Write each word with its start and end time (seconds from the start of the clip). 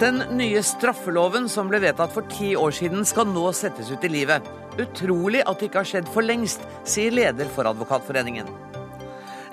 Den 0.00 0.18
nye 0.36 0.60
straffeloven 0.60 1.46
som 1.48 1.70
ble 1.70 1.78
vedtatt 1.80 2.12
for 2.12 2.28
ti 2.28 2.50
år 2.52 2.74
siden, 2.76 3.00
skal 3.08 3.30
nå 3.30 3.46
settes 3.56 3.88
ut 3.88 4.02
i 4.04 4.10
livet. 4.12 4.44
Utrolig 4.76 5.40
at 5.40 5.56
det 5.56 5.70
ikke 5.70 5.80
har 5.80 5.88
skjedd 5.88 6.10
for 6.12 6.26
lengst, 6.26 6.66
sier 6.84 7.14
leder 7.16 7.48
for 7.54 7.64
Advokatforeningen. 7.70 8.50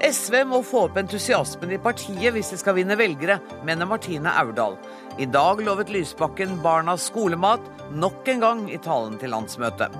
SV 0.03 0.41
må 0.49 0.57
få 0.67 0.81
opp 0.89 0.97
entusiasmen 0.99 1.71
i 1.71 1.79
partiet 1.79 2.35
hvis 2.35 2.49
de 2.51 2.59
skal 2.59 2.75
vinne 2.75 2.97
velgere, 2.99 3.37
mener 3.63 3.87
Martine 3.87 4.33
Aurdal. 4.41 4.75
I 5.15 5.29
dag 5.31 5.61
lovet 5.63 5.93
Lysbakken 5.95 6.57
barna 6.65 6.97
skolemat, 6.99 7.63
nok 7.95 8.27
en 8.33 8.43
gang 8.43 8.65
i 8.67 8.81
talen 8.83 9.15
til 9.21 9.31
landsmøtet. 9.31 9.95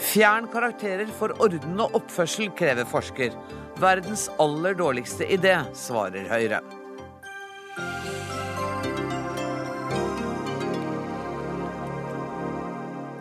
Fjern 0.00 0.48
karakterer 0.54 1.12
for 1.18 1.36
orden 1.44 1.84
og 1.84 2.00
oppførsel, 2.00 2.48
krever 2.56 2.88
forsker. 2.88 3.36
Verdens 3.76 4.30
aller 4.40 4.80
dårligste 4.80 5.28
idé, 5.28 5.58
svarer 5.76 6.32
Høyre. 6.32 6.62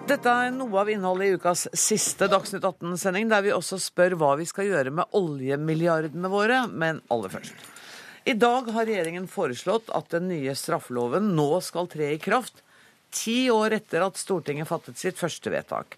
Dette 0.03 0.27
er 0.27 0.49
noe 0.51 0.81
av 0.81 0.89
innholdet 0.91 1.29
i 1.29 1.35
ukas 1.37 1.61
siste 1.79 2.27
Dagsnytt 2.27 2.65
18-sending, 2.67 3.29
der 3.31 3.45
vi 3.45 3.53
også 3.55 3.77
spør 3.79 4.17
hva 4.19 4.33
vi 4.35 4.43
skal 4.43 4.67
gjøre 4.67 4.91
med 4.91 5.15
oljemilliardene 5.15 6.27
våre, 6.27 6.57
men 6.67 6.99
aller 7.13 7.31
først. 7.31 7.69
I 8.27 8.35
dag 8.35 8.67
har 8.75 8.83
regjeringen 8.89 9.29
foreslått 9.31 9.87
at 9.95 10.11
den 10.11 10.27
nye 10.27 10.55
straffeloven 10.59 11.29
nå 11.37 11.47
skal 11.63 11.87
tre 11.91 12.09
i 12.17 12.19
kraft, 12.19 12.59
ti 13.15 13.45
år 13.53 13.77
etter 13.77 14.03
at 14.03 14.19
Stortinget 14.19 14.67
fattet 14.67 14.99
sitt 14.99 15.15
første 15.15 15.53
vedtak. 15.53 15.95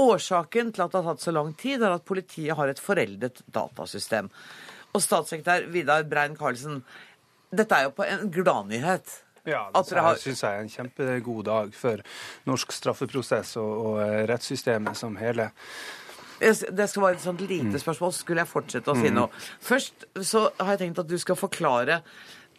Årsaken 0.00 0.72
til 0.72 0.86
at 0.86 0.94
det 0.94 1.02
har 1.02 1.12
tatt 1.12 1.26
så 1.26 1.34
lang 1.36 1.52
tid, 1.60 1.84
er 1.84 1.98
at 1.98 2.08
politiet 2.08 2.56
har 2.56 2.72
et 2.72 2.80
foreldet 2.80 3.44
datasystem. 3.52 4.32
Og 4.96 5.04
statssekretær 5.04 5.68
Vidar 5.74 6.08
Brein-Karlsen, 6.08 6.80
dette 7.52 7.76
er 7.76 7.90
jo 7.90 7.92
på 8.00 8.08
en 8.08 8.32
gladnyhet. 8.32 9.18
Ja, 9.44 9.64
det 9.74 9.88
dere 9.90 10.02
har- 10.06 10.20
syns 10.22 10.42
jeg 10.44 10.54
er 10.54 10.60
en 10.62 10.68
kjempegod 10.70 11.44
dag 11.48 11.74
for 11.74 12.02
norsk 12.46 12.72
straffeprosess 12.72 13.56
og, 13.56 13.72
og 13.86 13.96
eh, 14.04 14.26
rettssystemet 14.30 14.96
som 14.96 15.16
hele. 15.16 15.50
Det 16.42 16.88
skal 16.90 17.02
være 17.02 17.14
et 17.18 17.22
sånt 17.22 17.42
lite 17.46 17.78
spørsmål, 17.78 18.12
skulle 18.14 18.42
jeg 18.42 18.50
fortsette 18.50 18.90
å 18.90 18.96
si 18.98 19.10
noe. 19.14 19.28
Først 19.62 20.06
så 20.26 20.48
har 20.58 20.72
jeg 20.74 20.80
tenkt 20.88 20.98
at 20.98 21.10
du 21.10 21.14
skal 21.18 21.38
forklare 21.38 22.00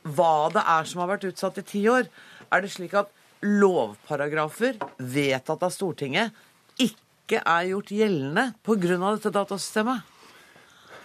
hva 0.04 0.50
det 0.54 0.64
er 0.64 0.88
som 0.88 1.02
har 1.04 1.09
vært 1.17 1.28
utsatt 1.31 1.59
i 1.59 1.66
ti 1.67 1.81
år. 1.92 2.08
Er 2.52 2.61
det 2.64 2.72
slik 2.72 2.94
at 2.95 3.11
lovparagrafer 3.44 4.80
vedtatt 5.00 5.64
av 5.67 5.72
Stortinget 5.76 6.31
ikke 6.80 7.42
er 7.44 7.67
gjort 7.73 7.92
gjeldende 7.92 8.54
pga. 8.64 9.16
dette 9.17 9.31
datasystemet? 9.36 10.04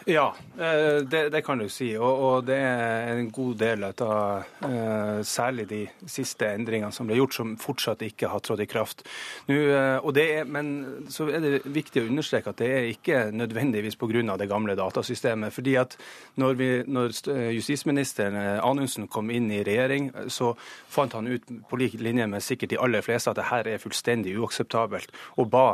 Ja, 0.09 0.34
eh, 0.59 1.03
det, 1.05 1.28
det 1.28 1.42
kan 1.45 1.59
du 1.61 1.67
si. 1.69 1.91
Og, 2.01 2.20
og 2.25 2.45
det 2.48 2.56
er 2.56 3.11
en 3.12 3.27
god 3.28 3.59
del 3.61 3.83
av 3.84 4.45
eh, 4.65 5.19
særlig 5.20 5.67
de 5.69 5.81
siste 6.09 6.48
endringene 6.48 6.89
som 6.97 7.05
ble 7.05 7.19
gjort, 7.19 7.37
som 7.37 7.50
fortsatt 7.61 8.00
ikke 8.06 8.31
har 8.33 8.41
trådt 8.41 8.62
i 8.65 8.67
kraft. 8.70 9.05
Nå, 9.50 9.59
eh, 9.69 10.23
er, 10.23 10.48
men 10.48 10.70
så 11.12 11.27
er 11.28 11.45
det 11.45 11.61
viktig 11.75 12.00
å 12.00 12.09
understreke 12.09 12.55
at 12.55 12.62
det 12.62 12.70
er 12.73 12.89
ikke 12.89 13.19
nødvendigvis 13.37 13.98
pga. 14.00 14.39
det 14.41 14.48
gamle 14.48 14.78
datasystemet. 14.81 15.53
fordi 15.53 15.77
at 15.77 15.98
når, 16.37 16.89
når 16.89 17.12
justisministeren 17.53 18.37
Anundsen 18.65 19.09
kom 19.09 19.31
inn 19.31 19.50
i 19.53 19.61
regjering, 19.62 20.11
så 20.28 20.55
fant 20.89 21.12
han 21.12 21.28
ut 21.28 21.45
på 21.69 21.77
lik 21.77 22.00
linje 22.00 22.27
med 22.27 22.41
sikkert 22.41 22.70
de 22.70 22.81
aller 22.81 23.05
fleste 23.05 23.31
at 23.31 23.37
det 23.37 23.50
her 23.50 23.69
er 23.69 23.78
fullstendig 23.78 24.39
uakseptabelt, 24.39 25.12
og 25.37 25.50
ba 25.50 25.67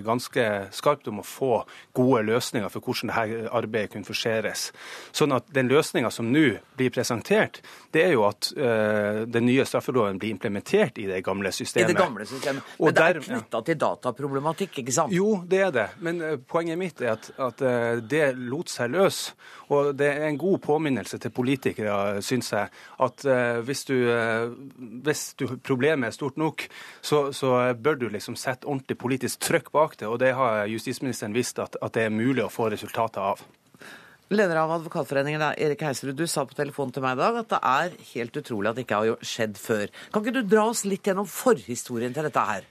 ganske 0.00 0.72
skarpt 0.72 1.08
om 1.08 1.20
å 1.20 1.26
få 1.26 1.64
gode 1.92 2.24
løsninger 2.24 2.72
for 2.72 2.80
hvordan 2.80 3.12
dette 3.12 3.50
arbeidet 3.50 3.65
kunne 3.92 4.06
forseres. 4.06 4.70
Sånn 5.14 5.34
at 5.36 5.48
den 5.54 5.70
løsninga 5.70 6.10
som 6.14 6.30
nå 6.32 6.46
blir 6.76 6.92
presentert, 6.94 7.60
det 7.94 8.04
er 8.04 8.14
jo 8.14 8.26
at 8.28 8.50
uh, 8.56 9.24
den 9.28 9.46
nye 9.48 9.64
straffeloven 9.68 10.20
blir 10.20 10.34
implementert 10.34 10.98
i 11.02 11.06
det 11.08 11.22
gamle 11.26 11.52
systemet. 11.54 11.90
I 11.90 11.94
det 11.94 12.00
gamle 12.00 12.26
systemet. 12.28 12.74
Og 12.78 12.90
Men 12.90 12.96
det 12.98 13.06
er 13.06 13.20
knytta 13.26 13.62
til 13.66 13.78
dataproblematikk, 13.80 14.80
ikke 14.82 14.94
sant? 14.94 15.14
Jo, 15.16 15.40
det 15.48 15.62
er 15.68 15.74
det. 15.74 15.86
Men 16.04 16.22
uh, 16.22 16.36
poenget 16.38 16.80
mitt 16.80 17.02
er 17.04 17.14
at, 17.16 17.30
at 17.38 17.64
uh, 17.64 18.02
det 18.02 18.24
lot 18.36 18.72
seg 18.72 18.92
løs. 18.94 19.20
Og 19.72 19.92
det 19.98 20.12
er 20.12 20.28
en 20.28 20.38
god 20.38 20.60
påminnelse 20.62 21.18
til 21.18 21.32
politikere, 21.34 22.22
syns 22.22 22.52
jeg, 22.52 22.68
at 23.02 23.24
hvis, 23.66 23.80
du, 23.88 23.96
hvis 25.02 25.22
du, 25.40 25.56
problemet 25.58 26.06
er 26.06 26.14
stort 26.14 26.36
nok, 26.38 26.62
så, 27.02 27.32
så 27.34 27.74
bør 27.74 27.98
du 27.98 28.06
liksom 28.08 28.36
sette 28.38 28.68
ordentlig 28.68 28.98
politisk 29.00 29.42
trøkk 29.42 29.72
bak 29.74 29.98
det. 29.98 30.06
Og 30.06 30.20
det 30.22 30.36
har 30.38 30.66
justisministeren 30.70 31.34
visst 31.34 31.58
at, 31.58 31.76
at 31.82 31.94
det 31.98 32.06
er 32.06 32.14
mulig 32.14 32.44
å 32.44 32.52
få 32.52 32.70
resultater 32.70 33.26
av. 33.32 33.42
Leder 34.28 34.56
av 34.58 34.72
Advokatforeningen, 34.74 35.42
Erik 35.56 35.82
Heiserud, 35.86 36.16
du 36.18 36.26
sa 36.26 36.42
på 36.48 36.56
telefonen 36.58 36.90
til 36.96 37.04
meg 37.04 37.14
i 37.14 37.20
dag 37.20 37.36
at 37.44 37.52
det 37.52 37.58
er 37.70 37.92
helt 38.14 38.38
utrolig 38.40 38.72
at 38.72 38.78
det 38.80 38.82
ikke 38.86 38.98
har 38.98 39.20
skjedd 39.22 39.60
før. 39.60 39.92
Kan 40.10 40.24
ikke 40.24 40.34
du 40.40 40.48
dra 40.50 40.64
oss 40.72 40.82
litt 40.88 41.06
gjennom 41.06 41.28
forhistorien 41.30 42.16
til 42.16 42.26
dette 42.26 42.42
her? 42.48 42.66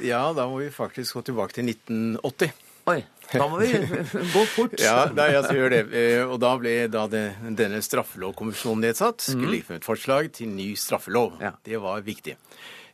Ja, 0.00 0.22
da 0.32 0.46
må 0.48 0.62
vi 0.62 0.70
faktisk 0.72 1.18
gå 1.18 1.24
tilbake 1.28 1.58
til 1.58 1.68
1980. 1.74 2.54
Oi, 2.88 3.02
da 3.34 3.44
må 3.52 3.58
vi 3.60 3.68
gå 4.36 4.46
fort. 4.54 4.78
Ja, 4.80 5.02
da, 5.12 5.26
altså, 5.42 5.52
gjør 5.58 5.74
det. 5.76 5.82
Eh, 5.92 6.22
Og 6.24 6.38
da 6.40 6.54
ble 6.62 6.72
da 6.88 7.04
det, 7.12 7.22
denne 7.58 7.82
straffelovkommisjonen 7.84 8.86
nedsatt. 8.88 9.26
Skulle 9.28 9.58
legge 9.58 9.68
frem 9.68 9.82
et 9.82 9.88
forslag 9.90 10.30
til 10.40 10.48
ny 10.54 10.70
straffelov. 10.80 11.36
Ja. 11.44 11.52
Det 11.68 11.82
var 11.84 12.00
viktig. 12.06 12.38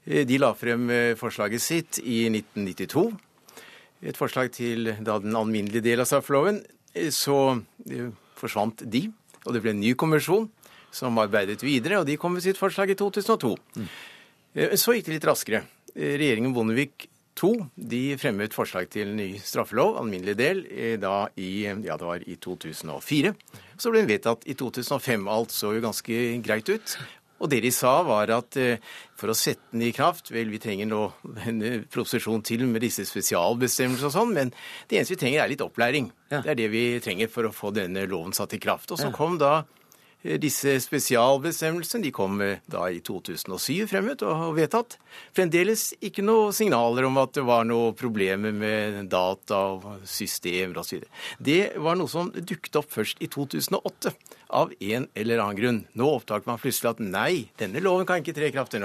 Eh, 0.08 0.24
De 0.26 0.40
la 0.42 0.50
frem 0.58 0.90
eh, 0.90 1.12
forslaget 1.20 1.62
sitt 1.62 2.02
i 2.02 2.24
1992. 2.32 3.06
Et 4.10 4.18
forslag 4.18 4.50
til 4.52 4.96
da 5.06 5.20
den 5.22 5.38
alminnelige 5.38 5.84
del 5.92 6.02
av 6.02 6.10
straffeloven. 6.10 6.64
Eh, 6.94 7.10
Så 7.10 7.36
eh, 7.90 8.10
forsvant 8.38 8.84
de, 8.90 9.06
og 9.44 9.52
det 9.54 9.62
ble 9.64 9.74
en 9.74 9.82
ny 9.82 9.94
konvensjon 9.98 10.48
som 10.94 11.18
arbeidet 11.18 11.62
videre, 11.62 11.98
og 12.00 12.06
de 12.06 12.16
kom 12.16 12.36
med 12.36 12.44
sitt 12.44 12.58
forslag 12.60 12.92
i 12.94 12.98
2002. 12.98 13.56
Mm. 13.76 13.88
Så 14.78 14.94
gikk 14.94 15.08
det 15.08 15.16
litt 15.16 15.26
raskere. 15.26 15.64
Eh, 15.94 16.14
Regjeringen 16.20 16.54
Bondevik 16.54 17.08
II 17.34 17.64
de 17.74 18.14
fremmet 18.20 18.54
forslag 18.54 18.86
til 18.94 19.10
ny 19.16 19.34
straffelov, 19.42 19.96
alminnelig 19.98 20.36
del, 20.38 20.62
eh, 20.70 20.94
da 21.02 21.26
i, 21.36 21.64
ja, 21.66 21.96
det 21.98 22.06
var 22.06 22.22
i 22.22 22.36
2004. 22.38 23.34
Så 23.76 23.90
ble 23.90 24.04
den 24.04 24.10
vedtatt 24.12 24.46
i 24.46 24.54
2005. 24.54 25.26
Alt 25.28 25.50
så 25.54 25.74
jo 25.74 25.82
ganske 25.82 26.20
greit 26.46 26.70
ut. 26.70 26.96
Og 27.42 27.50
det 27.50 27.60
de 27.64 27.70
sa, 27.74 27.96
var 28.06 28.30
at 28.32 28.56
eh, 28.60 28.82
for 29.18 29.32
å 29.32 29.36
sette 29.36 29.72
den 29.72 29.82
i 29.88 29.92
kraft 29.94 30.30
Vel, 30.32 30.52
vi 30.52 30.60
trenger 30.62 30.88
nå 30.88 31.00
en 31.48 31.62
eh, 31.66 31.80
proposisjon 31.90 32.44
til 32.46 32.66
med 32.70 32.84
disse 32.84 33.06
spesialbestemmelsene 33.08 34.10
og 34.10 34.14
sånn, 34.14 34.34
men 34.36 34.52
det 34.90 35.00
eneste 35.00 35.16
vi 35.16 35.22
trenger, 35.24 35.42
er 35.42 35.52
litt 35.52 35.64
opplæring. 35.64 36.10
Ja. 36.30 36.44
Det 36.44 36.54
er 36.54 36.60
det 36.62 36.68
vi 36.72 36.84
trenger 37.04 37.32
for 37.32 37.48
å 37.48 37.54
få 37.54 37.74
denne 37.74 38.06
loven 38.10 38.36
satt 38.36 38.54
i 38.56 38.62
kraft. 38.62 38.94
Og 38.94 39.02
så 39.02 39.10
kom 39.14 39.38
da 39.42 39.64
disse 40.40 40.78
spesialbestemmelsene 40.80 42.06
de 42.06 42.12
kom 42.14 42.38
eh, 42.40 42.62
da 42.70 42.86
i 42.88 43.00
2007 43.04 43.84
fremmet 43.90 44.22
og 44.24 44.54
vedtatt. 44.56 44.96
Fremdeles 45.36 45.90
ikke 46.04 46.24
noe 46.24 46.52
signaler 46.56 47.04
om 47.08 47.18
at 47.20 47.34
det 47.36 47.44
var 47.44 47.66
noe 47.68 47.92
problemer 47.98 48.54
med 48.56 49.02
data 49.12 49.58
og 49.74 50.06
systemer 50.08 50.80
osv. 50.80 51.02
Det 51.36 51.74
var 51.76 51.98
noe 52.00 52.08
som 52.08 52.30
dukket 52.32 52.80
opp 52.80 52.88
først 52.94 53.20
i 53.20 53.28
2008 53.28 54.14
av 54.54 54.72
en 54.78 55.08
eller 55.12 55.42
annen 55.42 55.58
grunn. 55.58 55.80
Nå 55.98 56.08
oppdaget 56.08 56.48
man 56.48 56.62
plutselig 56.62 56.94
at 56.94 57.02
nei, 57.04 57.50
denne 57.60 57.82
loven 57.84 58.08
kan 58.08 58.22
ikke 58.22 58.36
tre 58.36 58.48
i 58.48 58.54
kraft. 58.54 58.76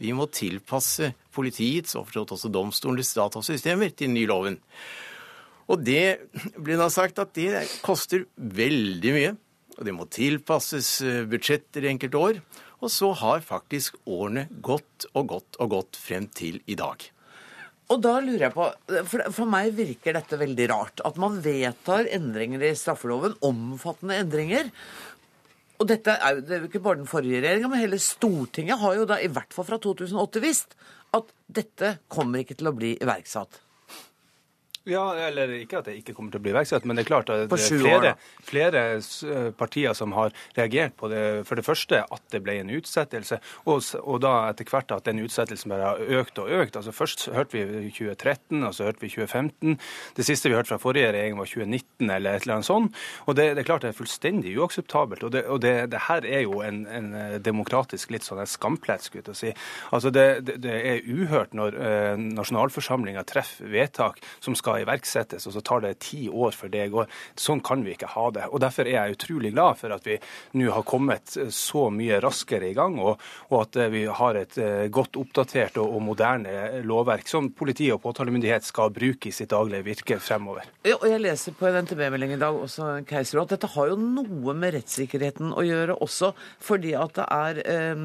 Vi 0.00 0.14
må 0.16 0.28
tilpasse 0.32 1.12
politiets 1.34 1.98
og 1.98 2.08
forstått 2.08 2.32
også 2.38 2.52
domstolenes 2.54 3.12
datasystemer 3.18 3.92
til 3.92 4.08
den 4.08 4.16
nye 4.16 4.30
loven. 4.30 4.56
Og 5.68 5.84
det 5.84 6.30
ble 6.56 6.78
da 6.80 6.88
sagt 6.88 7.20
at 7.20 7.34
det 7.36 7.66
koster 7.84 8.24
veldig 8.40 9.14
mye. 9.18 9.34
Og 9.78 9.86
det 9.86 9.94
må 9.94 10.08
tilpasses 10.10 10.88
eh, 11.06 11.22
budsjetter 11.30 11.86
i 11.86 11.92
enkelte 11.92 12.18
år. 12.18 12.40
Og 12.82 12.90
så 12.94 13.12
har 13.22 13.46
faktisk 13.46 13.98
årene 14.06 14.48
gått 14.62 15.06
og 15.14 15.30
gått 15.34 15.58
og 15.62 15.72
gått 15.74 15.98
frem 15.98 16.28
til 16.34 16.60
i 16.66 16.76
dag. 16.78 17.02
Og 17.88 18.02
da 18.04 18.18
lurer 18.20 18.48
jeg 18.48 18.54
på, 18.54 18.66
for, 19.08 19.44
meg 19.48 19.72
virker 19.76 20.18
dette 20.18 20.38
veldig 20.38 20.66
rart. 20.70 21.02
At 21.08 21.16
man 21.20 21.38
vedtar 21.44 22.10
endringer 22.12 22.66
i 22.66 22.74
straffeloven, 22.76 23.38
omfattende 23.46 24.18
endringer. 24.20 24.68
Og 25.78 25.88
dette 25.88 26.18
er 26.18 26.36
jo, 26.36 26.44
det 26.44 26.54
er 26.54 26.62
jo 26.64 26.68
ikke 26.68 26.82
bare 26.84 27.00
den 27.00 27.08
forrige 27.08 27.40
regjeringa, 27.40 27.70
men 27.70 27.80
hele 27.80 28.00
Stortinget 28.02 28.82
har 28.82 28.98
jo 28.98 29.06
da 29.08 29.20
i 29.22 29.30
hvert 29.32 29.54
fall 29.54 29.66
fra 29.68 29.78
2008 29.80 30.42
visst 30.42 30.76
at 31.16 31.30
dette 31.46 31.94
kommer 32.12 32.42
ikke 32.42 32.58
til 32.58 32.68
å 32.68 32.76
bli 32.76 32.92
iverksatt. 32.98 33.62
Ja, 34.88 35.04
eller 35.28 35.52
ikke 35.58 35.82
at 35.82 35.88
det 35.90 35.98
ikke 36.00 36.14
kommer 36.16 36.32
til 36.32 36.40
å 36.40 36.44
bli 36.46 36.52
iverksatt, 36.54 36.86
men 36.88 36.96
det 36.96 37.04
er 37.04 37.10
klart 37.10 37.32
at 37.32 37.44
det 37.50 37.58
er 37.58 37.82
flere, 37.82 38.14
flere 38.48 38.82
partier 39.58 39.96
som 39.96 40.14
har 40.16 40.32
reagert 40.56 40.96
på 40.98 41.10
det. 41.12 41.22
For 41.48 41.60
det 41.60 41.66
første 41.66 42.00
at 42.04 42.24
det 42.32 42.40
ble 42.44 42.58
en 42.62 42.72
utsettelse, 42.72 43.40
og, 43.68 43.82
og 44.00 44.22
da 44.24 44.34
etter 44.48 44.68
hvert 44.68 44.94
at 44.96 45.06
den 45.08 45.20
utsettelsen 45.24 45.72
bare 45.72 45.92
har 45.92 46.22
økt 46.22 46.40
og 46.42 46.52
økt. 46.62 46.78
Altså 46.78 46.94
Først 46.94 47.28
hørte 47.34 47.58
vi 47.58 47.88
i 47.88 47.92
2013, 47.92 48.62
og 48.62 48.74
så 48.74 48.88
hørte 48.88 49.04
vi 49.04 49.10
i 49.10 49.14
2015. 49.14 49.76
Det 50.16 50.26
siste 50.26 50.50
vi 50.50 50.56
hørte 50.56 50.72
fra 50.72 50.80
forrige 50.82 51.12
regjering 51.12 51.38
var 51.38 51.50
2019 51.50 52.10
eller 52.10 52.38
et 52.38 52.46
eller 52.46 52.58
annet 52.58 52.68
sånt. 52.68 52.98
Og 53.26 53.36
det, 53.38 53.50
det 53.56 53.62
er 53.62 53.68
klart 53.68 53.84
det 53.84 53.92
er 53.92 53.98
fullstendig 53.98 54.54
uakseptabelt. 54.58 55.24
Og 55.26 55.34
det, 55.34 55.44
og 55.46 55.62
det, 55.64 55.74
det 55.92 56.04
her 56.08 56.26
er 56.26 56.44
jo 56.46 56.62
en, 56.64 56.82
en 56.86 57.12
eh, 57.18 57.36
demokratisk 57.44 58.12
litt 58.14 58.26
sånn 58.26 58.42
en 58.42 58.50
skamplett, 58.50 59.04
skulle 59.04 59.34
jeg 59.34 59.40
si. 59.40 59.54
Altså 59.94 60.12
det, 60.14 60.26
det, 60.48 60.58
det 60.64 60.76
er 60.92 61.06
uhørt 61.06 61.56
når 61.58 61.78
eh, 61.78 62.24
nasjonalforsamlinga 62.38 63.24
treffer 63.28 63.68
vedtak 63.72 64.22
som 64.44 64.56
skal 64.58 64.77
iverksettes, 64.84 65.46
og 65.48 65.56
så 65.56 65.64
tar 65.64 65.84
det 65.84 65.98
ti 66.04 66.26
år 66.28 66.56
før 66.56 66.72
det 66.72 66.86
går. 66.94 67.08
Sånn 67.38 67.62
kan 67.64 67.84
vi 67.86 67.94
ikke 67.96 68.12
ha 68.14 68.28
det. 68.34 68.48
Og 68.52 68.62
Derfor 68.62 68.88
er 68.88 68.96
jeg 68.96 69.18
utrolig 69.18 69.52
glad 69.54 69.78
for 69.80 69.94
at 69.94 70.06
vi 70.06 70.18
nå 70.58 70.70
har 70.74 70.86
kommet 70.88 71.36
så 71.54 71.88
mye 71.94 72.20
raskere 72.22 72.70
i 72.70 72.76
gang, 72.76 72.98
og, 73.00 73.22
og 73.50 73.60
at 73.62 73.78
vi 73.92 74.04
har 74.06 74.38
et 74.40 74.58
godt 74.94 75.18
oppdatert 75.20 75.78
og, 75.80 75.94
og 75.96 76.04
moderne 76.10 76.82
lovverk 76.86 77.28
som 77.30 77.50
politi 77.56 77.88
og 77.94 78.02
påtalemyndighet 78.04 78.66
skal 78.68 78.92
bruke 78.94 79.30
i 79.30 79.34
sitt 79.34 79.52
daglige 79.52 79.86
virke 79.86 80.18
fremover. 80.22 80.68
Ja, 80.86 80.96
og 80.98 81.06
Jeg 81.08 81.22
leser 81.22 81.54
på 81.56 81.68
en 81.68 81.80
NTB-melding 81.84 82.34
i 82.36 82.40
dag 82.40 82.56
også, 82.56 82.90
Keiser, 83.08 83.40
at 83.42 83.54
dette 83.54 83.70
har 83.72 83.90
jo 83.90 83.98
noe 83.98 84.54
med 84.56 84.74
rettssikkerheten 84.76 85.54
å 85.56 85.64
gjøre 85.66 85.98
også, 86.04 86.32
fordi 86.64 86.94
at 86.98 87.14
det 87.18 87.26
er 87.34 87.60
eh, 87.64 88.04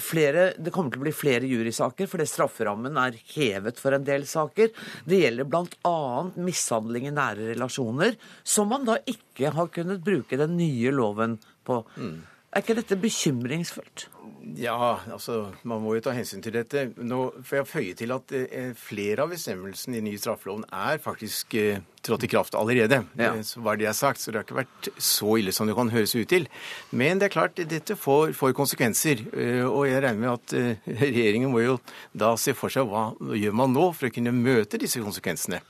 flere 0.00 0.46
Det 0.58 0.72
kommer 0.74 0.92
til 0.92 1.02
å 1.02 1.04
bli 1.04 1.14
flere 1.14 1.48
jurysaker 1.48 2.08
fordi 2.10 2.26
strafferammen 2.28 2.98
er 3.00 3.18
hevet 3.34 3.80
for 3.80 3.96
en 3.96 4.06
del 4.06 4.26
saker. 4.28 4.72
Det 5.08 5.20
gjelder 5.20 5.48
bl.a. 5.82 6.30
mishandling 6.36 7.08
i 7.08 7.14
nære 7.14 7.50
relasjoner, 7.52 8.16
som 8.44 8.70
man 8.72 8.86
da 8.88 8.98
ikke 9.10 9.52
har 9.54 9.70
kunnet 9.74 10.04
bruke 10.04 10.38
den 10.40 10.56
nye 10.58 10.92
loven 10.94 11.38
på. 11.66 11.82
Mm. 11.96 12.22
Er 12.54 12.62
ikke 12.62 12.78
dette 12.78 13.00
bekymringsfullt? 13.00 14.08
Ja, 14.58 15.00
altså 15.12 15.38
man 15.64 15.82
må 15.82 15.94
jo 15.96 16.02
ta 16.04 16.12
hensyn 16.14 16.42
til 16.44 16.54
dette. 16.56 16.88
Nå 17.00 17.20
får 17.46 17.58
jeg 17.60 17.68
føye 17.70 17.96
til 17.98 18.12
at 18.14 18.34
eh, 18.36 18.72
flere 18.76 19.24
av 19.24 19.32
bestemmelsene 19.32 19.98
i 19.98 20.04
ny 20.04 20.14
straffeloven 20.20 20.66
er 20.68 21.00
faktisk 21.02 21.56
eh, 21.58 21.80
trådt 22.04 22.26
i 22.26 22.30
kraft 22.30 22.56
allerede. 22.58 23.00
Ja. 23.16 23.32
Eh, 23.32 23.42
så 23.46 23.62
var 23.64 23.80
det 23.80 23.88
jeg 23.88 23.98
sagt, 23.98 24.20
så 24.20 24.30
det 24.30 24.42
har 24.42 24.46
ikke 24.46 24.60
vært 24.60 24.90
så 25.00 25.36
ille 25.40 25.54
som 25.56 25.70
det 25.70 25.76
kan 25.78 25.92
høres 25.94 26.14
ut 26.14 26.28
til. 26.30 26.48
Men 26.92 27.22
det 27.22 27.30
er 27.30 27.36
klart, 27.36 27.60
dette 27.74 27.96
får, 27.96 28.34
får 28.36 28.56
konsekvenser. 28.58 29.24
Og 29.70 29.86
jeg 29.88 30.04
regner 30.04 30.20
med 30.20 30.32
at 30.34 30.56
eh, 30.60 30.90
regjeringen 31.04 31.52
må 31.54 31.64
jo 31.64 31.78
da 32.12 32.34
se 32.40 32.56
for 32.58 32.72
seg 32.72 32.90
hva 32.90 33.12
gjør 33.34 33.56
man 33.56 33.72
nå 33.74 33.90
for 33.96 34.10
å 34.10 34.14
kunne 34.14 34.34
møte 34.36 34.80
disse 34.80 35.00
konsekvensene. 35.02 35.62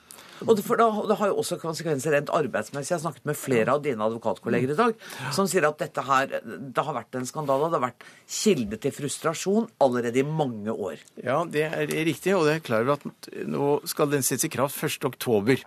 Og 0.42 0.56
det, 0.58 0.64
da, 0.66 0.88
det, 1.08 1.18
har 1.20 1.30
jo 1.30 1.38
også 1.42 1.58
konsekvenser 1.62 2.16
rent 2.16 2.32
arbeidsmessig. 2.34 2.90
Jeg 2.90 2.98
har 2.98 3.04
snakket 3.04 3.28
med 3.28 3.38
flere 3.38 3.76
av 3.76 3.84
dine 3.84 4.04
advokatkolleger 4.06 4.74
i 4.74 4.78
dag 4.78 4.96
som 5.34 5.48
sier 5.50 5.68
at 5.68 5.78
dette 5.80 6.04
her, 6.04 6.38
det 6.42 6.86
har 6.86 6.96
vært 6.96 7.18
en 7.18 7.28
skandale. 7.28 7.70
Det 7.70 7.78
har 7.78 7.86
vært 7.86 8.08
kilde 8.40 8.80
til 8.82 8.96
frustrasjon 8.96 9.70
allerede 9.84 10.20
i 10.20 10.26
mange 10.26 10.74
år. 10.74 10.98
Ja, 11.22 11.42
det 11.46 11.68
er 11.70 11.86
riktig. 11.86 12.34
Og 12.36 12.48
det 12.48 12.58
er 12.58 12.66
klar 12.66 12.96
at 12.96 13.06
nå 13.46 13.78
skal 13.88 14.10
den 14.12 14.26
settes 14.26 14.48
i 14.48 14.52
kraft 14.52 14.82
1.10. 14.82 15.64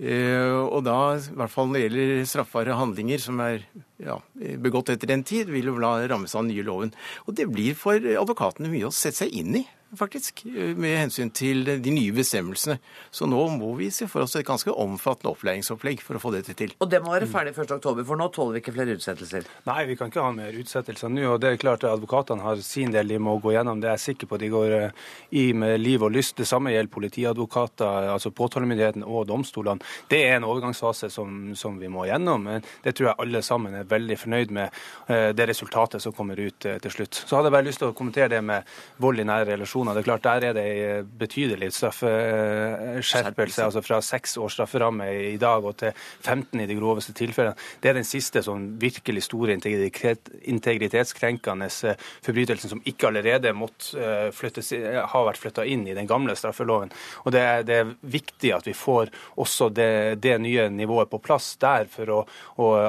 Eh, 0.00 0.56
og 0.56 0.80
da, 0.86 0.96
i 1.20 1.34
hvert 1.36 1.52
fall 1.52 1.68
når 1.68 1.76
det 1.76 1.82
gjelder 1.82 2.28
straffbare 2.30 2.76
handlinger 2.78 3.20
som 3.20 3.40
er 3.44 3.66
ja, 4.00 4.16
begått 4.62 4.94
etter 4.94 5.10
den 5.10 5.26
tid, 5.28 5.50
vil 5.52 5.68
jo 5.68 5.76
da 5.82 5.98
rammes 6.08 6.32
av 6.34 6.46
den 6.46 6.54
nye 6.54 6.64
loven. 6.64 6.94
Og 7.26 7.36
det 7.36 7.50
blir 7.52 7.76
for 7.76 8.00
advokatene 8.00 8.72
mye 8.72 8.88
å 8.88 8.94
sette 8.94 9.26
seg 9.26 9.36
inn 9.42 9.60
i 9.60 9.66
faktisk, 9.98 10.44
med 10.76 10.96
hensyn 10.98 11.30
til 11.34 11.64
de 11.66 11.92
nye 11.94 12.12
bestemmelsene. 12.14 12.78
Så 13.10 13.26
nå 13.28 13.40
må 13.56 13.72
vi 13.78 13.90
se 13.94 14.06
for 14.10 14.24
oss 14.24 14.36
et 14.38 14.46
ganske 14.46 14.72
omfattende 14.72 15.32
opplæringsopplegg 15.34 16.02
for 16.04 16.18
å 16.18 16.22
få 16.22 16.32
dette 16.34 16.54
til. 16.58 16.74
Og 16.80 16.90
det 16.90 17.00
må 17.02 17.14
være 17.14 17.28
ferdig 17.30 17.54
1.10, 17.56 18.04
for 18.06 18.20
nå 18.20 18.28
tåler 18.34 18.56
vi 18.56 18.62
ikke 18.62 18.74
flere 18.76 18.96
utsettelser? 18.98 19.48
Nei, 19.66 19.80
vi 19.88 19.96
kan 19.98 20.12
ikke 20.12 20.24
ha 20.24 20.32
mer 20.34 20.56
utsettelser 20.60 21.12
nå. 21.12 21.26
Og 21.34 21.40
det 21.42 21.54
er 21.54 21.60
klart 21.62 21.84
at 21.84 21.94
advokatene 21.96 22.44
har 22.44 22.62
sin 22.64 22.94
del 22.94 23.10
de 23.10 23.18
må 23.22 23.36
gå 23.42 23.54
gjennom. 23.56 23.80
Det 23.82 23.90
er 23.90 23.98
jeg 23.98 24.06
sikker 24.10 24.30
på 24.30 24.40
de 24.40 24.50
går 24.52 24.76
eh, 24.76 25.08
i 25.40 25.46
med 25.56 25.76
liv 25.82 26.04
og 26.06 26.14
lyst. 26.14 26.36
Det 26.40 26.48
samme 26.48 26.74
gjelder 26.74 26.94
politiadvokater, 26.94 28.10
altså 28.14 28.32
påtalemyndigheten 28.34 29.06
og 29.06 29.26
domstolene. 29.30 29.84
Det 30.10 30.22
er 30.28 30.38
en 30.38 30.48
overgangsfase 30.48 31.10
som, 31.12 31.54
som, 31.58 31.78
vi 31.80 31.90
må 31.90 32.06
gjennom. 32.08 32.46
Men 32.46 32.66
det 32.84 32.94
tror 32.96 33.10
jeg 33.10 33.20
alle 33.24 33.42
sammen 33.46 33.76
er 33.80 33.90
veldig 33.90 34.18
fornøyd 34.20 34.54
med, 34.54 34.80
eh, 35.08 35.30
det 35.36 35.50
resultatet 35.50 36.02
som 36.02 36.14
kommer 36.16 36.38
ut 36.40 36.68
eh, 36.68 36.78
til 36.82 36.94
slutt. 36.94 37.24
Så 37.24 37.36
hadde 37.36 37.50
jeg 37.50 37.58
bare 37.58 37.68
lyst 37.68 37.82
til 37.82 37.90
å 37.90 37.96
kommentere 37.96 38.32
det 38.36 38.42
med 38.44 38.68
vold 39.02 39.22
i 39.22 39.26
nære 39.26 39.52
relasjoner 39.54 39.79
personer. 39.80 39.94
Det 39.94 40.00
er 40.00 40.04
klart 40.04 40.22
Der 40.22 40.44
er 40.48 40.52
det 40.54 40.64
en 40.64 41.06
betydelig 41.18 41.72
straffeskjerpelse. 41.72 43.64
altså 43.64 43.82
Fra 43.82 44.00
seks 44.00 44.36
års 44.36 44.52
strafferamme 44.52 45.32
i 45.32 45.36
dag 45.36 45.64
og 45.64 45.76
til 45.76 45.92
15 46.22 46.60
i 46.60 46.66
de 46.66 46.74
groveste 46.74 47.12
tilfellene. 47.12 47.54
Det 47.82 47.90
er 47.90 47.94
den 47.94 48.04
siste 48.04 48.42
sånn 48.42 48.78
virkelig 48.80 49.22
store 49.24 49.52
integritetskrenkende 49.54 51.68
eh, 51.84 51.94
forbrytelsen 52.22 52.70
som 52.70 52.82
ikke 52.84 53.06
allerede 53.08 53.52
måtte 53.52 53.98
eh, 53.98 54.30
flyttes, 54.32 54.72
ha 54.72 55.24
vært 55.24 55.38
flytta 55.38 55.64
inn 55.64 55.86
i 55.88 55.94
den 55.94 56.06
gamle 56.06 56.36
straffeloven. 56.36 56.90
Og 57.24 57.32
det 57.32 57.40
er, 57.40 57.62
det 57.64 57.74
er 57.74 57.94
viktig 58.00 58.52
at 58.54 58.66
vi 58.66 58.72
får 58.74 59.06
også 59.36 59.68
det, 59.70 60.14
det, 60.22 60.38
nye 60.40 60.68
nivået 60.70 61.10
på 61.10 61.18
plass 61.18 61.56
der, 61.60 61.86
for 61.90 62.10
å, 62.10 62.26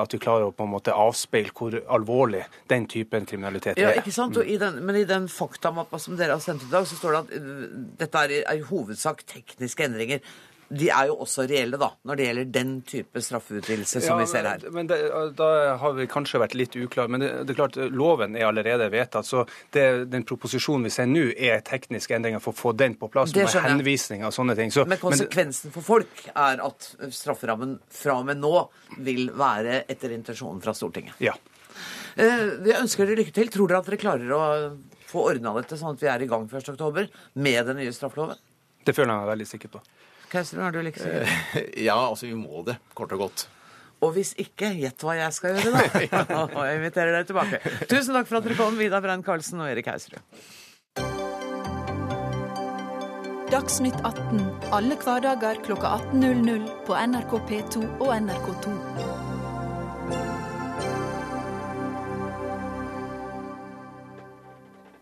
at 0.01 0.13
vi 0.13 0.19
klarer 0.21 0.45
å 0.47 0.51
på 0.55 0.63
en 0.63 0.71
måte 0.71 0.93
avspeile 0.93 1.51
hvor 1.51 1.73
alvorlig 1.91 2.43
den 2.69 2.85
typen 2.87 3.25
kriminalitet 3.25 3.77
er. 3.77 3.81
Ja, 3.81 3.91
ikke 3.99 4.11
sant? 4.13 4.37
I 4.41 4.57
den, 4.61 4.85
men 4.85 4.95
i 4.95 5.03
den 5.07 5.27
faktamappa 5.31 5.99
som 5.99 6.17
dere 6.19 6.37
har 6.37 6.43
sendt 6.43 6.63
ut 6.63 6.69
i 6.69 6.71
dag, 6.81 6.89
så 6.89 6.99
står 6.99 7.17
det 7.17 7.21
at 7.25 7.35
uh, 7.35 7.67
dette 8.01 8.23
er, 8.27 8.39
i 8.57 8.63
hovedsak 8.71 9.25
tekniske 9.29 9.85
endringer. 9.87 10.23
De 10.71 10.87
er 10.87 11.09
jo 11.09 11.17
også 11.25 11.43
reelle, 11.49 11.75
da, 11.79 11.89
når 12.07 12.17
det 12.17 12.25
gjelder 12.25 12.51
den 12.55 12.69
type 12.87 13.21
straffeutvidelse 13.23 13.99
som 14.05 14.15
ja, 14.15 14.21
vi 14.21 14.27
ser 14.31 14.47
her. 14.47 14.61
Men 14.71 14.87
det, 14.87 14.99
Da 15.35 15.49
har 15.81 15.95
vi 15.97 16.05
kanskje 16.11 16.39
vært 16.39 16.55
litt 16.55 16.77
uklare. 16.79 17.11
Men 17.11 17.23
det, 17.23 17.31
det, 17.43 17.53
er 17.53 17.59
klart, 17.59 17.79
loven 17.91 18.37
er 18.39 18.47
allerede 18.47 18.87
vedtatt. 18.93 19.27
Så 19.27 19.43
det, 19.75 19.85
den 20.13 20.23
proposisjonen 20.27 20.87
vi 20.87 20.93
ser 20.95 21.09
nå, 21.11 21.25
er 21.35 21.59
tekniske 21.67 22.15
endringer 22.15 22.43
for 22.43 22.55
å 22.55 22.59
få 22.61 22.71
den 22.79 22.95
på 22.99 23.11
plass. 23.11 23.35
med 23.35 23.51
henvisning 23.67 24.23
og 24.27 24.31
sånne 24.35 24.55
ting. 24.59 24.71
Så, 24.71 24.87
men 24.87 25.01
konsekvensen 25.01 25.69
men, 25.69 25.75
for 25.75 25.89
folk 25.89 26.23
er 26.31 26.63
at 26.63 26.91
strafferammen 27.19 27.75
fra 27.91 28.21
og 28.21 28.31
med 28.31 28.39
nå 28.39 28.55
vil 29.03 29.27
være 29.35 29.83
etter 29.91 30.15
intensjonen 30.15 30.63
fra 30.63 30.75
Stortinget. 30.77 31.19
Ja. 31.19 31.35
Vi 32.15 32.71
ønsker 32.75 33.07
dere 33.07 33.19
lykke 33.19 33.35
til. 33.35 33.51
Tror 33.51 33.71
dere 33.71 33.83
at 33.83 33.91
dere 33.91 33.99
klarer 33.99 34.33
å 34.35 34.41
få 35.11 35.27
ordna 35.33 35.53
dette 35.59 35.77
sånn 35.79 35.95
at 35.95 36.03
vi 36.03 36.09
er 36.11 36.23
i 36.23 36.29
gang 36.31 36.47
1.10 36.47 37.09
med 37.33 37.67
den 37.69 37.81
nye 37.81 37.95
straffeloven? 37.95 38.39
Det 38.85 38.95
føler 38.97 39.13
jeg 39.13 39.21
meg 39.21 39.31
veldig 39.35 39.49
sikker 39.49 39.73
på. 39.75 39.81
Kauser, 40.31 40.61
er 40.63 40.73
du 40.73 40.79
like 40.85 41.01
sikker? 41.01 41.27
Eh, 41.59 41.67
ja, 41.85 41.97
altså 41.99 42.29
vi 42.29 42.37
må 42.39 42.63
det, 42.67 42.77
kort 42.97 43.11
og 43.17 43.27
godt. 43.27 43.45
Og 44.01 44.15
hvis 44.15 44.31
ikke, 44.41 44.71
gjett 44.79 45.03
hva 45.05 45.17
jeg 45.19 45.35
skal 45.35 45.59
gjøre, 45.59 45.75
da. 45.75 46.23
og 46.55 46.63
jeg 46.65 46.79
inviterer 46.79 47.19
deg 47.19 47.29
tilbake. 47.29 47.61
Tusen 47.91 48.17
takk 48.17 48.31
for 48.31 48.39
at 48.39 48.47
dere 48.47 48.57
kom, 48.57 48.79
Vidar 48.79 49.03
Brein 49.03 49.25
Karlsen 49.25 49.61
og 49.61 49.69
Erik 49.69 49.91
Hauserud. 49.91 50.23
Dagsnytt 53.51 53.97
18 54.07 54.45
alle 54.71 54.95
hverdager 54.95 55.59
klokka 55.65 55.97
18.00 56.13 56.69
på 56.87 56.95
NRK 56.95 57.35
P2 57.49 57.83
og 57.99 58.13
NRK2. 58.15 59.10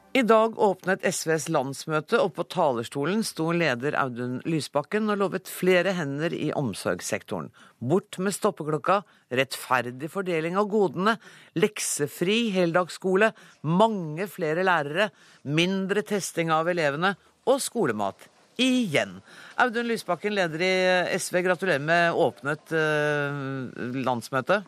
I 0.10 0.24
dag 0.26 0.56
åpnet 0.58 1.04
SVs 1.06 1.44
landsmøte, 1.54 2.18
og 2.18 2.32
på 2.34 2.44
talerstolen 2.50 3.20
sto 3.22 3.52
leder 3.54 3.94
Audun 4.02 4.40
Lysbakken 4.50 5.06
og 5.14 5.20
lovet 5.22 5.50
flere 5.54 5.92
hender 5.94 6.34
i 6.34 6.48
omsorgssektoren. 6.58 7.52
Bort 7.78 8.18
med 8.18 8.34
stoppeklokka, 8.34 9.04
rettferdig 9.30 10.10
fordeling 10.10 10.58
av 10.58 10.66
godene, 10.72 11.14
leksefri 11.54 12.40
heldagsskole, 12.56 13.30
mange 13.62 14.26
flere 14.34 14.66
lærere, 14.66 15.12
mindre 15.46 16.02
testing 16.02 16.50
av 16.56 16.72
elevene 16.74 17.14
og 17.46 17.62
skolemat. 17.62 18.26
Igjen. 18.60 19.20
Audun 19.62 19.92
Lysbakken, 19.92 20.34
leder 20.34 20.64
i 20.66 21.20
SV, 21.22 21.44
gratulerer 21.46 21.86
med 21.86 22.18
åpnet 22.18 22.74
uh, 22.74 23.94
landsmøte. 24.02 24.64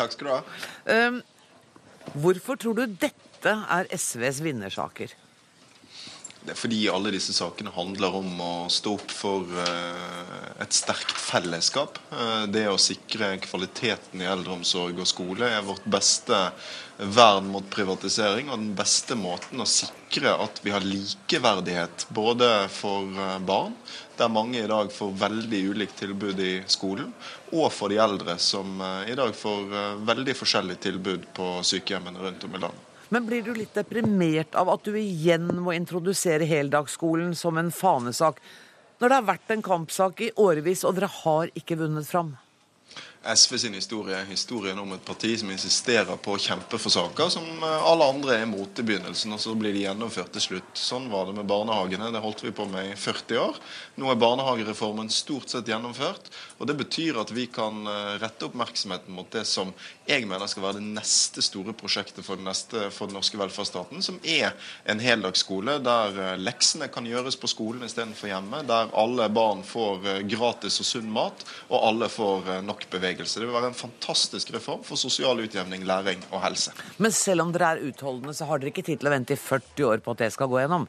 Takk 0.00 0.16
skal 0.16 0.30
du 0.30 0.32
ha. 0.32 0.40
Uh, 0.88 2.16
hvorfor 2.24 2.56
tror 2.56 2.80
du 2.80 2.86
dette 2.88 3.31
dette 3.42 3.58
er 3.74 3.88
SVs 3.98 4.40
vinnersaker? 4.44 5.18
Det 6.42 6.56
er 6.56 6.58
fordi 6.58 6.78
alle 6.90 7.12
disse 7.14 7.34
sakene 7.36 7.70
handler 7.74 8.16
om 8.18 8.40
å 8.42 8.52
stå 8.70 8.96
opp 8.96 9.12
for 9.14 9.46
eh, 9.62 10.62
et 10.62 10.74
sterkt 10.74 11.14
fellesskap. 11.14 12.00
Eh, 12.10 12.44
det 12.50 12.64
å 12.66 12.80
sikre 12.82 13.36
kvaliteten 13.44 14.22
i 14.22 14.26
eldreomsorg 14.26 14.98
og 14.98 15.06
skole 15.06 15.46
er 15.46 15.62
vårt 15.62 15.86
beste 15.86 16.40
vern 16.98 17.46
mot 17.50 17.66
privatisering 17.70 18.50
og 18.50 18.58
den 18.58 18.74
beste 18.78 19.14
måten 19.18 19.62
å 19.62 19.68
sikre 19.70 20.34
at 20.34 20.58
vi 20.66 20.74
har 20.74 20.86
likeverdighet 20.86 22.08
både 22.10 22.50
for 22.74 23.06
eh, 23.06 23.38
barn, 23.46 23.78
der 24.18 24.30
mange 24.34 24.62
i 24.62 24.70
dag 24.70 24.90
får 24.94 25.18
veldig 25.22 25.64
ulikt 25.70 25.98
tilbud 26.02 26.42
i 26.42 26.54
skolen, 26.70 27.14
og 27.54 27.70
for 27.74 27.90
de 27.90 28.02
eldre, 28.02 28.34
som 28.38 28.82
i 29.08 29.14
dag 29.18 29.34
får 29.34 29.98
veldig 30.04 30.34
forskjellig 30.38 30.78
tilbud 30.84 31.30
på 31.34 31.52
sykehjemmene 31.66 32.22
rundt 32.22 32.46
om 32.46 32.58
i 32.58 32.66
landet. 32.66 32.88
Men 33.12 33.26
blir 33.28 33.42
du 33.44 33.52
litt 33.52 33.74
deprimert 33.76 34.54
av 34.56 34.70
at 34.72 34.86
du 34.88 34.94
igjen 34.96 35.50
må 35.60 35.74
introdusere 35.76 36.46
heldagsskolen 36.48 37.34
som 37.36 37.58
en 37.60 37.68
fanesak, 37.68 38.38
når 39.02 39.10
det 39.10 39.18
har 39.18 39.26
vært 39.28 39.52
en 39.52 39.64
kampsak 39.66 40.22
i 40.24 40.30
årevis, 40.40 40.86
og 40.88 40.96
dere 40.96 41.10
har 41.20 41.52
ikke 41.58 41.76
vunnet 41.82 42.08
fram? 42.08 42.30
SV 43.22 43.58
sin 43.58 43.74
historie 43.74 44.16
er 44.18 44.26
historien 44.26 44.78
om 44.82 44.92
et 44.96 45.04
parti 45.06 45.30
som 45.38 45.50
insisterer 45.54 46.16
på 46.18 46.34
å 46.34 46.40
kjempe 46.42 46.78
for 46.82 46.90
saker 46.90 47.28
som 47.30 47.44
eh, 47.62 47.84
alle 47.86 48.08
andre 48.10 48.34
er 48.34 48.46
imot 48.48 48.80
i 48.82 48.84
begynnelsen, 48.88 49.30
og 49.36 49.38
så 49.38 49.54
blir 49.54 49.70
de 49.76 49.84
gjennomført 49.84 50.32
til 50.34 50.42
slutt. 50.42 50.72
Sånn 50.74 51.06
var 51.12 51.28
det 51.28 51.36
med 51.36 51.46
barnehagene. 51.46 52.10
Det 52.10 52.22
holdt 52.24 52.42
vi 52.42 52.50
på 52.56 52.66
med 52.66 52.90
i 52.90 52.96
40 52.98 53.38
år. 53.38 53.60
Nå 54.02 54.10
er 54.10 54.18
barnehagereformen 54.18 55.10
stort 55.14 55.52
sett 55.52 55.70
gjennomført. 55.70 56.32
og 56.58 56.66
Det 56.66 56.76
betyr 56.80 57.20
at 57.22 57.30
vi 57.30 57.46
kan 57.46 57.86
eh, 57.86 58.16
rette 58.24 58.48
oppmerksomheten 58.48 59.14
mot 59.14 59.30
det 59.30 59.44
som 59.46 59.70
jeg 60.08 60.26
mener 60.26 60.50
skal 60.50 60.66
være 60.66 60.80
det 60.80 60.90
neste 60.98 61.46
store 61.46 61.76
prosjektet 61.78 62.26
for 62.26 62.40
den, 62.40 62.50
neste, 62.50 62.88
for 62.90 63.06
den 63.06 63.20
norske 63.20 63.38
velferdsstaten, 63.38 64.02
som 64.02 64.18
er 64.26 64.50
en 64.90 65.02
heldagsskole 65.02 65.78
der 65.78 66.18
eh, 66.18 66.34
leksene 66.42 66.90
kan 66.90 67.06
gjøres 67.06 67.38
på 67.38 67.52
skolen 67.54 67.86
istedenfor 67.86 68.32
hjemme, 68.34 68.64
der 68.66 68.90
alle 68.98 69.30
barn 69.30 69.62
får 69.62 70.26
gratis 70.26 70.82
og 70.82 70.90
sunn 70.90 71.14
mat, 71.14 71.46
og 71.70 71.86
alle 71.86 72.10
får 72.10 72.50
nok 72.66 72.88
bevegelse 72.90 73.11
bevegelse. 73.12 73.40
Det 73.40 73.46
vil 73.46 73.54
være 73.54 73.70
en 73.72 73.78
fantastisk 73.78 74.52
reform 74.54 74.82
for 74.84 74.96
sosial 74.96 75.40
utjevning, 75.40 75.84
læring 75.84 76.22
og 76.30 76.42
helse. 76.42 76.72
Men 76.98 77.12
selv 77.12 77.42
om 77.42 77.52
dere 77.52 77.76
er 77.76 77.86
utholdende, 77.90 78.34
så 78.34 78.48
har 78.48 78.58
dere 78.58 78.72
ikke 78.72 78.86
tid 78.86 79.00
til 79.00 79.10
å 79.10 79.14
vente 79.14 79.34
i 79.34 79.40
40 79.40 79.86
år 79.88 80.02
på 80.02 80.12
at 80.12 80.24
det 80.24 80.32
skal 80.32 80.50
gå 80.50 80.60
gjennom? 80.62 80.88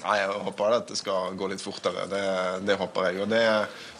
Nei, 0.00 0.18
jeg 0.20 0.42
håper 0.46 0.76
at 0.76 0.88
det 0.88 0.98
skal 0.98 1.34
gå 1.36 1.48
litt 1.50 1.62
fortere. 1.62 2.06
Det, 2.08 2.26
det 2.64 2.78
håper 2.78 3.08
jeg. 3.08 3.22
Og 3.24 3.30
det, 3.30 3.44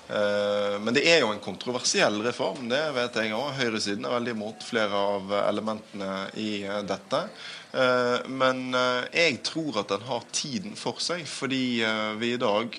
eh, 0.09 0.77
men 0.81 0.97
det 0.97 1.05
er 1.11 1.25
jo 1.25 1.33
en 1.35 1.43
kontroversiell 1.43 2.21
reform, 2.25 2.69
det 2.71 2.83
vet 2.97 3.19
jeg 3.21 3.35
òg. 3.37 3.57
Høyresiden 3.59 4.07
er 4.07 4.15
veldig 4.17 4.37
imot 4.37 4.67
flere 4.67 5.07
av 5.17 5.35
elementene 5.43 6.29
i 6.41 6.53
dette. 6.89 7.25
Eh, 7.73 8.27
men 8.27 8.75
eh, 8.75 9.05
jeg 9.13 9.43
tror 9.47 9.81
at 9.81 9.93
den 9.93 10.03
har 10.09 10.25
tiden 10.35 10.75
for 10.79 10.99
seg, 11.03 11.23
fordi 11.29 11.83
eh, 11.87 12.13
vi 12.19 12.33
i 12.35 12.41
dag 12.41 12.75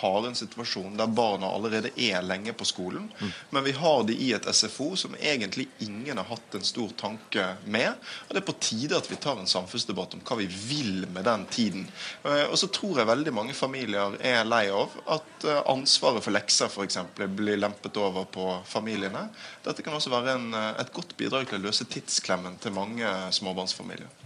har 0.00 0.26
en 0.26 0.36
situasjon 0.36 0.98
der 0.98 1.12
barna 1.16 1.48
allerede 1.48 1.92
er 1.96 2.24
lenge 2.24 2.52
på 2.56 2.66
skolen. 2.68 3.08
Mm. 3.18 3.32
Men 3.56 3.64
vi 3.64 3.74
har 3.78 4.04
de 4.08 4.16
i 4.26 4.32
et 4.36 4.48
SFO 4.54 4.92
som 5.00 5.16
egentlig 5.20 5.68
ingen 5.84 6.20
har 6.20 6.28
hatt 6.28 6.58
en 6.58 6.66
stor 6.66 6.92
tanke 7.00 7.46
med. 7.64 7.96
Og 8.28 8.34
det 8.34 8.42
er 8.42 8.48
på 8.48 8.56
tide 8.60 8.98
at 8.98 9.08
vi 9.10 9.20
tar 9.20 9.40
en 9.40 9.50
samfunnsdebatt 9.50 10.18
om 10.18 10.24
hva 10.24 10.38
vi 10.40 10.48
vil 10.50 11.06
med 11.14 11.24
den 11.26 11.46
tiden. 11.50 11.86
Og 12.24 12.56
så 12.58 12.68
tror 12.72 13.00
jeg 13.00 13.08
veldig 13.08 13.32
mange 13.34 13.56
familier 13.56 14.16
er 14.24 14.46
lei 14.46 14.66
av 14.72 14.92
at 15.16 15.46
ansvaret 15.70 16.24
for 16.24 16.34
lekser 16.34 16.70
f.eks. 16.70 16.98
blir 17.36 17.60
lempet 17.60 17.96
over 18.00 18.26
på 18.28 18.48
familiene. 18.68 19.26
Dette 19.64 19.84
kan 19.84 19.96
også 19.96 20.12
være 20.12 20.36
en, 20.38 20.48
et 20.54 20.92
godt 20.94 21.16
bidrag 21.20 21.48
til 21.48 21.60
å 21.60 21.66
løse 21.68 21.88
tidsklemmen 21.90 22.58
til 22.62 22.76
mange 22.76 23.08
småbarnsfamilier. 23.34 24.23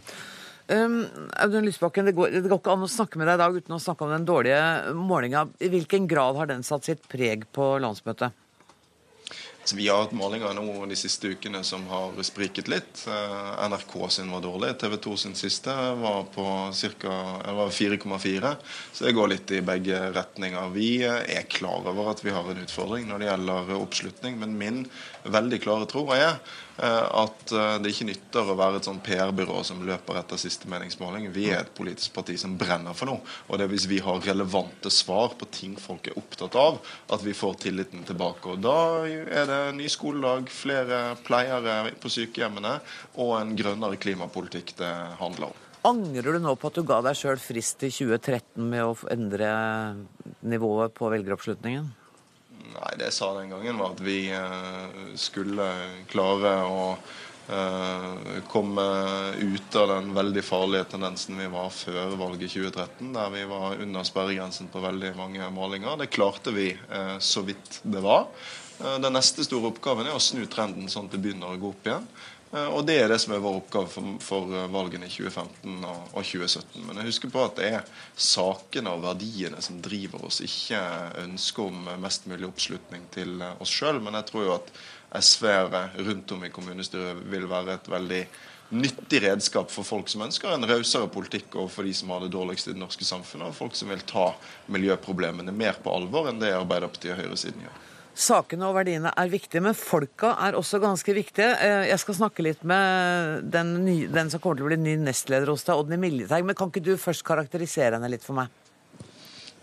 Audun 0.68 1.64
Lysbakken, 1.64 2.04
det 2.04 2.12
går, 2.12 2.34
det 2.34 2.48
går, 2.48 2.60
ikke 2.60 2.74
an 2.74 2.84
å 2.84 2.90
snakke 2.92 3.20
med 3.20 3.30
deg 3.30 3.38
i 3.38 3.40
dag 3.40 3.56
uten 3.56 3.76
å 3.76 3.80
snakke 3.80 4.04
om 4.04 4.12
den 4.12 4.26
dårlige 4.28 4.92
målinga. 4.96 5.46
I 5.64 5.70
hvilken 5.72 6.08
grad 6.10 6.36
har 6.36 6.50
den 6.50 6.66
satt 6.66 6.84
sitt 6.84 7.06
preg 7.08 7.46
på 7.56 7.70
landsmøtet? 7.80 8.36
Så 9.68 9.76
vi 9.76 9.88
har 9.88 9.98
hatt 10.00 10.14
målinger 10.16 10.54
nå 10.56 10.86
de 10.88 10.96
siste 10.96 11.28
ukene 11.28 11.60
som 11.60 11.82
har 11.90 12.14
spriket 12.24 12.70
litt. 12.72 13.02
Eh, 13.04 13.66
NRK 13.68 13.92
sin 14.08 14.30
var 14.32 14.40
dårlig. 14.40 14.70
TV 14.80 14.94
2 14.96 15.16
sin 15.20 15.34
siste 15.36 15.74
var 16.00 16.22
på 16.32 16.44
4,4. 16.72 18.54
Så 18.92 19.04
det 19.04 19.12
går 19.12 19.28
litt 19.28 19.52
i 19.52 19.60
begge 19.60 19.98
retninger. 20.16 20.70
Vi 20.72 20.88
er 21.04 21.44
klar 21.52 21.84
over 21.84 22.08
at 22.14 22.24
vi 22.24 22.32
har 22.32 22.48
en 22.48 22.62
utfordring 22.64 23.10
når 23.10 23.20
det 23.20 23.28
gjelder 23.28 23.74
oppslutning, 23.76 24.40
men 24.40 24.56
min 24.56 24.80
veldig 25.28 25.60
klare 25.60 25.88
tro 25.90 26.06
er 26.16 26.38
eh, 26.80 27.04
at 27.20 27.52
eh, 27.52 27.76
det 27.82 27.92
ikke 27.92 28.08
nytter 28.08 28.48
å 28.48 28.56
være 28.58 28.80
et 28.80 28.88
sånn 28.88 29.02
PR-byrå 29.04 29.60
som 29.66 29.84
løper 29.84 30.22
etter 30.22 30.40
siste 30.40 30.70
meningsmåling. 30.70 31.28
Vi 31.34 31.50
er 31.52 31.66
et 31.66 31.74
politisk 31.76 32.16
parti 32.16 32.38
som 32.40 32.56
brenner 32.56 32.96
for 32.96 33.12
noe. 33.12 33.36
Og 33.48 33.58
det 33.58 33.66
er 33.66 33.74
hvis 33.74 33.88
vi 33.90 34.00
har 34.04 34.24
relevante 34.24 34.92
svar 34.94 35.36
på 35.36 35.50
ting 35.52 35.76
folk 35.80 36.08
er 36.08 36.18
opptatt 36.20 36.56
av, 36.56 36.80
at 37.12 37.24
vi 37.26 37.36
får 37.36 37.60
tilliten 37.66 38.08
tilbake. 38.08 38.54
Og 38.54 38.64
da 38.64 38.78
er 39.04 39.48
det 39.50 39.57
ny 39.76 39.88
skoledag, 39.92 40.50
flere 40.52 41.16
pleiere 41.26 41.94
på 42.00 42.10
sykehjemmene 42.12 42.78
og 43.20 43.32
en 43.40 43.56
grønnere 43.58 44.00
klimapolitikk 44.00 44.76
det 44.80 44.92
handler 45.20 45.50
om. 45.50 45.64
Angrer 45.86 46.34
du 46.34 46.42
nå 46.42 46.56
på 46.58 46.68
at 46.68 46.78
du 46.78 46.82
ga 46.86 46.98
deg 47.06 47.16
sjøl 47.16 47.38
frist 47.40 47.78
til 47.80 47.92
2013 47.94 48.64
med 48.66 48.82
å 48.82 48.96
endre 49.12 49.52
nivået 50.42 50.94
på 50.96 51.10
velgeroppslutningen? 51.12 51.86
Nei, 52.74 52.90
det 52.98 53.08
jeg 53.08 53.16
sa 53.16 53.30
den 53.36 53.54
gangen, 53.54 53.78
var 53.78 53.94
at 53.94 54.02
vi 54.04 54.18
eh, 54.34 54.98
skulle 55.18 55.66
klare 56.10 56.52
å 56.66 56.82
eh, 56.94 58.36
komme 58.50 58.84
ut 59.38 59.78
av 59.80 59.88
den 59.94 60.12
veldig 60.18 60.44
farlige 60.44 60.90
tendensen 60.92 61.38
vi 61.40 61.48
var 61.52 61.72
før 61.74 62.16
valget 62.20 62.52
2013, 62.54 63.12
der 63.14 63.34
vi 63.34 63.44
var 63.50 63.82
under 63.82 64.06
sperregrensen 64.06 64.70
på 64.72 64.82
veldig 64.84 65.14
mange 65.18 65.50
målinger. 65.54 65.96
Det 66.02 66.10
klarte 66.12 66.54
vi 66.54 66.72
eh, 66.74 67.16
så 67.22 67.46
vidt 67.46 67.80
det 67.82 68.02
var. 68.04 68.28
Den 68.78 69.12
neste 69.12 69.42
store 69.42 69.72
oppgaven 69.72 70.06
er 70.06 70.14
å 70.14 70.22
snu 70.22 70.44
trenden 70.46 70.90
sånn 70.90 71.08
at 71.08 71.16
det 71.16 71.22
begynner 71.22 71.50
å 71.50 71.58
gå 71.58 71.72
opp 71.72 71.88
igjen. 71.88 72.04
Eh, 72.52 72.68
og 72.72 72.86
Det 72.86 72.96
er 72.96 73.08
det 73.12 73.18
som 73.20 73.34
er 73.34 73.42
vår 73.44 73.60
oppgave 73.60 73.90
for, 73.92 74.12
for 74.24 74.52
eh, 74.56 74.68
valgene 74.72 75.08
i 75.08 75.12
2015 75.12 75.84
og, 75.84 76.04
og, 76.14 76.22
2017. 76.24 76.84
Men 76.86 77.00
jeg 77.00 77.10
husker 77.10 77.32
på 77.32 77.42
at 77.44 77.58
det 77.60 77.70
er 77.76 78.04
sakene 78.14 78.94
og 78.94 79.04
verdiene 79.04 79.60
som 79.64 79.80
driver 79.84 80.24
oss, 80.28 80.40
ikke 80.44 80.80
ønsket 81.24 81.64
om 81.66 81.90
mest 82.00 82.28
mulig 82.30 82.48
oppslutning 82.48 83.08
til 83.14 83.42
eh, 83.44 83.58
oss 83.60 83.72
sjøl. 83.72 84.00
Men 84.04 84.16
jeg 84.20 84.30
tror 84.30 84.46
jo 84.46 84.54
at 84.56 84.72
SV-ere 85.18 85.82
rundt 86.06 86.32
om 86.36 86.46
i 86.46 86.52
kommunestyret 86.52 87.20
vil 87.32 87.48
være 87.50 87.76
et 87.76 87.90
veldig 87.92 88.22
nyttig 88.68 89.22
redskap 89.24 89.70
for 89.72 89.86
folk 89.88 90.10
som 90.12 90.26
ønsker 90.26 90.52
en 90.52 90.66
rausere 90.68 91.08
politikk 91.08 91.54
overfor 91.56 91.86
de 91.88 91.94
som 91.96 92.10
har 92.12 92.20
det 92.20 92.34
dårligst 92.34 92.68
i 92.68 92.74
det 92.74 92.80
norske 92.80 93.06
samfunnet, 93.08 93.48
og 93.48 93.56
folk 93.56 93.76
som 93.76 93.88
vil 93.88 94.04
ta 94.08 94.26
miljøproblemene 94.68 95.54
mer 95.56 95.80
på 95.80 95.92
alvor 95.92 96.28
enn 96.28 96.40
det 96.42 96.52
Arbeiderpartiet 96.56 97.14
og 97.14 97.22
høyresiden 97.22 97.64
gjør. 97.64 97.78
Sakene 98.18 98.66
og 98.66 98.74
verdiene 98.74 99.12
er 99.14 99.28
viktige, 99.30 99.62
men 99.62 99.76
folka 99.78 100.32
er 100.42 100.56
også 100.58 100.80
ganske 100.82 101.12
viktige. 101.14 101.52
Eh, 101.62 101.84
jeg 101.92 102.02
skal 102.02 102.16
snakke 102.18 102.42
litt 102.42 102.64
med 102.66 103.44
den, 103.54 103.76
nye, 103.86 104.08
den 104.10 104.32
som 104.32 104.42
kommer 104.42 104.58
til 104.58 104.66
å 104.66 104.72
bli 104.72 104.80
ny 104.80 104.96
nestleder 105.04 105.52
hos 105.52 105.62
deg, 105.68 105.78
Odny 105.78 106.00
Miljeteig. 106.02 106.42
Men 106.46 106.58
kan 106.58 106.72
ikke 106.72 106.82
du 106.82 106.96
først 106.98 107.22
karakterisere 107.28 107.94
henne 107.94 108.10
litt 108.10 108.26
for 108.26 108.40
meg? 108.40 108.50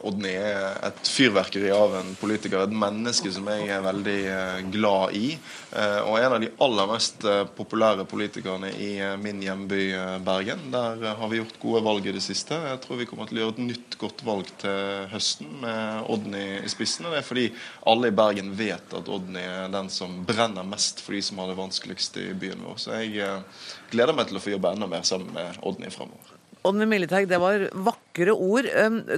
Odny 0.06 0.32
er 0.38 0.76
et 0.86 1.08
fyrverkeri 1.10 1.72
av 1.74 1.96
en 1.98 2.12
politiker, 2.20 2.62
et 2.62 2.74
menneske 2.76 3.32
som 3.34 3.48
jeg 3.50 3.70
er 3.74 3.82
veldig 3.82 4.18
eh, 4.30 4.60
glad 4.74 5.16
i. 5.18 5.32
Eh, 5.72 5.98
og 6.06 6.20
en 6.20 6.36
av 6.36 6.44
de 6.44 6.52
aller 6.62 6.90
mest 6.92 7.26
eh, 7.26 7.42
populære 7.58 8.06
politikerne 8.10 8.70
i 8.70 8.92
min 9.22 9.42
hjemby 9.42 9.82
Bergen. 10.26 10.68
Der 10.74 11.18
har 11.18 11.32
vi 11.32 11.40
gjort 11.40 11.58
gode 11.64 11.82
valg 11.88 12.06
i 12.06 12.14
det 12.16 12.22
siste. 12.26 12.60
Jeg 12.70 12.84
tror 12.84 13.02
vi 13.02 13.10
kommer 13.10 13.30
til 13.30 13.42
å 13.42 13.46
gjøre 13.46 13.58
et 13.58 13.64
nytt 13.72 13.98
godt 14.02 14.22
valg 14.28 14.54
til 14.62 15.10
høsten 15.14 15.58
med 15.64 16.14
Odny 16.14 16.46
i 16.62 16.72
spissen. 16.72 17.10
Og 17.10 17.16
det 17.16 17.24
er 17.24 17.30
fordi 17.32 17.48
alle 17.90 18.14
i 18.14 18.18
Bergen 18.22 18.54
vet 18.60 18.96
at 19.00 19.12
Odny 19.12 19.42
er 19.42 19.74
den 19.74 19.90
som 19.94 20.22
brenner 20.28 20.68
mest 20.70 21.02
for 21.02 21.18
de 21.18 21.26
som 21.26 21.42
har 21.42 21.50
det 21.50 21.58
vanskeligst 21.58 22.22
i 22.22 22.30
byen 22.38 22.62
vår. 22.68 22.78
Så 22.82 23.02
jeg 23.02 23.26
gleder 23.90 24.14
meg 24.14 24.30
til 24.30 24.38
å 24.38 24.46
få 24.46 24.54
jobbe 24.54 24.78
enda 24.78 24.90
mer 24.92 25.06
sammen 25.08 25.34
med 25.34 25.64
Odny 25.66 25.90
framover. 25.94 26.35
Ånne 26.66 26.88
Militeig, 26.90 27.28
det 27.30 27.40
var 27.42 27.68
vakre 27.74 28.34
ord. 28.34 28.68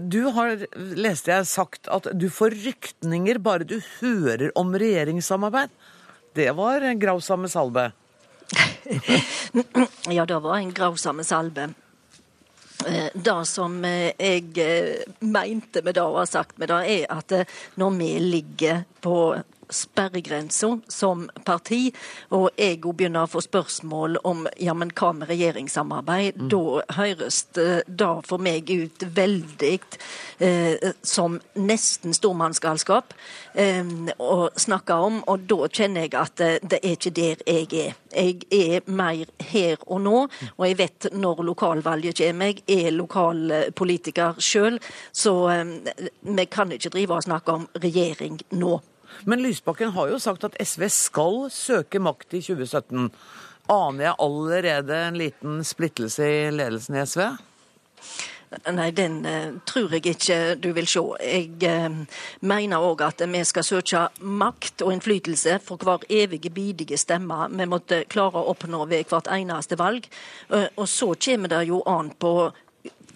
Du 0.04 0.22
har, 0.36 0.66
leste 1.00 1.32
jeg, 1.32 1.48
sagt 1.50 1.88
at 1.92 2.10
du 2.18 2.28
får 2.34 2.58
rykninger 2.66 3.40
bare 3.44 3.68
du 3.68 3.78
hører 4.00 4.52
om 4.60 4.76
regjeringssamarbeid. 4.76 5.72
Det 6.38 6.52
var 6.58 6.84
en 6.86 7.00
grausamme 7.02 7.50
salve? 7.50 7.90
ja, 10.18 10.26
det 10.26 10.40
var 10.44 10.58
en 10.58 10.74
grausamme 10.76 11.24
salve. 11.28 11.70
Eh, 12.86 13.10
det 13.14 13.46
som 13.50 13.86
eh, 13.86 14.12
jeg 14.20 14.54
eh, 14.62 15.02
mente 15.20 15.82
med 15.82 15.98
det 15.98 16.04
og 16.06 16.20
har 16.22 16.30
sagt 16.30 16.60
med 16.62 16.70
det, 16.70 16.82
er 16.94 17.06
at 17.10 17.34
når 17.76 17.96
vi 17.98 18.10
ligger 18.22 18.84
på 19.02 19.18
sperregrensa 19.70 20.70
som 20.92 21.28
parti, 21.46 21.92
og 22.34 22.50
jeg 22.58 22.82
begynner 22.82 23.26
å 23.26 23.32
få 23.32 23.42
spørsmål 23.44 24.20
om 24.28 24.46
ja, 24.62 24.76
men 24.78 24.92
hva 24.98 25.14
med 25.18 25.30
regjeringssamarbeid, 25.32 26.40
mm. 26.40 26.50
da 26.54 26.86
høres 27.00 27.44
det 27.56 28.12
for 28.28 28.42
meg 28.42 28.70
ut 28.70 29.04
veldig 29.18 29.74
eh, 30.44 30.92
som 31.04 31.40
nesten 31.60 32.16
stormannsgalskap 32.16 33.14
eh, 33.54 33.84
å 34.18 34.50
snakke 34.56 34.98
om, 35.08 35.22
og 35.28 35.48
da 35.50 35.68
kjenner 35.68 36.08
jeg 36.08 36.16
at 36.20 36.44
eh, 36.44 36.58
det 36.64 36.82
er 36.82 36.98
ikke 36.98 37.16
der 37.18 37.46
jeg 37.48 37.68
er. 37.86 37.96
Jeg 38.18 38.48
er 38.52 38.88
mer 38.90 39.30
her 39.52 39.82
og 39.86 40.02
nå, 40.02 40.18
og 40.56 40.68
jeg 40.68 40.78
vet 40.80 41.10
når 41.14 41.44
lokalvalget 41.52 42.22
kommer. 42.24 42.62
Jeg 42.68 42.88
er 42.88 42.96
lokalpolitiker 42.96 44.40
sjøl, 44.44 44.80
så 45.12 45.36
eh, 45.54 45.74
vi 46.22 46.46
kan 46.52 46.72
ikke 46.72 46.94
drive 46.94 47.18
og 47.18 47.28
snakke 47.28 47.60
om 47.60 47.68
regjering 47.84 48.40
nå. 48.58 48.78
Men 49.26 49.42
Lysbakken 49.42 49.94
har 49.96 50.12
jo 50.12 50.20
sagt 50.22 50.46
at 50.48 50.58
SV 50.62 50.88
skal 50.94 51.48
søke 51.54 52.02
makt 52.04 52.38
i 52.38 52.42
2017. 52.46 53.12
Aner 53.68 54.04
jeg 54.10 54.20
allerede 54.24 54.98
en 55.10 55.20
liten 55.20 55.62
splittelse 55.68 56.28
i 56.28 56.42
ledelsen 56.56 56.96
i 56.96 57.06
SV? 57.06 57.24
Nei, 58.72 58.92
den 58.96 59.18
uh, 59.28 59.58
tror 59.68 59.92
jeg 59.92 60.14
ikke 60.14 60.56
du 60.64 60.70
vil 60.72 60.88
se. 60.88 61.02
Jeg 61.20 61.50
uh, 61.68 61.98
mener 62.48 62.84
òg 62.84 63.04
at 63.04 63.24
vi 63.28 63.42
skal 63.44 63.66
søke 63.68 64.06
makt 64.24 64.86
og 64.86 64.94
innflytelse 64.96 65.58
for 65.66 65.84
hver 65.84 66.06
evige 66.08 66.54
bidige 66.56 66.98
stemme 66.98 67.50
vi 67.52 67.68
måtte 67.68 68.06
klare 68.08 68.40
å 68.40 68.54
oppnå 68.54 68.86
ved 68.88 69.12
hvert 69.12 69.28
eneste 69.36 69.76
valg. 69.80 70.08
Uh, 70.48 70.70
og 70.78 70.88
så 70.88 71.12
kommer 71.20 71.52
det 71.52 71.66
jo 71.68 71.82
an 71.92 72.14
på 72.16 72.34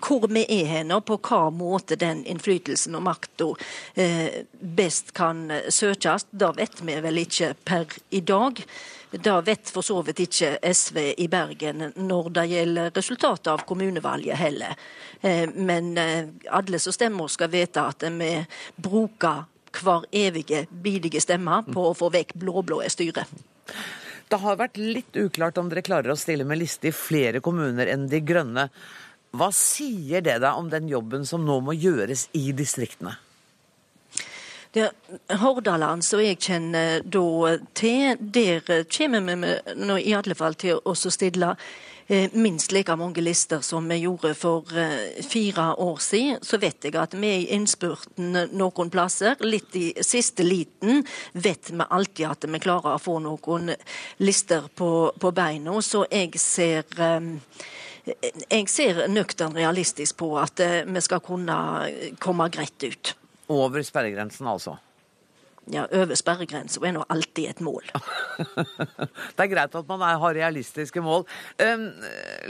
hvor 0.02 0.28
vi 0.28 0.46
er 0.50 0.66
hen, 0.70 0.94
og 0.96 1.06
på 1.08 1.20
hva 1.22 1.50
måte 1.54 1.98
den 2.00 2.24
innflytelsen 2.30 2.98
og 2.98 3.06
makta 3.06 3.52
eh, 3.96 4.42
best 4.62 5.14
kan 5.18 5.48
søkes, 5.70 6.28
da 6.32 6.52
vet 6.58 6.82
vi 6.82 6.98
vel 7.04 7.22
ikke 7.22 7.54
per 7.66 7.96
i 8.10 8.24
dag. 8.26 8.64
Da 9.12 9.42
vet 9.44 9.70
for 9.70 9.84
så 9.84 10.00
vidt 10.08 10.22
ikke 10.24 10.54
SV 10.64 10.98
i 11.20 11.28
Bergen 11.32 11.90
når 12.00 12.30
det 12.32 12.46
gjelder 12.54 12.94
resultatet 12.96 13.50
av 13.52 13.66
kommunevalget 13.68 14.40
heller. 14.40 14.76
Eh, 15.22 15.50
men 15.52 15.98
eh, 16.00 16.30
alle 16.50 16.80
som 16.80 16.96
stemmer 16.96 17.32
skal 17.32 17.52
vite 17.52 17.84
at 17.84 18.06
vi 18.08 18.34
bruker 18.76 19.44
hver 19.82 20.08
evige 20.12 20.66
bidige 20.72 21.22
stemme 21.24 21.62
på 21.68 21.90
å 21.90 21.96
få 21.96 22.12
vekk 22.12 22.36
blå-blå 22.40 22.82
styre. 22.92 23.26
Det 24.32 24.40
har 24.40 24.60
vært 24.60 24.80
litt 24.80 25.18
uklart 25.20 25.60
om 25.60 25.68
dere 25.72 25.84
klarer 25.84 26.14
å 26.14 26.20
stille 26.20 26.48
med 26.48 26.62
liste 26.62 26.88
i 26.88 26.96
flere 26.96 27.42
kommuner 27.44 27.90
enn 27.92 28.08
De 28.12 28.22
grønne. 28.24 28.70
Hva 29.32 29.52
sier 29.56 30.24
det 30.26 30.40
deg 30.44 30.58
om 30.58 30.70
den 30.72 30.90
jobben 30.92 31.26
som 31.28 31.46
nå 31.48 31.60
må 31.64 31.76
gjøres 31.78 32.28
i 32.38 32.52
distriktene? 32.56 33.16
Det 34.72 34.88
Hordaland, 35.42 36.04
som 36.08 36.22
jeg 36.24 36.38
kjenner 36.40 37.02
da 37.04 37.58
til, 37.76 38.16
der 38.20 38.86
kommer 38.88 39.24
vi 39.28 39.36
med, 39.36 39.72
i 40.00 40.14
alle 40.16 40.36
fall 40.36 40.56
til 40.56 40.80
å 40.88 40.96
stille 40.96 41.56
Eh, 42.12 42.30
minst 42.34 42.72
like 42.72 42.96
mange 42.96 43.22
lister 43.22 43.62
som 43.62 43.86
vi 43.88 43.96
gjorde 44.02 44.34
for 44.36 44.68
eh, 44.76 45.24
fire 45.24 45.76
år 45.80 45.98
siden. 46.04 46.42
Så 46.42 46.58
vet 46.60 46.84
jeg 46.84 46.98
at 47.00 47.14
vi 47.16 47.30
er 47.30 47.38
i 47.40 47.46
innspurten 47.56 48.36
noen 48.52 48.92
plasser. 48.92 49.40
Litt 49.48 49.78
i 49.80 49.86
siste 50.04 50.44
liten 50.44 51.06
vet 51.32 51.72
vi 51.72 51.88
alltid 51.88 52.28
at 52.28 52.50
vi 52.52 52.60
klarer 52.60 52.98
å 52.98 53.00
få 53.00 53.16
noen 53.24 53.72
lister 54.20 54.68
på, 54.76 54.90
på 55.16 55.32
beina. 55.32 55.78
Så 55.80 56.04
jeg 56.12 56.36
ser 56.36 56.84
eh, 57.00 57.32
jeg 58.06 58.70
ser 58.72 59.06
nøktern 59.12 59.54
realistisk 59.58 60.18
på 60.22 60.34
at 60.42 60.62
vi 60.88 61.04
skal 61.04 61.22
kunne 61.24 61.58
komme 62.22 62.48
greit 62.54 62.88
ut. 62.88 63.14
Over 63.52 63.84
sperregrensen, 63.86 64.48
altså? 64.48 64.78
Ja, 65.72 65.86
over 65.96 66.18
sperregrensa 66.20 66.82
er 66.84 66.96
nå 66.96 67.06
alltid 67.12 67.54
et 67.54 67.64
mål. 67.64 67.86
det 69.36 69.46
er 69.46 69.52
greit 69.52 69.76
at 69.78 69.88
man 69.88 70.04
er, 70.04 70.20
har 70.22 70.36
realistiske 70.36 71.04
mål. 71.04 71.26
Um, 71.62 71.88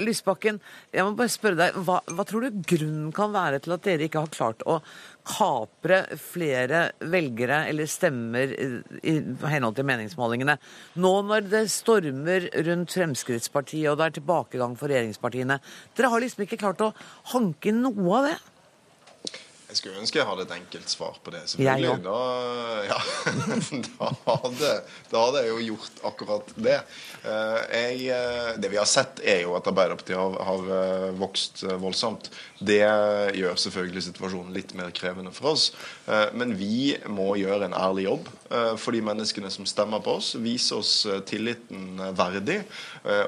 Lysbakken, 0.01 0.57
jeg 0.93 1.05
må 1.05 1.13
bare 1.19 1.31
spørre 1.31 1.59
deg, 1.59 1.79
hva, 1.85 1.99
hva, 2.09 2.25
tror 2.27 2.47
du 2.47 2.61
grunnen 2.65 3.11
kan 3.15 3.33
være 3.35 3.61
til 3.61 3.75
at 3.75 3.85
dere 3.85 4.07
ikke 4.07 4.25
har 4.25 4.33
klart 4.33 4.65
å 4.65 4.79
kapre 5.27 5.99
flere 6.17 6.87
velgere 7.13 7.59
eller 7.69 7.89
stemmer 7.89 8.55
i, 8.57 9.17
henhold 9.53 9.77
til 9.77 9.87
meningsmålingene? 9.91 10.57
Nå 11.01 11.13
når 11.27 11.45
det 11.51 11.65
stormer 11.73 12.49
rundt 12.65 12.97
Fremskrittspartiet 12.97 13.91
og 13.91 13.99
det 13.99 14.07
er 14.07 14.17
tilbakegang 14.17 14.73
for 14.79 14.89
regjeringspartiene. 14.89 15.61
Dere 15.97 16.13
har 16.13 16.25
liksom 16.25 16.47
ikke 16.47 16.61
klart 16.63 16.81
å 16.81 16.93
hanke 17.35 17.75
noe 17.75 18.17
av 18.17 18.31
det? 18.31 18.39
Jeg 19.71 19.79
skulle 19.79 20.01
ønske 20.01 20.19
jeg 20.19 20.27
hadde 20.27 20.43
et 20.43 20.51
enkelt 20.51 20.91
svar 20.91 21.15
på 21.23 21.31
det. 21.31 21.45
Selvfølgelig. 21.47 22.01
Da, 22.03 22.15
ja, 22.89 22.97
da, 23.87 24.09
hadde, 24.25 24.71
da, 25.07 25.21
hadde, 25.21 25.43
jeg 25.45 25.53
jo 25.53 25.61
gjort 25.69 26.01
akkurat 26.09 26.51
det. 26.59 26.75
Eh, 27.23 27.59
jeg, 27.71 28.01
eh, 28.11 28.49
det 28.59 28.71
vi 28.73 28.79
har 28.81 28.89
sett, 28.89 29.21
er 29.23 29.45
jo 29.45 29.55
at 29.55 29.69
Arbeiderpartiet 29.71 30.19
har, 30.19 30.35
har, 30.43 30.67
eh, 30.75 31.07
vokst 31.15 31.63
voldsomt. 31.79 32.27
Det 32.59 32.81
gjør 32.83 33.55
selvfølgelig 33.63 34.03
situasjonen 34.09 34.51
litt 34.53 34.75
mer 34.77 34.91
krevende 34.93 35.31
for 35.33 35.55
oss. 35.55 35.71
Men 36.37 36.51
vi 36.59 36.93
må 37.09 37.31
gjøre 37.39 37.65
en 37.65 37.73
ærlig 37.73 38.03
jobb 38.05 38.27
for 38.77 38.93
de 38.93 38.99
menneskene 39.01 39.49
som 39.49 39.65
stemmer 39.65 40.03
på 40.05 40.13
oss. 40.19 40.35
Vise 40.37 40.77
oss 40.77 40.91
tilliten 41.25 41.97
verdig. 42.13 42.59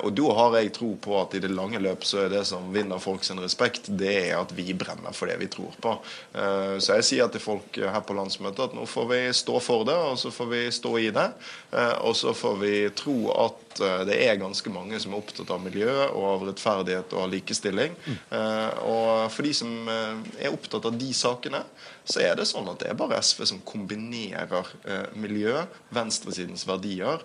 Og 0.06 0.12
da 0.14 0.36
har 0.38 0.60
jeg 0.60 0.74
tro 0.78 0.92
på 1.02 1.18
at 1.18 1.34
i 1.34 1.42
det 1.42 1.50
lange 1.50 1.82
løp 1.82 2.06
så 2.06 2.28
er 2.28 2.30
det 2.36 2.44
som 2.46 2.70
vinner 2.76 3.02
folks 3.02 3.34
respekt, 3.40 3.90
det 3.90 4.14
er 4.28 4.38
at 4.38 4.54
vi 4.54 4.70
brenner 4.78 5.18
for 5.18 5.32
det 5.32 5.40
vi 5.42 5.50
tror 5.50 5.74
på. 5.82 5.96
Eh, 6.34 6.78
så 6.82 6.98
jeg 6.98 7.06
sier 7.06 7.30
til 7.32 7.44
folk 7.44 7.78
her 7.78 8.02
på 8.06 8.16
landsmøtet 8.18 8.70
at 8.70 8.78
nå 8.78 8.88
får 8.90 9.10
vi 9.12 9.22
stå 9.38 9.60
for 9.62 9.86
det, 9.88 9.98
og 10.10 10.18
så 10.20 10.34
får 10.34 10.50
vi 10.50 10.62
stå 10.74 10.94
i 11.04 11.10
det. 11.13 11.28
Eh, 11.72 11.96
og 12.08 12.18
så 12.18 12.34
får 12.38 12.58
vi 12.62 12.74
tro 12.98 13.18
at 13.36 13.82
eh, 13.84 14.06
det 14.10 14.18
er 14.25 14.42
ganske 14.42 14.74
mange 14.74 15.00
som 15.02 15.13
er 15.13 15.22
opptatt 15.22 15.54
av 15.54 15.62
miljø 15.63 15.92
og 16.08 16.25
av 16.32 16.48
rettferdighet 16.50 17.13
og 17.13 17.25
av 17.25 17.34
likestilling. 17.34 17.98
Og 18.34 19.32
for 19.34 19.46
de 19.46 19.52
som 19.56 19.90
er 19.90 20.52
opptatt 20.52 20.86
av 20.90 20.96
de 20.98 21.10
sakene, 21.16 21.62
så 22.06 22.22
er 22.24 22.36
det 22.38 22.46
sånn 22.50 22.68
at 22.70 22.82
det 22.82 22.90
er 22.92 22.98
bare 23.00 23.22
SV 23.24 23.46
som 23.48 23.62
kombinerer 23.66 24.70
miljø, 25.18 25.56
venstresidens 25.96 26.66
verdier 26.68 27.24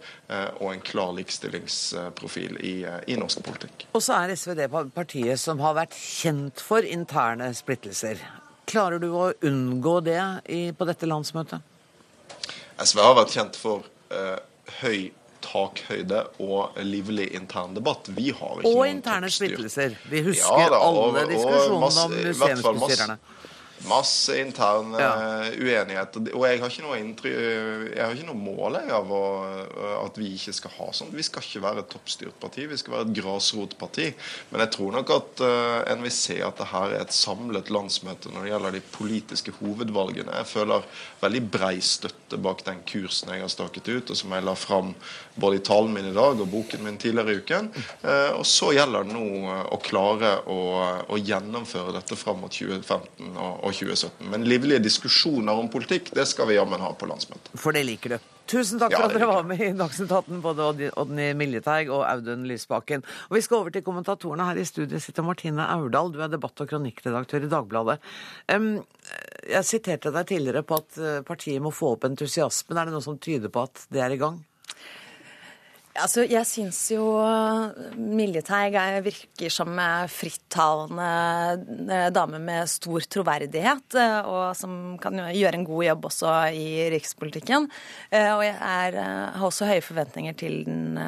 og 0.61 0.67
en 0.71 0.85
klar 0.85 1.15
likestillingsprofil 1.19 2.61
i, 2.62 2.75
i 3.11 3.19
norsk 3.19 3.43
politikk. 3.47 3.88
Og 3.93 4.05
så 4.05 4.21
er 4.23 4.37
SV 4.37 4.55
det 4.59 4.69
partiet 4.95 5.41
som 5.43 5.61
har 5.65 5.77
vært 5.81 5.97
kjent 5.99 6.62
for 6.65 6.87
interne 6.87 7.50
splittelser. 7.57 8.23
Klarer 8.69 9.01
du 9.01 9.09
å 9.17 9.31
unngå 9.49 9.99
det 10.05 10.21
i, 10.53 10.61
på 10.77 10.89
dette 10.89 11.09
landsmøtet? 11.09 11.65
SV 12.79 13.01
har 13.03 13.17
vært 13.19 13.33
kjent 13.35 13.57
for 13.59 13.87
eh, 14.15 14.37
høy 14.83 15.09
takhøyde 15.45 16.25
og 16.45 16.77
livlig 16.85 17.31
intern 17.37 17.75
debatt. 17.77 18.11
Vi 18.15 18.31
har 18.37 18.61
ikke 18.61 18.73
og 18.75 18.85
interne 18.89 19.31
splittelser. 19.33 19.97
Vi 20.11 20.23
husker 20.27 20.64
ja, 20.66 20.71
da, 20.75 20.81
og, 20.83 21.01
alle 21.09 21.25
diskusjonene 21.31 22.05
om 22.05 22.16
museumsbestyrerne. 22.29 23.19
Masse 23.87 24.35
intern 24.41 24.95
ja. 24.99 25.11
uh, 25.14 25.47
uenighet. 25.55 26.19
Og 26.33 26.47
jeg 26.49 26.61
har 26.62 26.73
ikke 26.73 26.85
noe, 26.85 26.99
intry, 26.99 27.33
jeg 27.33 28.03
har 28.03 28.14
ikke 28.17 28.29
noe 28.31 28.41
mål 28.41 28.81
av 28.83 29.12
å, 29.14 29.23
at 30.03 30.19
vi 30.19 30.33
ikke 30.35 30.55
skal 30.57 30.75
ha 30.79 30.88
sånn. 30.97 31.12
Vi 31.14 31.27
skal 31.27 31.45
ikke 31.45 31.62
være 31.62 31.85
et 31.85 31.91
toppstyrt 31.93 32.38
parti, 32.43 32.67
vi 32.71 32.79
skal 32.81 32.97
være 32.97 33.09
et 33.09 33.14
grasrotparti. 33.21 34.09
Men 34.51 34.64
jeg 34.64 34.75
tror 34.75 34.97
nok 34.99 35.14
at 35.14 35.45
uh, 35.45 35.79
en 35.93 36.05
vil 36.05 36.14
se 36.14 36.41
at 36.45 36.59
det 36.59 36.71
her 36.73 36.97
er 36.97 37.07
et 37.07 37.14
samlet 37.14 37.73
landsmøte 37.75 38.33
når 38.35 38.45
det 38.45 38.53
gjelder 38.53 38.77
de 38.79 38.85
politiske 38.99 39.57
hovedvalgene. 39.61 40.37
Jeg 40.43 40.53
føler 40.53 40.91
veldig 41.23 41.45
brei 41.53 41.77
støtte 41.85 42.41
bak 42.43 42.64
den 42.67 42.83
kursen 42.88 43.33
jeg 43.35 43.45
har 43.45 43.53
staket 43.53 43.88
ut, 43.93 44.11
og 44.11 44.19
som 44.19 44.35
jeg 44.35 44.47
la 44.47 44.57
fram 44.59 44.95
både 45.40 45.61
i 45.61 45.64
talen 45.64 45.94
min 45.94 46.11
i 46.11 46.16
dag 46.16 46.40
og 46.40 46.51
boken 46.53 46.85
min 46.85 46.98
tidligere 47.01 47.35
i 47.37 47.42
uken. 47.42 47.70
Uh, 48.03 48.38
og 48.40 48.46
så 48.48 48.72
gjelder 48.77 49.07
det 49.07 49.16
nå 49.16 49.57
å 49.74 49.81
klare 49.83 50.35
å, 50.51 50.59
å 51.09 51.20
gjennomføre 51.20 51.94
dette 51.96 52.18
fram 52.18 52.42
mot 52.44 52.53
2015. 52.55 53.33
og 53.37 53.68
og 53.68 53.74
2017. 53.74 54.27
Men 54.33 54.46
livlige 54.48 54.83
diskusjoner 54.85 55.61
om 55.61 55.70
politikk, 55.72 56.12
det 56.16 56.27
skal 56.31 56.48
vi 56.51 56.59
jammen 56.59 56.83
ha 56.83 56.92
på 56.96 57.09
landsmøtet. 57.11 57.55
For 57.59 57.77
det 57.77 57.85
liker 57.88 58.16
du. 58.16 58.35
Tusen 58.48 58.81
takk 58.81 58.94
for 58.94 59.03
ja, 59.03 59.09
at 59.11 59.12
dere 59.12 59.27
var 59.29 59.44
med 59.44 59.61
i 59.61 59.74
Dagsnytt 59.77 60.12
18, 60.14 60.38
både 60.40 60.88
Odny 60.96 61.27
Miljeteig 61.37 61.90
og 61.92 62.07
Audun 62.09 62.46
Lysbakken. 62.48 63.03
Og 63.29 63.37
Vi 63.37 63.42
skal 63.44 63.59
over 63.59 63.74
til 63.74 63.85
kommentatorene. 63.85 64.46
Her 64.48 64.61
i 64.61 64.64
studiet 64.64 65.05
sitter 65.05 65.27
Martine 65.27 65.66
Aurdal, 65.68 66.14
du 66.14 66.22
er 66.24 66.33
debatt- 66.33 66.64
og 66.64 66.70
kronikkredaktør 66.70 67.44
i 67.44 67.53
Dagbladet. 67.53 67.98
jeg 69.48 69.64
siterte 69.64 70.12
deg 70.12 70.27
tidligere 70.29 70.62
på 70.64 70.81
at 70.81 70.98
eh, 70.98 71.20
partiet 71.24 71.61
må 71.61 71.70
få 71.72 71.92
opp 71.96 72.05
entusiasmen. 72.09 72.79
Er 72.79 72.88
det 72.88 72.96
noe 72.96 73.05
som 73.05 73.18
tyder 73.18 73.53
på 73.53 73.68
at 73.68 73.85
det 73.92 74.01
er 74.01 74.16
i 74.16 74.20
gang? 74.20 74.40
Altså, 75.99 76.23
jeg 76.29 76.47
syns 76.47 76.79
jo 76.93 77.05
Miljeteig 77.99 78.77
virker 79.05 79.53
som 79.53 79.79
frittalende 80.13 81.09
eh, 81.91 82.07
dame 82.15 82.41
med 82.43 82.71
stor 82.71 83.07
troverdighet, 83.11 83.97
eh, 83.99 84.19
og 84.29 84.57
som 84.59 84.97
kan 85.03 85.19
gjøre 85.35 85.59
en 85.59 85.67
god 85.67 85.85
jobb 85.89 86.09
også 86.11 86.37
i 86.55 86.69
rikspolitikken. 86.95 87.69
Eh, 88.13 88.31
og 88.37 88.45
jeg 88.47 88.55
er, 88.55 88.99
har 89.35 89.49
også 89.49 89.69
høye 89.71 89.85
forventninger 89.85 90.39
til 90.39 90.63
den 90.69 90.99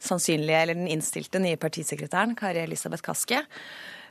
sannsynlige, 0.00 0.64
eller 0.64 0.78
den 0.78 0.90
innstilte 0.90 1.42
nye 1.42 1.60
partisekretæren, 1.60 2.36
Kari 2.38 2.64
Elisabeth 2.64 3.04
Kaski. 3.04 3.42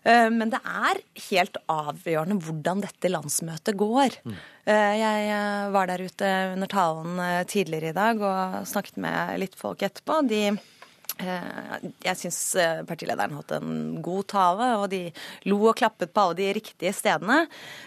Eh, 0.04 0.30
men 0.34 0.54
det 0.54 0.62
er 0.64 1.02
helt 1.30 1.60
avgjørende 1.72 2.40
hvordan 2.46 2.84
dette 2.86 3.12
landsmøtet 3.12 3.78
går. 3.80 4.20
Mm. 4.24 4.40
Jeg 4.70 5.30
eh, 5.34 5.70
var 5.74 5.90
der 5.90 6.04
ute 6.06 6.34
under 6.56 6.70
talen 6.72 7.24
tidligere 7.50 7.94
i 7.94 7.98
dag 7.98 8.22
og 8.22 8.60
snakket 8.70 9.00
med 9.02 9.40
litt 9.42 9.58
folk 9.60 9.84
etterpå. 9.86 10.22
De 10.30 10.44
Eh, 10.50 10.79
jeg 11.20 12.18
syns 12.20 12.40
eh, 12.60 12.82
partilederen 12.88 13.36
holdt 13.36 13.54
en 13.58 14.00
god 14.04 14.28
tale, 14.32 14.70
og 14.80 14.88
de 14.94 15.02
lo 15.50 15.60
og 15.70 15.78
klappet 15.80 16.14
på 16.14 16.24
alle 16.24 16.38
de 16.40 16.50
riktige 16.60 16.94
stedene. 16.96 17.42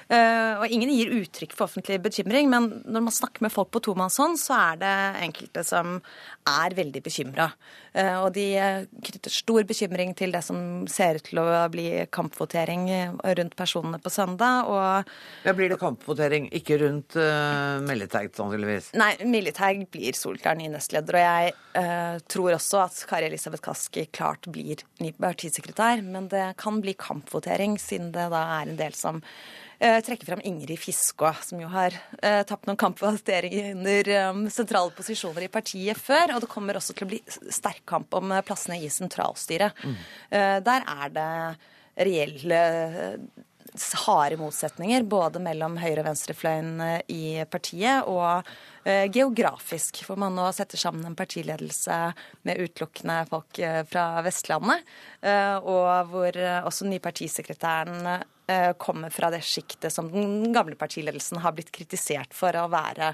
Eh, 0.08 0.60
og 0.60 0.66
ingen 0.68 0.92
gir 0.92 1.14
uttrykk 1.22 1.56
for 1.56 1.68
offentlig 1.68 2.00
bekymring, 2.04 2.50
men 2.52 2.68
når 2.84 3.06
man 3.08 3.16
snakker 3.16 3.46
med 3.46 3.54
folk 3.54 3.72
på 3.72 3.82
tomannshånd, 3.88 4.40
så 4.40 4.58
er 4.58 4.82
det 4.82 4.96
enkelte 5.28 5.64
som 5.66 5.96
er 6.48 6.74
veldig 6.76 7.02
bekymra. 7.04 7.52
Og 7.92 8.30
de 8.32 8.46
knytter 9.04 9.30
stor 9.30 9.66
bekymring 9.68 10.14
til 10.16 10.32
det 10.32 10.40
som 10.46 10.86
ser 10.90 11.18
ut 11.20 11.26
til 11.26 11.42
å 11.42 11.44
bli 11.70 11.84
kampvotering 12.08 12.86
rundt 13.20 13.56
personene 13.58 14.00
på 14.02 14.10
søndag. 14.10 14.70
Og 14.72 15.44
ja, 15.44 15.54
Blir 15.56 15.68
det 15.72 15.78
kampvotering, 15.80 16.48
ikke 16.56 16.78
rundt 16.82 17.18
uh, 17.20 17.78
Militeig, 17.84 18.32
sannsynligvis? 18.36 18.92
Nei, 18.98 19.12
Militeig 19.28 19.84
blir 19.92 20.16
solklar 20.16 20.56
ny 20.58 20.70
nestleder. 20.72 21.18
Og 21.20 21.26
jeg 21.26 21.52
uh, 21.76 22.16
tror 22.32 22.56
også 22.56 22.82
at 22.86 23.02
Kari 23.10 23.21
Elisabeth 23.26 23.64
Kaski 23.64 24.06
klart 24.14 24.46
blir 24.52 24.82
ny 25.02 25.12
partisekretær, 25.16 26.02
men 26.04 26.28
det 26.32 26.52
kan 26.60 26.80
bli 26.82 26.94
kampvotering, 26.98 27.78
siden 27.80 28.12
det 28.14 28.28
da 28.32 28.42
er 28.58 28.70
en 28.70 28.78
del 28.78 28.96
som 28.98 29.20
uh, 29.22 29.98
trekker 30.04 30.28
fram 30.28 30.44
Ingrid 30.48 30.80
Fiskå, 30.80 31.30
som 31.44 31.62
jo 31.62 31.70
har 31.72 31.96
uh, 32.22 32.42
tapt 32.48 32.68
noen 32.68 32.80
kampvoteringer 32.80 33.72
under 33.76 34.12
um, 34.30 34.46
sentrale 34.52 34.94
posisjoner 34.96 35.46
i 35.46 35.52
partiet 35.52 36.00
før. 36.00 36.36
Og 36.36 36.44
det 36.44 36.50
kommer 36.52 36.78
også 36.80 36.96
til 36.96 37.08
å 37.08 37.12
bli 37.14 37.22
sterk 37.28 37.84
kamp 37.88 38.14
om 38.18 38.34
plassene 38.46 38.80
i 38.82 38.90
sentralstyret. 38.92 39.84
Mm. 39.84 40.02
Uh, 40.32 40.58
der 40.66 40.90
er 40.98 41.16
det 41.16 41.30
reelle 42.02 42.60
harde 44.06 44.36
motsetninger 44.40 45.06
både 45.08 45.40
mellom 45.40 45.78
høyre- 45.80 46.02
og 46.02 46.10
venstrefløyen 46.10 47.02
i 47.08 47.44
partiet 47.50 48.08
og 48.10 48.46
Eh, 48.84 49.06
geografisk, 49.14 50.00
hvor 50.08 50.18
man 50.18 50.34
nå 50.34 50.48
setter 50.50 50.80
sammen 50.80 51.06
en 51.06 51.14
partiledelse 51.14 51.96
med 52.48 52.58
utelukkende 52.64 53.20
folk 53.30 53.60
eh, 53.62 53.82
fra 53.86 54.06
Vestlandet, 54.26 54.82
eh, 55.22 55.54
og 55.54 56.10
hvor 56.10 56.38
også 56.66 56.88
den 56.88 56.96
nye 56.96 57.04
kommer 58.80 59.12
fra 59.14 59.30
det 59.32 59.42
sjiktet 59.46 59.92
som 59.92 60.10
den 60.12 60.52
gamle 60.54 60.76
partiledelsen 60.78 61.40
har 61.44 61.54
blitt 61.56 61.72
kritisert 61.74 62.34
for 62.36 62.56
å 62.58 62.68
være 62.72 63.12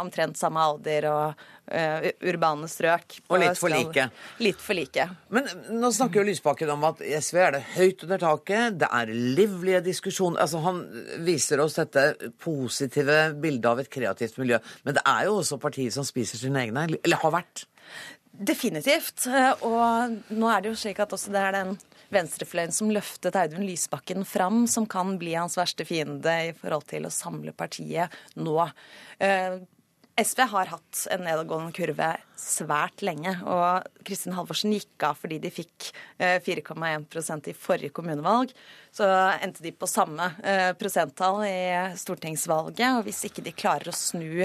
omtrent 0.00 0.38
samme 0.40 0.62
alder 0.62 1.08
og 1.10 1.42
uh, 1.70 2.06
urbane 2.28 2.68
strøk. 2.70 3.18
Og 3.28 3.40
litt 3.42 3.58
for 3.58 3.72
like. 3.72 4.06
Litt 4.42 4.62
for 4.62 4.78
like. 4.78 5.06
Men 5.34 5.48
nå 5.78 5.90
snakker 5.94 6.20
jo 6.20 6.26
Lysbakken 6.28 6.72
om 6.74 6.86
at 6.88 7.02
i 7.04 7.14
SV 7.18 7.40
er 7.42 7.56
det 7.56 7.62
høyt 7.76 8.06
under 8.06 8.22
taket, 8.22 8.78
det 8.82 8.88
er 9.00 9.12
livlige 9.12 9.82
diskusjoner. 9.88 10.42
Altså, 10.44 10.62
han 10.64 10.82
viser 11.26 11.62
oss 11.64 11.78
dette 11.78 12.32
positive 12.42 13.20
bildet 13.42 13.70
av 13.72 13.82
et 13.82 13.92
kreativt 13.92 14.40
miljø. 14.42 14.60
Men 14.86 14.98
det 14.98 15.04
er 15.08 15.28
jo 15.28 15.38
også 15.40 15.60
partier 15.62 15.92
som 15.94 16.06
spiser 16.06 16.40
sine 16.40 16.66
egne, 16.66 16.88
eller 17.02 17.22
har 17.22 17.36
vært. 17.40 17.66
Definitivt. 18.32 19.26
Og 19.68 20.20
nå 20.32 20.52
er 20.52 20.62
det 20.62 20.72
jo 20.72 20.78
slik 20.84 21.02
at 21.04 21.12
også 21.14 21.34
det 21.34 21.42
er 21.42 21.58
den 21.60 21.74
venstrefløyen 22.12 22.74
som 22.74 22.92
løftet 22.92 23.36
Audun 23.38 23.66
Lysbakken 23.66 24.26
fram, 24.28 24.66
som 24.70 24.86
kan 24.90 25.16
bli 25.20 25.34
hans 25.38 25.58
verste 25.60 25.86
fiende 25.88 26.34
i 26.48 26.56
forhold 26.56 26.88
til 26.92 27.08
å 27.08 27.14
samle 27.14 27.54
partiet 27.56 28.12
nå. 28.36 28.58
Eh, 29.22 29.62
SV 30.20 30.42
har 30.44 30.68
hatt 30.68 31.06
en 31.10 31.22
nedadgående 31.24 31.72
kurve 31.72 32.08
svært 32.36 33.00
lenge. 33.04 33.32
Og 33.48 34.04
Kristin 34.04 34.34
Halvorsen 34.36 34.74
gikk 34.74 35.06
av 35.08 35.16
fordi 35.16 35.38
de 35.40 35.52
fikk 35.52 35.88
4,1 36.18 37.06
eh, 37.16 37.48
i 37.48 37.54
forrige 37.56 37.94
kommunevalg. 37.96 38.52
Så 38.92 39.08
endte 39.40 39.64
de 39.64 39.72
på 39.72 39.88
samme 39.88 40.28
eh, 40.44 40.74
prosenttall 40.76 41.46
i 41.48 41.96
stortingsvalget. 41.96 42.98
Og 42.98 43.06
hvis 43.08 43.24
ikke 43.28 43.44
de 43.46 43.56
klarer 43.56 43.88
å 43.88 43.96
snu 43.96 44.44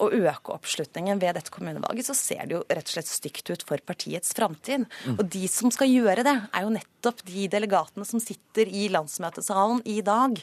og 0.00 0.14
øke 0.16 0.54
oppslutningen 0.54 1.20
ved 1.20 1.36
dette 1.36 1.52
kommunevalget, 1.52 2.08
så 2.08 2.16
ser 2.16 2.46
det 2.46 2.56
jo 2.56 2.62
rett 2.68 2.88
og 2.88 2.94
slett 2.94 3.10
stygt 3.10 3.52
ut 3.52 3.64
for 3.68 3.82
partiets 3.86 4.32
framtid. 4.36 4.86
Mm. 5.06 5.18
Og 5.18 5.24
de 5.32 5.44
som 5.52 5.72
skal 5.74 5.92
gjøre 5.92 6.24
det, 6.26 6.36
er 6.50 6.66
jo 6.66 6.76
nettopp 6.76 7.24
de 7.28 7.48
delegatene 7.52 8.08
som 8.08 8.22
sitter 8.22 8.70
i 8.70 8.88
landsmøtesalen 8.92 9.84
i 9.88 10.00
dag. 10.06 10.40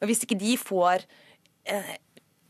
Og 0.00 0.10
hvis 0.10 0.24
ikke 0.26 0.38
de 0.40 0.54
får 0.60 1.04
eh, 1.70 1.96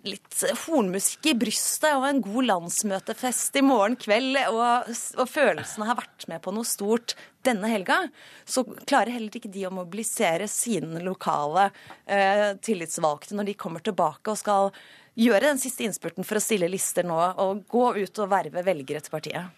litt 0.07 0.37
hornmusikk 0.65 1.29
i 1.29 1.35
brystet 1.37 1.93
og 1.93 2.07
en 2.09 2.23
god 2.25 2.47
landsmøtefest 2.49 3.59
i 3.61 3.65
morgen 3.65 3.99
kveld, 4.01 4.39
og, 4.49 4.89
og, 5.19 5.27
følelsene 5.29 5.89
har 5.91 5.99
vært 5.99 6.27
med 6.31 6.41
på 6.45 6.55
noe 6.57 6.69
stort 6.69 7.17
denne 7.45 7.69
helga, 7.73 8.03
så 8.49 8.65
klarer 8.65 9.15
heller 9.17 9.37
ikke 9.37 9.53
de 9.53 9.67
å 9.69 9.75
mobilisere 9.75 10.49
sine 10.51 11.03
lokale 11.05 11.69
eh, 12.07 12.53
tillitsvalgte 12.65 13.37
når 13.37 13.51
de 13.51 13.59
kommer 13.61 13.85
tilbake 13.85 14.33
og 14.33 14.41
skal 14.41 14.73
gjøre 15.19 15.49
den 15.49 15.61
siste 15.63 15.87
innspurten 15.87 16.27
for 16.27 16.39
å 16.39 16.43
stille 16.45 16.69
lister 16.71 17.07
nå 17.07 17.19
og 17.43 17.65
gå 17.71 17.87
ut 17.99 18.23
og 18.23 18.31
verve 18.31 18.65
velgere 18.67 19.03
til 19.03 19.15
partiet. 19.15 19.51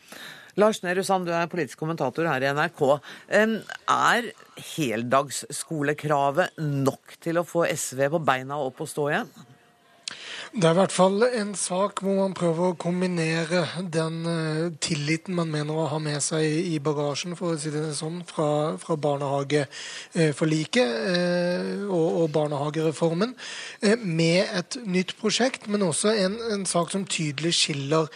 Lars 0.61 0.83
Nehru 0.85 1.01
Sand, 1.05 1.25
du 1.25 1.33
er 1.33 1.49
politisk 1.49 1.81
kommentator 1.81 2.29
her 2.29 2.45
i 2.45 2.51
NRK. 2.53 2.83
Er 3.33 4.27
heldagsskolekravet 4.75 6.61
nok 6.61 7.17
til 7.25 7.41
å 7.41 7.47
få 7.49 7.65
SV 7.73 8.05
på 8.13 8.21
beina 8.27 8.61
og 8.61 8.73
opp 8.73 8.85
og 8.85 8.91
stå 8.93 9.09
igjen? 9.15 9.33
Det 10.53 10.67
er 10.69 10.75
i 10.75 10.77
hvert 10.77 10.93
fall 10.93 11.23
en 11.25 11.55
sak 11.57 12.03
hvor 12.05 12.19
man 12.19 12.35
prøver 12.37 12.75
å 12.75 12.77
kombinere 12.77 13.63
den 13.89 14.19
uh, 14.29 14.67
tilliten 14.85 15.33
man 15.33 15.49
mener 15.49 15.73
å 15.73 15.87
ha 15.89 15.97
med 15.97 16.21
seg 16.21 16.45
i 16.45 16.77
bagasjen, 16.77 17.33
for 17.39 17.55
å 17.55 17.57
si 17.57 17.71
det 17.73 17.87
sånn, 17.97 18.19
fra, 18.29 18.77
fra 18.77 18.99
barnehageforliket 19.01 20.93
uh, 21.09 21.87
og, 21.87 22.05
og, 22.21 22.27
barnehagereformen, 22.35 23.33
uh, 23.33 24.05
med 24.05 24.53
et 24.53 24.77
nytt 24.85 25.15
prosjekt, 25.23 25.71
men 25.73 25.87
også 25.87 26.13
en, 26.21 26.37
en 26.53 26.69
sak 26.69 26.93
som 26.93 27.09
tydelig 27.09 27.55
skiller 27.57 28.13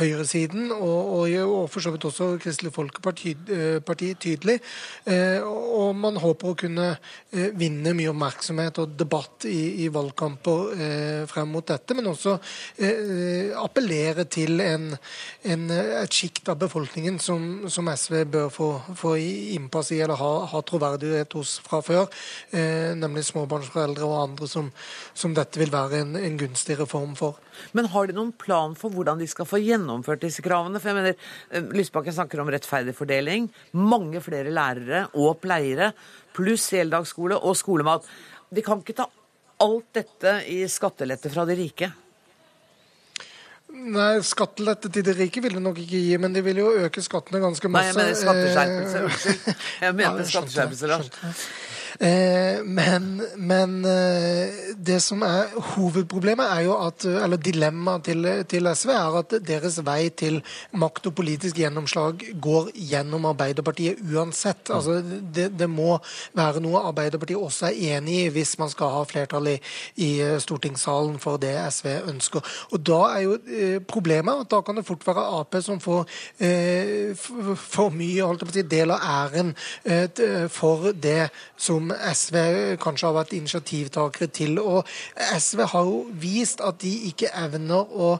høyresiden 0.00 0.72
og, 0.74 0.82
og, 1.20 1.38
og, 1.44 1.70
for 1.70 1.86
så 1.86 1.94
vidt 1.94 2.08
også 2.08 2.32
Kristelig 2.42 2.74
Folkeparti 2.74 4.10
tydelig. 4.18 4.58
og 5.46 5.94
man 5.98 6.18
håper 6.18 6.50
å 6.50 6.58
kunne 6.58 6.86
vinne 7.30 7.94
mye 7.94 8.10
oppmerksomhet 8.10 8.78
og 8.82 8.94
debatt 8.98 9.46
i, 9.46 9.84
i 9.84 9.88
valgkamper 9.92 11.28
frem 11.30 11.52
mot 11.54 11.59
dette, 11.68 11.94
men 11.96 12.08
også 12.10 12.36
eh, 12.80 13.50
appellere 13.58 14.24
til 14.30 14.60
en, 14.64 14.88
en, 15.44 15.64
et 15.70 16.14
sjikt 16.14 16.48
av 16.48 16.58
befolkningen 16.60 17.18
som, 17.22 17.68
som, 17.70 17.90
SV 17.90 18.24
bør 18.30 18.48
få, 18.54 18.68
få 18.96 19.14
innpass 19.56 19.92
i, 19.92 20.00
eller 20.00 20.20
ha, 20.20 20.30
ha 20.52 20.62
troverdighet 20.66 21.36
hos 21.36 21.58
fra 21.66 21.82
før, 21.84 22.08
eh, 22.56 22.92
nemlig 22.98 23.26
småbarnsforeldre 23.28 24.08
og 24.08 24.16
andre 24.22 24.48
som, 24.50 24.72
som 25.14 25.36
dette 25.36 25.60
vil 25.60 25.72
være 25.74 26.02
en, 26.04 26.16
en, 26.20 26.40
gunstig 26.40 26.78
reform 26.80 27.14
for. 27.18 27.38
Men 27.76 27.90
har 27.92 28.08
de 28.08 28.16
noen 28.16 28.32
plan 28.32 28.74
for 28.78 28.94
hvordan 28.94 29.20
de 29.20 29.28
skal 29.30 29.48
få 29.48 29.60
gjennomført 29.60 30.24
disse 30.24 30.44
kravene? 30.44 30.80
For 30.80 30.92
jeg 30.92 31.00
mener, 31.00 31.30
eh, 31.52 31.70
Lysbakken 31.76 32.16
snakker 32.16 32.42
om 32.42 32.50
rettferdig 32.52 32.96
fordeling, 32.96 33.50
mange 33.76 34.22
flere 34.24 34.54
lærere 34.54 35.06
og 35.14 35.40
pleiere, 35.44 35.92
pluss 36.36 36.70
heldagsskole 36.74 37.38
og 37.38 37.58
skolemat. 37.58 38.06
De 38.50 38.62
kan 38.66 38.80
ikke 38.82 38.96
ta 38.98 39.10
alt 39.64 39.90
dette 39.96 40.36
i 40.50 40.62
skattelette 40.70 41.32
fra 41.32 41.44
de 41.48 41.56
rike? 41.58 41.90
Nei, 43.70 44.18
skattelette 44.26 44.90
til 44.92 45.04
de 45.06 45.14
rike 45.14 45.42
vil 45.44 45.54
det 45.56 45.62
nok 45.62 45.78
ikke 45.78 46.00
gi, 46.02 46.16
men 46.20 46.34
de 46.34 46.42
vil 46.42 46.58
jo 46.58 46.70
øke 46.86 47.02
skattene 47.04 47.40
ganske 47.42 47.70
masse. 47.70 47.94
Nei, 47.94 48.08
jeg 48.10 48.16
mener 48.18 48.22
skatteskjerpelse. 48.24 49.02
Unnskyld. 49.06 49.66
Jeg 49.84 49.96
mente 50.00 50.24
ja, 50.24 50.30
skatteskjerpelse, 50.32 50.90
Lars. 50.90 51.44
Eh, 52.00 52.62
men, 52.64 53.20
men 53.36 53.84
eh, 53.84 54.48
det 54.76 55.02
som 55.04 55.20
er 55.20 55.50
hovedproblemet, 55.74 56.46
er 56.48 56.62
jo 56.64 56.76
at, 56.80 57.04
eller 57.04 57.36
dilemmaet 57.36 58.06
til, 58.08 58.28
til, 58.48 58.68
SV, 58.72 58.92
er 58.94 59.18
at 59.18 59.34
deres 59.44 59.76
vei 59.84 60.08
til 60.16 60.38
makt 60.80 61.10
og 61.10 61.14
politisk 61.18 61.60
gjennomslag 61.60 62.24
går 62.40 62.70
gjennom 62.72 63.26
Arbeiderpartiet 63.28 64.00
uansett. 64.14 64.72
Altså, 64.72 65.02
det, 65.04 65.50
det 65.60 65.68
må 65.68 65.98
være 66.40 66.62
noe 66.64 66.86
Arbeiderpartiet 66.88 67.36
også 67.36 67.68
er 67.68 67.98
enig 67.98 68.16
i 68.22 68.32
hvis 68.32 68.54
man 68.62 68.72
skal 68.72 68.94
ha 68.96 69.04
flertall 69.04 69.52
i, 69.52 69.58
i 70.00 70.10
stortingssalen 70.40 71.20
for 71.20 71.36
det 71.42 71.52
SV 71.68 71.90
ønsker. 72.14 72.56
Og 72.72 72.80
Da 72.80 73.02
er 73.10 73.26
jo 73.26 73.36
eh, 73.44 73.76
problemet 73.84 74.46
at 74.46 74.54
da 74.56 74.62
kan 74.64 74.80
det 74.80 74.86
fort 74.88 75.04
være 75.04 75.28
Ap 75.40 75.60
som 75.60 75.80
får 75.82 76.06
for 77.60 77.92
mye 77.92 78.24
holdt 78.24 78.40
jeg 78.40 78.48
på 78.48 78.52
å 78.52 78.56
si, 78.56 78.62
del 78.70 78.92
av 78.94 79.02
æren 79.04 79.50
for 80.54 80.92
det 80.96 81.28
som 81.60 81.89
SV 81.94 82.36
kanskje 82.82 83.08
har 83.08 83.16
vært 83.16 83.34
initiativtakere 83.36 84.28
til. 84.34 84.58
Og 84.62 84.88
SV 85.36 85.64
har 85.72 85.88
jo 85.88 86.00
vist 86.22 86.62
at 86.64 86.80
de 86.82 86.92
ikke 87.10 87.30
evner 87.36 87.90
å 87.90 88.10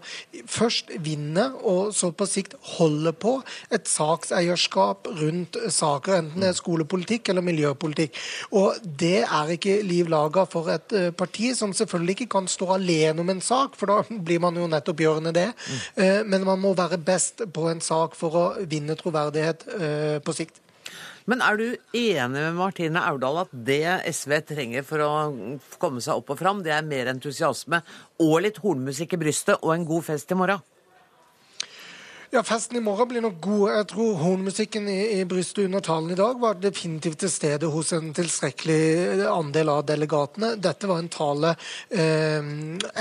først 0.50 0.92
vinne, 1.04 1.46
og 1.60 1.94
så 1.96 2.10
på 2.12 2.28
sikt 2.28 2.56
holde 2.76 3.12
på 3.12 3.36
et 3.74 3.88
sakseierskap 3.90 5.08
rundt 5.20 5.58
saker, 5.72 6.18
enten 6.20 6.44
det 6.44 6.52
er 6.52 6.58
skolepolitikk 6.58 7.32
eller 7.32 7.46
miljøpolitikk. 7.46 8.18
Og 8.56 8.80
det 8.84 9.24
er 9.24 9.54
ikke 9.54 9.80
liv 9.86 10.10
laga 10.10 10.46
for 10.50 10.70
et 10.72 10.96
eh, 10.96 11.10
parti 11.16 11.52
som 11.56 11.74
selvfølgelig 11.76 12.18
ikke 12.20 12.30
kan 12.36 12.48
stå 12.50 12.74
alene 12.76 13.22
om 13.22 13.30
en 13.32 13.44
sak, 13.44 13.76
for 13.78 13.90
da 13.90 14.00
blir 14.26 14.42
man 14.42 14.58
jo 14.58 14.68
nettopp 14.70 15.04
gjørende 15.04 15.34
det. 15.36 15.50
Mm. 15.96 16.30
Men 16.30 16.44
man 16.46 16.60
må 16.62 16.74
være 16.78 16.98
best 16.98 17.44
på 17.54 17.68
en 17.70 17.80
sak 17.84 18.16
for 18.18 18.36
å 18.36 18.44
vinne 18.70 18.96
troverdighet 18.98 19.66
eh, 19.76 20.18
på 20.24 20.34
sikt. 20.36 20.60
Men 21.30 21.44
er 21.46 21.60
du 21.60 21.66
enig 21.94 22.40
med 22.42 22.56
Martine 22.58 23.04
Aurdal 23.06 23.44
at 23.44 23.52
det 23.66 23.84
SV 24.10 24.32
trenger 24.48 24.82
for 24.82 25.04
å 25.04 25.10
komme 25.78 26.02
seg 26.02 26.18
opp 26.18 26.32
og 26.34 26.40
fram, 26.40 26.64
det 26.66 26.72
er 26.74 26.82
mer 26.82 27.12
entusiasme 27.12 27.78
og 28.24 28.34
litt 28.42 28.58
hornmusikk 28.64 29.14
i 29.14 29.20
brystet 29.20 29.60
og 29.62 29.76
en 29.76 29.86
god 29.86 30.08
fest 30.08 30.34
i 30.34 30.38
morgen? 30.40 30.64
Ja, 32.30 32.44
Festen 32.46 32.76
i 32.78 32.80
morgen 32.80 33.08
blir 33.10 33.24
nok 33.24 33.40
god. 33.42 33.62
Jeg 33.74 33.86
tror 33.90 34.18
hornmusikken 34.20 34.84
i, 34.86 34.98
i 35.18 35.22
brystet 35.26 35.64
under 35.64 35.80
talen 35.82 36.12
i 36.14 36.16
dag 36.18 36.36
var 36.38 36.60
definitivt 36.62 37.18
til 37.24 37.30
stede 37.34 37.66
hos 37.66 37.88
en 37.96 38.12
tilstrekkelig 38.14 39.24
andel 39.26 39.72
av 39.72 39.80
delegatene. 39.88 40.52
Dette 40.62 40.86
var 40.86 41.00
en 41.02 41.08
tale 41.10 41.50
eh, 41.90 42.38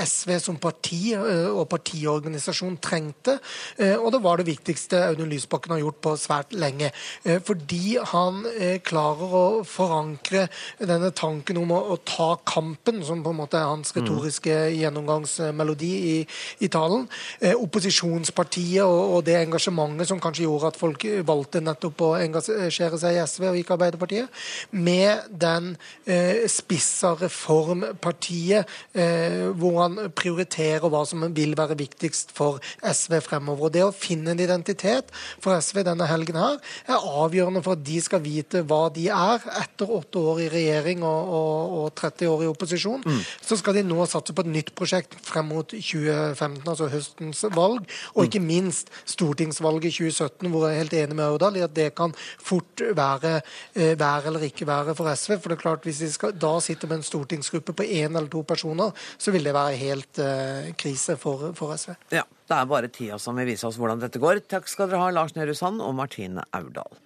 SV 0.02 0.32
som 0.42 0.58
parti 0.58 1.12
eh, 1.14 1.46
og 1.46 1.68
partiorganisasjon 1.70 2.80
trengte. 2.82 3.36
Eh, 3.78 3.94
og 3.94 4.08
det 4.16 4.20
var 4.24 4.42
det 4.42 4.48
viktigste 4.48 5.04
Audun 5.12 5.30
Lysbakken 5.30 5.76
har 5.76 5.84
gjort 5.84 6.02
på 6.08 6.16
svært 6.18 6.58
lenge. 6.58 6.90
Eh, 7.22 7.38
fordi 7.38 8.00
han 8.10 8.42
eh, 8.56 8.80
klarer 8.82 9.38
å 9.38 9.44
forankre 9.62 10.48
denne 10.82 11.12
tanken 11.14 11.62
om 11.62 11.76
å, 11.76 11.80
å, 11.94 12.00
ta 12.02 12.32
kampen, 12.50 12.98
som 13.06 13.22
på 13.22 13.30
en 13.30 13.40
måte 13.44 13.62
er 13.62 13.70
hans 13.70 13.94
mm. 13.94 14.02
retoriske 14.02 14.58
gjennomgangsmelodi 14.74 15.94
i, 16.16 16.18
i 16.66 16.74
talen. 16.80 17.06
Eh, 17.38 17.54
opposisjonspartiet 17.54 18.82
og, 18.82 19.00
og 19.06 19.18
og 19.20 19.26
det 19.26 19.36
engasjementet 19.38 20.08
som 20.08 20.20
kanskje 20.22 20.46
gjorde 20.46 20.72
at 20.72 20.78
folk 20.80 21.04
valgte 21.28 21.62
nettopp 21.62 22.04
å 22.06 22.10
engasjere 22.18 22.98
seg 23.00 23.16
i 23.16 23.22
SV 23.22 23.46
og 23.50 23.58
ikke 23.60 23.76
Arbeiderpartiet, 23.76 24.42
med 24.72 25.28
den 25.40 25.74
eh, 26.08 26.46
spissa 26.50 27.12
reformpartiet, 27.20 28.68
eh, 28.96 29.46
hvor 29.60 29.80
han 29.84 29.98
prioriterer 30.16 30.88
hva 30.90 31.04
som 31.08 31.26
vil 31.36 31.54
være 31.58 31.76
viktigst 31.78 32.32
for 32.36 32.60
SV 32.80 33.20
fremover. 33.24 33.68
Og 33.68 33.74
Det 33.76 33.84
å 33.84 33.94
finne 33.94 34.34
en 34.34 34.42
identitet 34.42 35.12
for 35.42 35.56
SV 35.56 35.82
denne 35.86 36.08
helgen 36.10 36.38
her, 36.40 36.58
er 36.88 37.08
avgjørende 37.24 37.62
for 37.64 37.76
at 37.76 37.84
de 37.86 38.00
skal 38.02 38.22
vite 38.24 38.64
hva 38.68 38.82
de 38.94 39.08
er 39.12 39.46
etter 39.60 39.90
åtte 40.00 40.22
år 40.32 40.44
i 40.46 40.50
regjering 40.52 41.04
og, 41.06 41.34
og, 41.40 41.76
og 41.80 41.94
30 42.00 42.32
år 42.32 42.44
i 42.46 42.50
opposisjon. 42.50 43.04
Mm. 43.04 43.20
Så 43.44 43.60
skal 43.60 43.76
de 43.78 43.84
nå 43.86 44.00
satse 44.10 44.34
på 44.34 44.44
et 44.46 44.52
nytt 44.56 44.74
prosjekt 44.78 45.16
frem 45.26 45.50
mot 45.50 45.68
2015, 45.70 46.64
altså 46.64 46.90
høstens 46.92 47.44
valg, 47.54 47.86
og 48.14 48.26
ikke 48.26 48.42
minst 48.42 48.92
stortingsvalget 49.10 49.90
i 49.90 49.92
2017, 49.98 50.50
hvor 50.50 50.66
jeg 50.66 50.76
er 50.76 50.82
helt 50.84 50.96
enig 51.00 51.18
med 51.18 51.26
Aurdal 51.26 51.58
i 51.58 51.64
at 51.66 51.74
det 51.76 51.90
kan 51.98 52.14
fort 52.16 52.82
være 52.96 53.36
eh, 53.74 53.98
være 53.98 54.30
eller 54.30 54.46
ikke 54.46 54.66
være 54.68 54.94
for 54.98 55.10
SV. 55.14 55.36
For 55.38 55.52
det 55.52 55.58
er 55.58 55.62
klart, 55.64 55.84
hvis 55.84 56.02
de 56.02 56.10
skal 56.12 56.34
da 56.38 56.54
sitter 56.64 56.88
med 56.88 57.00
en 57.00 57.06
stortingsgruppe 57.06 57.76
på 57.76 57.86
én 57.86 58.16
eller 58.16 58.30
to 58.32 58.42
personer, 58.42 58.90
så 59.18 59.34
vil 59.34 59.44
det 59.44 59.54
være 59.54 59.76
helt 59.80 60.22
uh, 60.22 60.70
krise 60.78 61.16
for, 61.20 61.52
for, 61.58 61.76
SV. 61.76 61.94
Ja, 62.12 62.24
det 62.48 62.56
er 62.56 62.70
bare 62.70 62.88
tida 62.88 63.18
som 63.18 63.38
vil 63.38 63.50
vise 63.50 63.66
oss 63.68 63.78
hvordan 63.80 64.02
dette 64.02 64.22
går. 64.22 64.44
Takk 64.50 64.68
skal 64.70 64.90
dere 64.90 65.04
ha, 65.04 65.12
Lars 65.14 65.36
Nehru 65.36 65.54
Sand 65.54 65.82
og 65.84 65.94
Martine 65.98 66.44
Aurdal. 66.52 67.00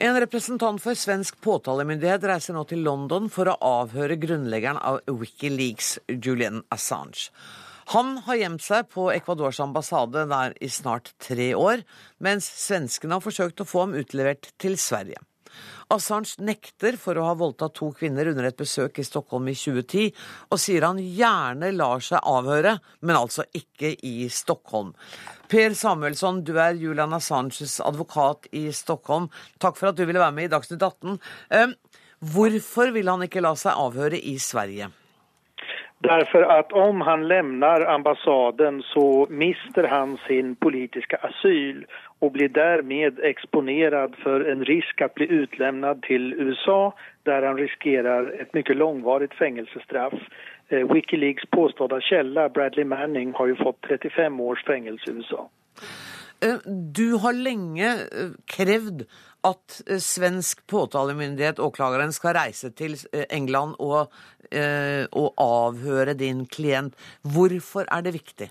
En 0.00 0.16
representant 0.16 0.80
for 0.80 0.96
svensk 0.96 1.36
påtalemyndighet 1.44 2.22
reiser 2.24 2.54
nå 2.56 2.62
til 2.70 2.80
London 2.86 3.26
for 3.28 3.50
å 3.52 3.58
avhøre 3.60 4.16
grunnleggeren 4.16 4.78
av 4.80 5.02
Wikileaks, 5.04 5.98
Julian 6.08 6.62
Assange. 6.72 7.28
Han 7.92 8.14
har 8.24 8.38
gjemt 8.40 8.64
seg 8.64 8.88
på 8.88 9.10
Ecuadors 9.12 9.60
ambassade 9.60 10.22
der 10.30 10.54
i 10.56 10.70
snart 10.72 11.12
tre 11.20 11.50
år, 11.52 11.84
mens 12.16 12.48
svenskene 12.62 13.18
har 13.18 13.24
forsøkt 13.26 13.60
å 13.60 13.68
få 13.68 13.84
ham 13.84 13.92
utlevert 14.00 14.48
til 14.62 14.78
Sverige. 14.80 15.20
Assange 15.90 16.38
nekter 16.46 16.96
for 17.00 17.18
å 17.18 17.24
ha 17.26 17.34
voldtatt 17.38 17.74
to 17.78 17.90
kvinner 17.96 18.30
under 18.30 18.46
et 18.46 18.58
besøk 18.58 19.00
i 19.00 19.06
Stockholm 19.06 19.48
i 19.50 19.56
2010, 19.58 20.12
og 20.50 20.60
sier 20.62 20.86
han 20.86 21.00
gjerne 21.02 21.72
lar 21.74 22.04
seg 22.04 22.22
avhøre, 22.30 22.76
men 23.02 23.18
altså 23.18 23.46
ikke 23.56 23.96
i 24.06 24.28
Stockholm. 24.30 24.92
Per 25.50 25.74
Samuelsson, 25.74 26.44
du 26.46 26.54
er 26.62 26.78
Julian 26.78 27.16
Assanges 27.16 27.80
advokat 27.82 28.46
i 28.54 28.68
Stockholm. 28.70 29.26
Takk 29.58 29.80
for 29.80 29.90
at 29.90 29.98
du 29.98 30.04
ville 30.06 30.22
være 30.22 30.36
med 30.36 30.46
i 30.46 30.54
Dagsnytt 30.54 30.86
18. 30.86 31.18
Ehm, 31.58 31.74
hvorfor 32.22 32.94
vil 32.94 33.10
han 33.10 33.26
ikke 33.26 33.42
la 33.42 33.56
seg 33.58 33.74
avhøre 33.74 34.20
i 34.20 34.38
Sverige? 34.38 34.92
Därför 36.02 36.42
att 36.42 36.72
om 36.72 37.00
han 37.00 37.28
lämnar 37.28 37.80
ambassaden 37.80 38.82
så 38.82 39.26
mister 39.30 39.84
han 39.84 40.18
sin 40.26 40.56
politiske 40.56 41.16
asyl 41.16 41.86
och 42.20 42.32
blir 42.32 42.48
därmed 42.48 43.18
exponerad 43.18 44.14
för 44.22 44.40
en 44.40 44.64
risk 44.64 45.00
att 45.00 45.14
bli 45.14 45.26
utlämnad 45.26 46.02
till 46.02 46.32
USA 46.32 46.94
där 47.22 47.42
han 47.42 47.56
riskerar 47.56 48.40
ett 48.40 48.54
mycket 48.54 48.76
långvarigt 48.76 49.34
fängelsestraff. 49.34 50.14
Eh, 50.68 50.92
Wikileaks 50.92 51.42
påstådda 51.50 52.00
källa 52.00 52.48
Bradley 52.48 52.84
Manning 52.84 53.32
har 53.34 53.46
ju 53.46 53.56
fått 53.56 53.80
35 53.88 54.40
års 54.40 54.64
fängelse 54.64 55.10
i 55.10 55.14
USA. 55.14 55.50
Eh, 56.40 56.56
du 56.94 57.12
har 57.12 57.32
lenge 57.32 57.92
eh, 57.94 58.30
krevd 58.44 59.02
at 59.42 59.82
svensk 59.98 60.66
påtalemyndighet, 60.66 61.58
åklageren, 61.58 62.12
skal 62.12 62.34
reise 62.36 62.70
til 62.70 62.98
England 63.30 63.78
og, 63.78 64.12
og 65.16 65.40
avhøre 65.40 66.12
din 66.12 66.42
klient. 66.46 66.92
Hvorfor 67.24 67.88
er 67.88 68.04
det 68.04 68.12
viktig? 68.12 68.50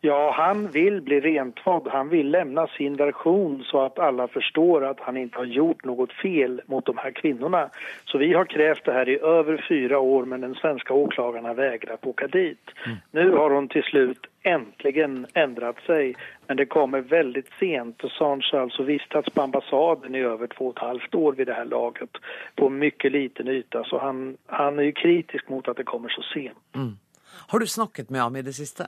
Ja, 0.00 0.32
han 0.36 0.70
vil 0.70 1.00
bli 1.00 1.20
rentvådd. 1.20 1.88
Han 1.90 2.08
vil 2.08 2.30
lämna 2.30 2.66
sin 2.66 2.96
version 2.96 3.64
så 3.64 3.80
at 3.80 3.98
alle 3.98 4.28
forstår 4.28 4.84
at 4.84 5.00
han 5.00 5.16
ikke 5.16 5.38
har 5.42 5.44
gjort 5.44 5.84
noe 5.84 6.06
fel 6.22 6.60
mot 6.66 6.86
de 6.86 6.98
här 6.98 7.10
kvinnorna. 7.10 7.70
Så 8.04 8.18
vi 8.18 8.32
har 8.32 8.44
krävt 8.44 8.84
det 8.84 8.92
här 8.92 9.08
i 9.08 9.18
over 9.20 9.64
fyra 9.68 9.98
år 9.98 10.24
men 10.24 10.40
den 10.40 10.54
svenske 10.54 10.92
åklagaren 10.92 11.44
har 11.44 11.98
å 12.02 12.08
åka 12.08 12.26
dit. 12.26 12.70
Mm. 12.86 12.96
Nu 13.10 13.30
har 13.30 13.50
hun 13.50 13.68
til 13.68 13.82
slut 13.82 14.26
äntligen 14.42 15.26
ändrat 15.34 15.76
seg, 15.86 16.16
men 16.46 16.56
det 16.56 16.66
kommer 16.66 17.00
veldig 17.00 17.42
sent. 17.58 18.04
Assange 18.04 18.48
har 18.52 18.60
alltså 18.60 18.82
vistats 18.82 19.30
på 19.30 19.42
ambassaden 19.42 20.14
i 20.14 20.24
over 20.24 20.46
två 20.46 20.66
och 20.66 20.76
ett 20.76 20.82
halvt 20.82 21.14
år 21.14 21.32
vid 21.32 21.46
det 21.46 21.54
här 21.54 21.64
laget 21.64 22.10
på 22.56 22.68
mye 22.68 23.10
liten 23.10 23.48
yta 23.48 23.84
så 23.84 23.98
han, 23.98 24.36
han 24.46 24.78
er 24.78 24.82
ju 24.82 24.92
kritisk 24.92 25.48
mot 25.48 25.68
at 25.68 25.76
det 25.76 25.84
kommer 25.84 26.08
så 26.08 26.22
sent. 26.22 26.58
Mm. 26.74 26.98
Har 27.48 27.58
du 27.58 27.66
snakket 27.66 28.10
med 28.10 28.20
ham 28.20 28.36
i 28.36 28.42
det 28.42 28.52
siste? 28.52 28.86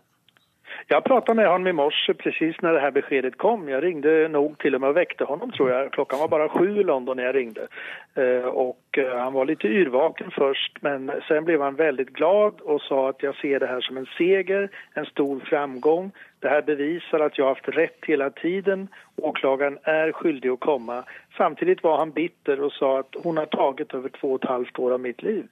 Jag 0.87 1.05
pratade 1.05 1.37
med 1.37 1.49
honom 1.49 1.67
i 1.67 1.73
morse 1.73 2.15
precis 2.15 2.57
när 2.61 2.73
det 2.73 2.81
här 2.81 2.91
beskedet 2.91 3.39
kom. 3.39 3.69
Jag 3.69 3.83
ringde 3.83 4.29
nog 4.29 4.59
till 4.59 4.75
och 4.75 4.81
med 4.81 4.91
och 4.91 4.97
väckte 4.97 5.25
honom 5.25 5.53
tror 5.53 5.71
jag. 5.71 5.93
Klockan 5.93 6.19
var 6.19 6.29
bara 6.29 6.49
sju 6.49 6.81
i 6.81 6.85
London 6.85 7.17
när 7.17 7.25
jag 7.25 7.35
ringde. 7.35 7.69
Eh, 8.15 8.45
och 8.45 8.99
eh, 8.99 9.19
han 9.19 9.33
var 9.33 9.45
lite 9.45 9.67
yrvaken 9.67 10.31
först 10.31 10.79
men 10.81 11.13
sen 11.29 11.45
blev 11.45 11.61
han 11.61 11.75
väldigt 11.75 12.09
glad 12.09 12.61
och 12.61 12.81
sa 12.81 13.09
att 13.09 13.23
jag 13.23 13.35
ser 13.37 13.61
det 13.61 13.67
här 13.67 13.81
som 13.81 13.97
en 13.97 14.07
seger, 14.19 14.71
en 14.95 15.05
stor 15.05 15.41
framgång. 15.41 16.13
Det 16.39 16.49
här 16.49 16.63
bevisar 16.63 17.21
att 17.21 17.39
jag 17.39 17.45
har 17.45 17.55
haft 17.55 17.69
rätt 17.69 17.99
hela 18.07 18.31
tiden. 18.31 18.89
Åklagaren 19.17 19.79
är 19.83 20.13
skyldig 20.13 20.49
att 20.49 20.61
komma. 20.61 21.05
Samtidigt 21.37 21.83
var 21.83 21.99
han 21.99 22.11
bitter 22.11 22.61
och 22.61 22.73
sa 22.73 23.01
att 23.01 23.15
hon 23.23 23.37
har 23.37 23.47
tagit 23.47 23.95
över 23.95 24.09
två 24.09 24.33
och 24.33 24.45
ett 24.45 24.49
halvt 24.49 24.79
år 24.79 24.91
av 24.93 25.01
mitt 25.01 25.23
liv. 25.23 25.47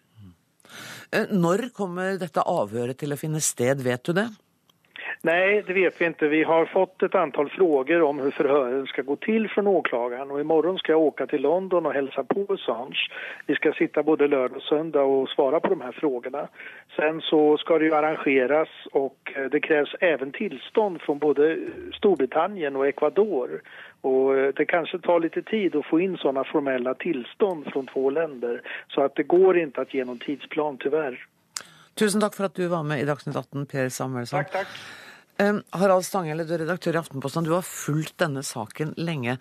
Mm. 1.13 1.41
Når 1.43 1.69
kommer 1.73 2.19
dette 2.21 2.43
avhøret 2.45 2.99
til 3.01 3.13
å 3.13 3.21
finne 3.21 3.41
sted, 3.41 3.81
vet 3.85 4.05
du 4.05 4.13
det? 4.13 4.29
Nej, 5.23 5.63
det 5.67 5.73
vet 5.73 6.01
vi 6.01 6.05
inte. 6.05 6.29
Vi 6.29 6.43
har 6.43 6.67
fått 6.67 7.03
ett 7.03 7.15
antal 7.15 7.51
frågor 7.51 8.03
om 8.03 8.19
hur 8.19 8.31
förhören 8.31 8.87
ska 8.87 9.03
gå 9.03 9.17
till 9.17 9.49
från 9.49 9.67
åklagaren 9.67 10.31
och 10.31 10.41
imorgon 10.41 10.79
ska 10.79 10.93
jag 10.93 11.01
åka 11.01 11.27
till 11.27 11.43
London 11.43 11.87
och 11.87 11.93
hälsa 11.93 12.25
på 12.25 12.47
Assange. 12.49 12.99
Vi 13.47 13.55
ska 13.55 13.73
sitta 13.73 14.03
både 14.03 14.29
lördag 14.29 14.57
och 14.57 14.63
söndag 14.63 15.03
och 15.03 15.29
svara 15.29 15.61
på 15.61 15.69
de 15.69 15.81
här 15.81 15.93
frågorna. 15.93 16.49
Sen 16.97 17.21
så 17.21 17.57
ska 17.57 17.79
det 17.79 17.85
ju 17.85 17.95
arrangeras 17.95 18.69
och 18.93 19.33
eh, 19.37 19.45
det 19.45 19.61
krävs 19.61 19.95
även 20.01 20.33
tillstånd 20.33 21.01
från 21.01 21.19
både 21.19 21.59
Storbritannien 21.95 22.77
och 22.77 22.87
Ecuador. 22.87 23.63
Och 24.01 24.39
eh, 24.39 24.55
det 24.55 24.65
kanske 24.65 24.99
tar 24.99 25.21
lite 25.21 25.43
tid 25.43 25.77
att 25.77 25.87
få 25.87 26.01
in 26.01 26.17
sådana 26.17 26.45
formella 26.45 26.95
tillstånd 26.95 27.67
från 27.73 27.87
två 27.87 28.11
länder. 28.11 28.63
Så 28.89 29.01
att 29.03 29.15
det 29.15 29.23
går 29.23 29.59
inte 29.59 29.81
att 29.81 29.95
ge 29.95 30.05
någon 30.05 30.19
tidsplan 30.19 30.77
tyvärr. 30.81 31.27
Tusen 31.99 32.21
takk 32.21 32.37
for 32.37 32.47
at 32.47 32.55
du 32.55 32.69
var 32.71 32.83
med 32.87 33.01
i 33.03 33.05
Dagsnytt 33.05 33.37
18, 33.37 33.67
Per 33.67 33.89
Samuelsson. 33.89 34.39
Takk, 34.39 34.53
takk. 34.53 34.69
Harald 35.39 36.03
Stanghelle, 36.03 36.43
du 36.43 36.55
er 36.57 36.65
redaktør 36.65 36.97
i 36.97 36.99
Aftenposten. 36.99 37.47
Du 37.47 37.53
har 37.55 37.67
fulgt 37.67 38.17
denne 38.19 38.43
saken 38.47 38.95
lenge. 38.99 39.37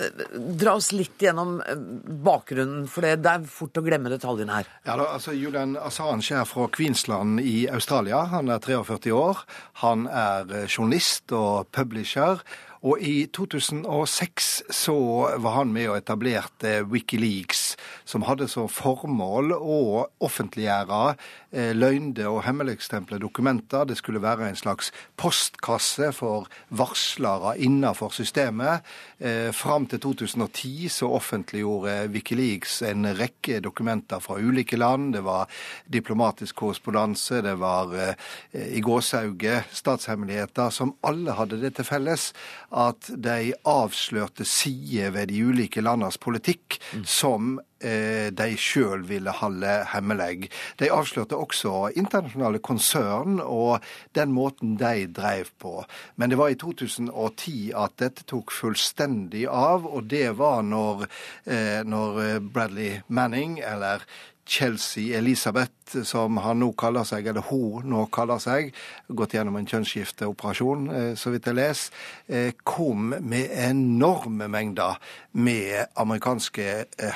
Eh, 0.00 0.22
dra 0.58 0.76
oss 0.78 0.92
litt 0.96 1.20
gjennom 1.20 1.58
eh, 1.60 1.76
bakgrunnen, 2.24 2.86
for 2.88 3.04
det, 3.04 3.20
er 3.28 3.44
fort 3.50 3.76
å 3.76 3.84
glemme 3.84 4.12
detaljene 4.12 4.62
her. 4.62 4.70
Ja, 4.86 4.96
da, 4.96 5.10
altså 5.18 5.36
Julian 5.36 5.76
Assange 5.76 6.40
er 6.40 6.48
fra 6.48 6.68
Queensland 6.72 7.42
i 7.44 7.66
Australia. 7.68 8.24
Han 8.32 8.48
er 8.52 8.64
43 8.64 9.12
år. 9.16 9.44
Han 9.84 10.08
er 10.08 10.48
eh, 10.48 10.68
journalist 10.70 11.36
og 11.36 11.68
publisher. 11.74 12.40
Og 12.82 13.02
i 13.02 13.26
2006 13.30 14.50
så 14.74 14.96
var 15.38 15.58
han 15.60 15.72
med 15.74 15.90
og 15.92 16.00
etablerte 16.00 16.82
Wikileaks, 16.90 17.76
som 18.04 18.26
hadde 18.26 18.50
som 18.50 18.70
formål 18.70 19.54
å 19.54 19.78
offentliggjøre 20.22 21.04
løgnde 21.52 22.02
løgnede 22.02 22.28
og 22.28 22.42
hemmeligstemple 22.46 23.18
dokumenter. 23.20 23.84
Det 23.84 23.96
skulle 23.96 24.22
være 24.22 24.48
en 24.48 24.56
slags 24.56 24.92
postkasse 25.16 26.12
for 26.12 26.48
varslere 26.70 27.56
innenfor 27.58 28.12
systemet. 28.12 28.82
Eh, 29.18 29.52
fram 29.52 29.86
til 29.86 30.00
2010 30.00 30.88
så 30.88 31.10
offentliggjorde 31.12 32.08
Wikileaks 32.12 32.82
en 32.82 33.06
rekke 33.18 33.60
dokumenter 33.60 34.20
fra 34.20 34.38
ulike 34.38 34.76
land. 34.76 35.14
Det 35.14 35.24
var 35.24 35.48
diplomatisk 35.92 36.56
korrespondanse, 36.56 37.42
det 37.42 37.58
var 37.60 37.92
eh, 37.94 38.14
i 38.52 38.80
gåsehauget 38.80 39.64
statshemmeligheter, 39.72 40.70
som 40.70 40.94
alle 41.02 41.32
hadde 41.32 41.60
det 41.60 41.74
til 41.76 41.84
felles 41.84 42.32
at 42.72 43.10
de 43.20 43.52
avslørte 43.68 44.46
sider 44.48 45.12
ved 45.14 45.28
de 45.30 45.42
ulike 45.44 45.82
landenes 45.84 46.18
politikk 46.22 46.78
mm. 46.92 47.04
som 47.04 47.52
eh, 47.84 48.30
de 48.32 48.48
sjøl 48.56 49.04
ville 49.08 49.34
holde 49.42 49.74
hemmelig. 49.92 50.48
De 50.80 50.90
avslørte 50.92 51.36
også 51.36 51.92
internasjonale 52.00 52.62
konsern 52.64 53.40
og 53.44 53.84
den 54.16 54.32
måten 54.32 54.78
de 54.80 55.06
drev 55.12 55.52
på. 55.60 55.82
Men 56.16 56.32
det 56.32 56.40
var 56.40 56.52
i 56.52 56.58
2010 56.60 57.56
at 57.76 57.96
dette 58.00 58.26
tok 58.28 58.54
fullstendig 58.56 59.44
av, 59.48 59.86
og 59.86 60.08
det 60.10 60.30
var 60.40 60.64
når, 60.64 61.06
eh, 61.44 61.80
når 61.84 62.40
Bradley 62.52 63.02
Manning, 63.08 63.60
eller 63.60 64.06
Chelsea 64.46 65.18
Elisabeth 65.18 65.72
som 66.08 66.40
han 66.42 66.60
nå 66.62 66.72
kaller 66.78 67.06
seg, 67.08 67.26
eller 67.30 67.44
hun 67.50 67.88
nå 67.92 68.06
kaller 68.14 68.40
seg, 68.42 68.72
gått 69.08 69.36
gjennom 69.36 69.56
en 69.60 69.68
kjønnsskifteoperasjon, 69.68 70.88
så 71.18 71.32
vidt 71.32 71.48
jeg 71.50 71.58
leser, 71.58 72.54
kom 72.64 73.12
med 73.20 73.52
enorme 73.52 74.48
mengder 74.50 74.98
med 75.32 75.92
amerikanske 76.00 76.66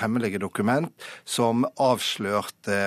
hemmelige 0.00 0.40
dokument 0.40 0.92
som 1.24 1.66
avslørte 1.82 2.78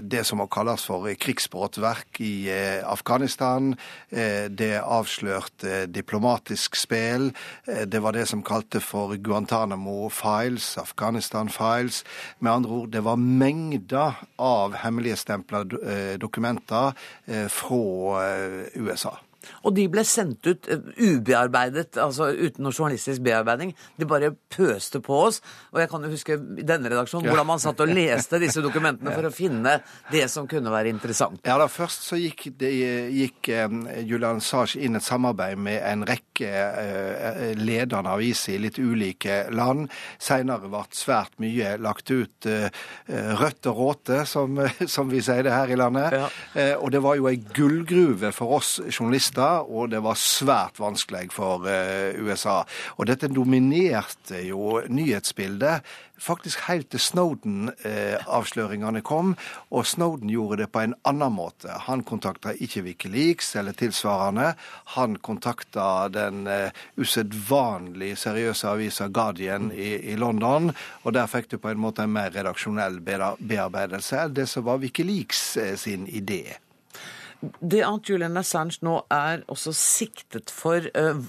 det 0.00 0.24
som 0.28 0.40
må 0.42 0.46
kalles 0.52 0.84
for 0.88 1.08
krigsbrottverk 1.20 2.20
i 2.24 2.48
Afghanistan. 2.84 3.72
Det 4.10 4.72
avslørte 4.80 5.86
diplomatisk 5.92 6.76
spill. 6.78 7.30
Det 7.64 8.02
var 8.02 8.16
det 8.16 8.26
som 8.30 8.44
kalte 8.46 8.80
for 8.84 9.16
Guantánamo 9.16 10.08
Files, 10.12 10.76
Afghanistan 10.78 11.48
Files. 11.52 12.02
Med 12.38 12.52
andre 12.52 12.80
ord, 12.82 12.92
det 12.92 13.04
var 13.06 13.16
mengder 13.16 14.20
av 14.38 14.76
hemmelighetsstempla 14.86 15.64
eh, 15.82 16.18
dokumenter 16.22 16.92
eh, 17.26 17.46
fra 17.52 18.26
eh, 18.26 18.82
USA. 18.82 19.16
Og 19.66 19.74
de 19.76 19.86
ble 19.90 20.04
sendt 20.06 20.46
ut 20.46 20.68
eh, 20.70 20.82
ubearbeidet, 20.98 21.96
altså 22.00 22.30
uten 22.34 22.66
noe 22.66 22.74
journalistisk 22.74 23.22
bearbeiding. 23.26 23.72
De 23.98 24.08
bare 24.08 24.32
pøste 24.52 25.00
på 25.04 25.18
oss. 25.26 25.40
Og 25.74 25.82
jeg 25.82 25.90
kan 25.90 26.06
jo 26.06 26.12
huske 26.12 26.36
i 26.36 26.66
denne 26.66 26.90
redaksjonen 26.92 27.28
hvordan 27.30 27.48
man 27.48 27.62
satt 27.62 27.82
og 27.82 27.92
leste 27.92 28.40
disse 28.42 28.62
dokumentene 28.64 29.14
for 29.16 29.28
å 29.28 29.34
finne 29.34 29.78
det 30.12 30.26
som 30.32 30.48
kunne 30.50 30.72
være 30.72 30.92
interessant. 30.94 31.42
Ja, 31.46 31.58
da 31.60 31.68
Først 31.76 32.06
så 32.06 32.16
gikk, 32.16 32.46
det, 32.56 32.70
gikk 33.12 33.50
um, 33.66 33.82
Julian 34.06 34.38
Sage 34.40 34.80
inn 34.80 34.96
et 34.96 35.04
samarbeid 35.04 35.58
med 35.60 35.82
en 35.84 36.06
rekke 36.08 36.48
uh, 36.48 37.42
ledende 37.58 38.14
aviser 38.14 38.56
i 38.56 38.62
litt 38.64 38.78
ulike 38.80 39.42
land. 39.52 39.90
Senere 40.22 40.70
ble 40.70 40.84
svært 40.96 41.36
mye 41.42 41.74
lagt 41.82 42.08
ut 42.12 42.46
rødt 42.46 43.68
og 43.68 43.78
råte, 43.80 44.22
som, 44.28 44.56
som, 44.94 45.10
vi 45.10 45.20
sier 45.24 45.44
det 45.44 45.52
her 45.52 45.72
i 45.72 45.78
landet. 45.78 46.14
Ja. 46.16 46.28
Og 46.80 46.90
det 46.94 47.02
var 47.04 47.18
jo 47.18 47.28
ei 47.28 47.38
gullgruve 47.40 48.32
for 48.34 48.56
oss 48.58 48.76
journalister 48.88 49.35
lista, 49.36 49.62
og 49.62 49.90
det 49.90 50.00
var 50.00 50.16
svært 50.16 50.80
vanskelig 50.80 51.32
for 51.32 51.66
eh, 51.68 52.16
USA. 52.16 52.64
Og 52.98 53.06
dette 53.06 53.28
dominerte 53.28 54.40
jo 54.46 54.82
nyhetsbildet 54.88 55.82
faktisk 56.18 56.60
helt 56.68 56.90
til 56.90 57.00
Snowden-avsløringene 57.00 59.02
kom. 59.02 59.36
Og 59.70 59.86
Snowden 59.86 60.30
gjorde 60.30 60.62
det 60.62 60.72
på 60.72 60.80
en 60.80 60.94
annen 61.04 61.32
måte. 61.32 61.68
Han 61.86 62.02
kontakta 62.02 62.54
ikke 62.56 62.82
Wikileaks 62.86 63.56
eller 63.56 63.76
tilsvarende. 63.76 64.54
Han 64.96 65.18
kontakta 65.18 66.08
den 66.08 66.46
uh, 66.48 66.72
usedvanlig 66.96 68.16
seriøse 68.16 68.68
avisa 68.68 69.08
Guardian 69.08 69.70
i, 69.72 70.12
i, 70.12 70.16
London, 70.16 70.72
og 71.04 71.12
der 71.12 71.28
fikk 71.28 71.52
du 71.52 71.58
på 71.60 71.68
en 71.68 71.82
måte 71.82 72.06
en 72.06 72.16
mer 72.16 72.32
redaksjonell 72.32 73.02
bearbeidelse 73.04 74.30
det 74.32 74.48
som 74.48 74.64
var 74.64 74.80
Wikileaks 74.80 75.58
sin 75.76 76.08
idé. 76.08 76.56
Det 77.40 77.82
at 77.84 78.08
Julian 78.08 78.38
Assange 78.40 78.80
nå 78.86 78.96
er 79.12 79.42
også 79.52 79.72
siktet 79.76 80.52
for 80.52 80.86
uh, 80.96 81.20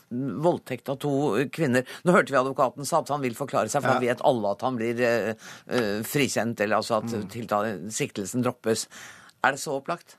voldtekt 0.44 0.90
av 0.92 1.00
to 1.04 1.12
kvinner 1.54 1.84
Nå 2.08 2.16
hørte 2.16 2.34
vi 2.34 2.40
advokaten 2.40 2.88
sa 2.88 3.02
at 3.02 3.12
han 3.12 3.24
vil 3.24 3.36
forklare 3.38 3.72
seg, 3.72 3.84
for 3.84 3.92
ja. 3.92 3.98
han 3.98 4.06
vet 4.06 4.24
alle 4.28 4.54
at 4.56 4.66
han 4.66 4.80
blir 4.80 5.04
uh, 5.04 5.50
uh, 5.74 6.00
frikjent, 6.08 6.64
eller 6.64 6.80
altså 6.80 7.02
at 7.02 7.12
mm. 7.12 7.90
siktelsen 7.94 8.46
droppes. 8.46 8.88
Er 9.46 9.56
det 9.56 9.62
så 9.62 9.78
opplagt? 9.78 10.18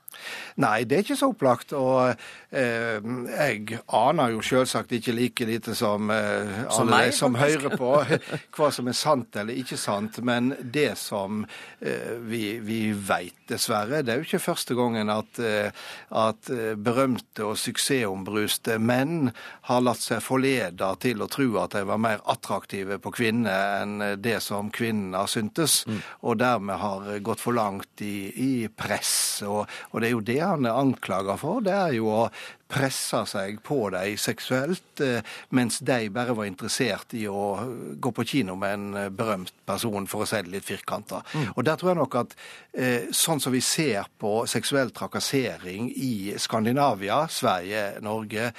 Nei, 0.59 0.83
det 0.83 0.97
er 0.97 1.05
ikke 1.05 1.19
så 1.19 1.29
opplagt. 1.31 1.73
Og 1.77 2.09
eh, 2.51 2.99
jeg 2.99 3.79
aner 3.95 4.33
jo 4.35 4.43
selvsagt 4.45 4.93
ikke 4.97 5.15
like 5.15 5.47
lite 5.47 5.75
som 5.77 6.11
eh, 6.13 6.65
som 6.69 6.89
alle 6.89 7.05
de 7.07 7.15
som 7.15 7.37
hører 7.39 7.75
på, 7.79 7.91
hva 8.57 8.69
som 8.73 8.89
er 8.89 8.97
sant 8.97 9.39
eller 9.39 9.59
ikke 9.59 9.79
sant. 9.79 10.19
Men 10.25 10.53
det 10.61 10.93
som 10.99 11.43
eh, 11.79 12.15
vi, 12.19 12.59
vi 12.65 12.81
veit, 12.93 13.35
dessverre, 13.49 14.03
det 14.05 14.13
er 14.13 14.21
jo 14.21 14.27
ikke 14.27 14.43
første 14.43 14.75
gangen 14.77 15.09
at, 15.13 15.39
eh, 15.41 15.71
at 16.13 16.51
eh, 16.53 16.75
berømte 16.77 17.47
og 17.47 17.57
suksessombruste 17.59 18.77
menn 18.81 19.31
har 19.69 19.83
latt 19.85 20.03
seg 20.03 20.21
forlede 20.23 20.89
til 21.01 21.23
å 21.23 21.29
tro 21.31 21.47
at 21.63 21.77
de 21.77 21.85
var 21.89 22.01
mer 22.01 22.21
attraktive 22.29 22.99
på 23.01 23.13
kvinner 23.15 23.81
enn 23.81 24.21
det 24.21 24.37
som 24.45 24.69
kvinnene 24.73 25.23
syntes, 25.29 25.81
mm. 25.87 25.99
og 26.27 26.39
dermed 26.41 26.81
har 26.81 27.09
gått 27.25 27.41
for 27.41 27.57
langt 27.57 28.03
i, 28.05 28.29
i 28.29 28.51
press. 28.69 29.41
Og, 29.47 29.63
og 29.91 29.98
det 30.01 30.09
er 30.09 30.15
jo 30.15 30.25
det 30.25 30.39
han 30.41 30.67
er 30.67 30.79
anklaga 30.79 31.35
for. 31.39 31.63
Det 31.65 31.75
er 31.75 31.95
jo 31.97 32.09
å 32.11 32.23
pressa 32.69 33.23
seg 33.25 33.57
på 33.65 33.87
dem 33.93 34.17
seksuelt, 34.19 35.01
eh, 35.01 35.25
mens 35.57 35.79
de 35.81 36.09
bare 36.13 36.35
var 36.37 36.45
interessert 36.45 37.15
i 37.17 37.23
å 37.25 37.57
gå 37.97 38.11
på 38.13 38.25
kino 38.29 38.55
med 38.59 38.75
en 38.75 38.87
eh, 38.93 39.09
berømt 39.09 39.53
person, 39.65 40.05
for 40.09 40.23
å 40.23 40.27
si 40.29 40.41
det 40.45 40.53
litt 40.53 40.67
firkanta. 40.67 41.23
Mm. 41.33 41.47
Og 41.55 41.65
der 41.65 41.79
tror 41.79 41.91
jeg 41.91 41.99
nok 41.99 42.17
at 42.21 42.35
eh, 42.73 43.09
sånn 43.15 43.41
som 43.41 43.55
vi 43.55 43.61
ser 43.65 44.05
på 44.21 44.43
seksuell 44.49 44.93
trakassering 44.93 45.89
i 45.89 46.35
Skandinavia, 46.37 47.23
Sverige, 47.29 47.83
Norge, 48.05 48.51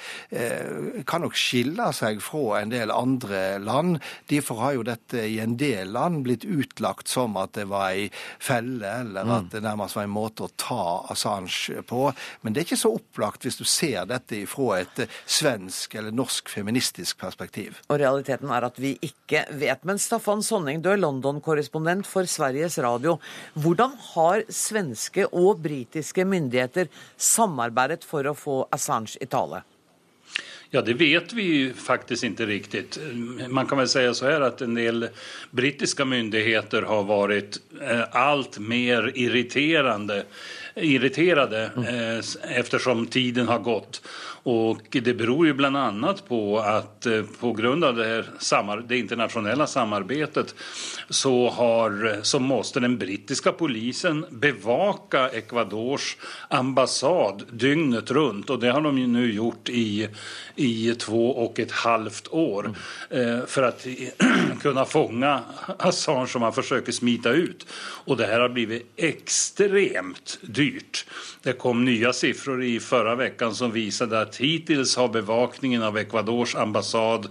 kan 1.07 1.23
nok 1.23 1.35
skille 1.37 1.87
seg 1.95 2.19
fra 2.23 2.61
en 2.61 2.71
del 2.71 2.91
andre 2.93 3.59
land. 3.61 3.99
Derfor 4.29 4.61
har 4.63 4.75
jo 4.75 4.85
dette 4.87 5.23
i 5.27 5.37
en 5.43 5.55
del 5.59 5.91
land 5.95 6.23
blitt 6.25 6.45
utlagt 6.45 7.11
som 7.11 7.37
at 7.39 7.53
det 7.57 7.67
var 7.71 7.91
ei 7.93 8.07
felle, 8.41 8.91
eller 9.05 9.27
mm. 9.27 9.33
at 9.37 9.49
det 9.55 9.63
nærmest 9.65 9.97
var 9.97 10.07
en 10.07 10.13
måte 10.13 10.47
å 10.47 10.53
ta 10.59 10.85
Assange 11.13 11.83
på. 11.87 12.03
Men 12.41 12.53
det 12.53 12.63
er 12.63 12.69
ikke 12.69 12.81
så 12.83 12.93
opplagt 12.97 13.47
hvis 13.47 13.59
du 13.59 13.65
ser 13.67 14.00
ser 14.01 14.09
dette 14.09 14.45
fra 14.49 14.79
et 14.81 15.03
eh, 15.03 15.09
svensk 15.25 15.95
eller 15.95 16.11
norsk 16.11 16.49
feministisk 16.49 17.19
perspektiv. 17.21 17.79
Og 17.89 17.99
realiteten 18.01 18.49
er 18.51 18.67
at 18.67 18.79
vi 18.79 18.95
ikke 19.01 19.45
vet. 19.51 19.83
Men 19.85 19.99
Staffan 19.99 20.43
Sonning, 20.43 20.81
du 20.81 20.91
er 20.91 21.01
London-korrespondent 21.01 22.07
for 22.07 22.25
Sveriges 22.25 22.79
Radio. 22.81 23.19
Hvordan 23.53 23.95
har 24.13 24.45
svenske 24.49 25.27
og 25.31 25.61
britiske 25.61 26.25
myndigheter 26.25 26.89
samarbeidet 27.17 28.03
for 28.07 28.25
å 28.25 28.37
få 28.37 28.63
Assange 28.71 29.17
i 29.21 29.29
tale? 29.29 29.63
Ja, 30.71 30.79
det 30.79 30.93
vet 31.01 31.33
vi 31.35 31.73
faktisk 31.75 32.23
ikke 32.23 32.45
riktig. 32.47 32.85
Man 33.51 33.67
kan 33.67 33.81
vel 33.81 33.89
si 33.91 34.05
så 34.15 34.29
at 34.45 34.61
en 34.63 34.77
del 34.77 35.09
brittiske 35.51 36.05
myndigheter 36.07 36.87
har 36.87 37.03
vært 37.09 37.57
eh, 37.75 38.05
alt 38.15 38.55
mer 38.63 39.09
irriterende 39.11 40.21
irriterade 40.75 41.63
eh, 41.63 42.57
eftersom 42.57 43.07
tiden 43.07 43.47
har 43.47 43.59
gått. 43.59 44.01
Och 44.43 44.87
det 44.91 45.13
beror 45.13 45.45
ju 45.45 45.53
bland 45.53 45.77
annat 45.77 46.27
på 46.27 46.59
att 46.59 47.05
eh, 47.05 47.23
på 47.39 47.53
grund 47.53 47.83
av 47.83 47.95
det, 47.95 48.05
här, 48.05 48.87
det 48.87 48.97
internationella 48.97 49.67
samarbetet 49.67 50.55
så, 51.09 51.49
har, 51.49 52.19
så 52.21 52.39
måste 52.39 52.79
den 52.79 52.97
brittiska 52.97 53.51
polisen 53.51 54.25
bevaka 54.29 55.29
Ecuadors 55.29 56.17
ambassad 56.47 57.43
dygnet 57.51 58.11
runt 58.11 58.49
och 58.49 58.59
det 58.59 58.71
har 58.71 58.81
de 58.81 59.13
nu 59.13 59.33
gjort 59.33 59.69
i, 59.69 60.07
i 60.55 60.95
två 60.95 61.31
och 61.31 61.59
ett 61.59 61.71
halvt 61.71 62.27
år 62.27 62.73
mm. 63.09 63.47
för 63.47 63.63
att 63.63 63.87
kunna 64.61 64.85
fånga 64.85 65.39
Assange 65.77 66.27
som 66.27 66.41
han 66.41 66.53
försöker 66.53 66.91
smita 66.91 67.29
ut. 67.29 67.67
Och 68.05 68.17
det 68.17 68.25
här 68.25 68.39
har 68.39 68.49
blivit 68.49 68.93
extremt 68.95 70.39
dyrt. 70.41 71.05
Det 71.43 71.53
kom 71.53 71.85
nya 71.85 72.13
siffror 72.13 72.63
i 72.63 72.79
förra 72.79 73.15
veckan 73.15 73.55
som 73.55 73.71
visade 73.71 74.21
att 74.21 74.30
hittills 74.39 74.95
har 74.95 75.07
bevakningen 75.07 75.83
av 75.83 75.97
Ecuadors 75.97 76.55
ambassad 76.55 77.27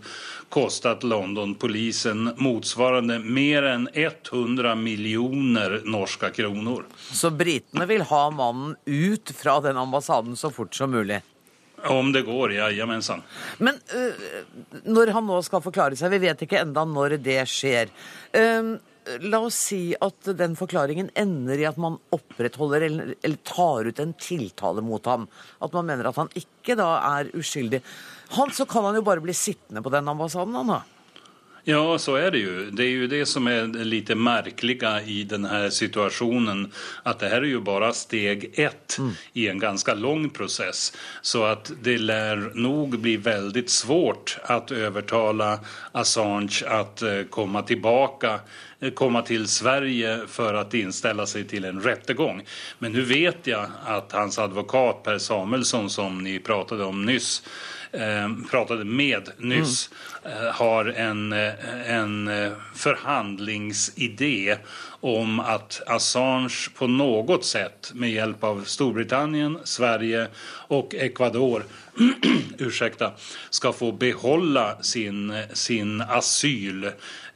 kostat 0.50 1.02
Londonpolisen 1.02 2.32
motsvarande 2.36 3.18
mer 3.18 3.62
enn 3.62 3.88
100 3.92 4.74
millioner 4.74 5.80
norske 5.84 6.30
kroner. 6.34 6.84
Så 7.12 7.30
britene 7.30 7.86
vil 7.86 8.02
ha 8.10 8.24
mannen 8.30 8.76
ut 8.84 9.30
fra 9.36 9.60
den 9.60 9.76
ambassaden 9.76 10.36
så 10.36 10.50
fort 10.50 10.74
som 10.74 10.90
mulig? 10.90 11.22
Om 11.86 12.12
det 12.12 12.22
går, 12.22 12.52
jajamensan. 12.52 13.22
Men 13.58 13.78
uh, 13.94 14.12
når 14.84 15.14
han 15.16 15.26
nå 15.26 15.38
skal 15.46 15.62
forklare 15.64 15.96
seg, 15.96 16.12
vi 16.12 16.24
vet 16.26 16.42
ikke 16.44 16.60
enda 16.60 16.84
når 16.84 17.16
det 17.24 17.40
skjer. 17.48 17.88
Uh, 18.36 18.76
La 19.24 19.40
oss 19.40 19.56
si 19.70 19.94
at 19.96 20.28
den 20.36 20.54
forklaringen 20.58 21.08
ender 21.18 21.58
i 21.58 21.66
at 21.68 21.78
man 21.80 21.96
opprettholder 22.12 22.84
eller, 22.84 23.12
eller, 23.22 23.40
tar 23.48 23.88
ut 23.88 24.02
en 24.02 24.12
tiltale 24.20 24.84
mot 24.84 25.08
ham. 25.08 25.24
At 25.64 25.72
man 25.76 25.88
mener 25.88 26.10
at 26.10 26.20
han 26.20 26.32
ikke 26.36 26.76
da 26.78 26.90
er 27.16 27.32
uskyldig. 27.32 27.80
Han, 28.36 28.52
så 28.54 28.68
kan 28.68 28.84
han 28.86 28.98
jo 29.00 29.06
bare 29.06 29.24
bli 29.24 29.34
sittende 29.34 29.82
på 29.82 29.92
den 29.94 30.10
ambassaden, 30.12 30.58
han 30.60 30.74
da. 30.74 30.80
Ja, 31.70 31.98
så 31.98 32.14
är 32.14 32.30
det 32.30 32.38
ju. 32.38 32.70
Det 32.70 32.84
är 32.84 32.88
ju 32.88 33.06
det 33.06 33.26
som 33.26 33.46
är 33.46 33.84
lite 33.84 34.14
märkliga 34.14 35.02
i 35.02 35.24
den 35.24 35.44
här 35.44 35.70
situationen. 35.70 36.72
Att 37.02 37.18
det 37.18 37.28
här 37.28 37.42
är 37.42 37.46
ju 37.46 37.60
bara 37.60 37.92
steg 37.92 38.50
ett 38.54 38.98
mm. 38.98 39.12
i 39.32 39.48
en 39.48 39.58
ganska 39.58 39.94
lång 39.94 40.30
process. 40.30 40.92
Så 41.22 41.44
att 41.44 41.72
det 41.82 41.98
lär 41.98 42.52
nog 42.54 42.98
bli 42.98 43.16
väldigt 43.16 43.70
svårt 43.70 44.38
att 44.42 44.70
övertala 44.70 45.60
Assange 45.92 46.64
att 46.66 47.02
komme 47.30 47.50
komma 47.50 47.62
tillbaka 47.62 48.40
eh, 48.80 48.90
komma 48.90 49.22
till 49.22 49.48
Sverige 49.48 50.20
för 50.28 50.54
att 50.54 50.74
inställa 50.74 51.26
sig 51.26 51.44
till 51.44 51.64
en 51.64 51.80
rättegång. 51.80 52.42
Men 52.78 52.92
nu 52.92 53.02
vet 53.02 53.46
jag 53.46 53.66
att 53.84 54.12
hans 54.12 54.38
advokat 54.38 55.02
Per 55.02 55.18
Samuelsson 55.18 55.90
som 55.90 56.24
ni 56.24 56.38
pratade 56.38 56.84
om 56.84 57.06
nyss 57.06 57.42
eh, 57.42 57.79
pratade 58.50 58.84
med 58.84 59.28
nyss 59.38 59.90
mm. 60.24 60.54
har 60.54 60.84
en, 60.84 61.32
eh, 61.32 61.90
en 61.90 62.28
eh, 62.28 62.52
förhandlingsidé 62.74 64.56
om 65.00 65.40
att 65.40 65.82
Assange 65.86 66.68
på 66.74 66.86
något 66.86 67.44
sätt 67.44 67.92
med 67.94 68.10
hjälp 68.10 68.44
av 68.44 68.64
Storbritannien, 68.64 69.58
Sverige 69.64 70.28
och 70.68 70.94
Ecuador 70.94 71.64
ursäkta, 72.58 73.12
ska 73.50 73.72
få 73.72 73.92
behålla 73.92 74.82
sin, 74.82 75.42
sin 75.52 76.00
asyl 76.00 76.84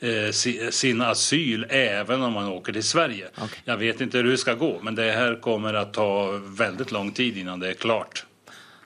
eh, 0.01 0.31
si- 0.33 0.73
sin 0.73 1.01
asyl 1.01 1.67
även 1.69 2.23
om 2.23 2.33
man 2.33 2.49
åker 2.49 2.73
till 2.73 2.83
Sverige. 2.83 3.29
Jag 3.65 3.77
vet 3.77 4.01
inte 4.01 4.19
hur 4.19 4.25
det 4.25 4.39
ska 4.39 4.55
gå, 4.55 4.79
men 4.83 4.95
det 4.95 5.13
här 5.13 5.41
kommer 5.41 5.75
att 5.75 5.95
ta 5.95 6.41
väldigt 6.43 6.93
lång 6.93 7.13
tid 7.13 7.37
innan 7.37 7.61
det 7.61 7.69
är 7.69 7.75
klart. 7.75 8.25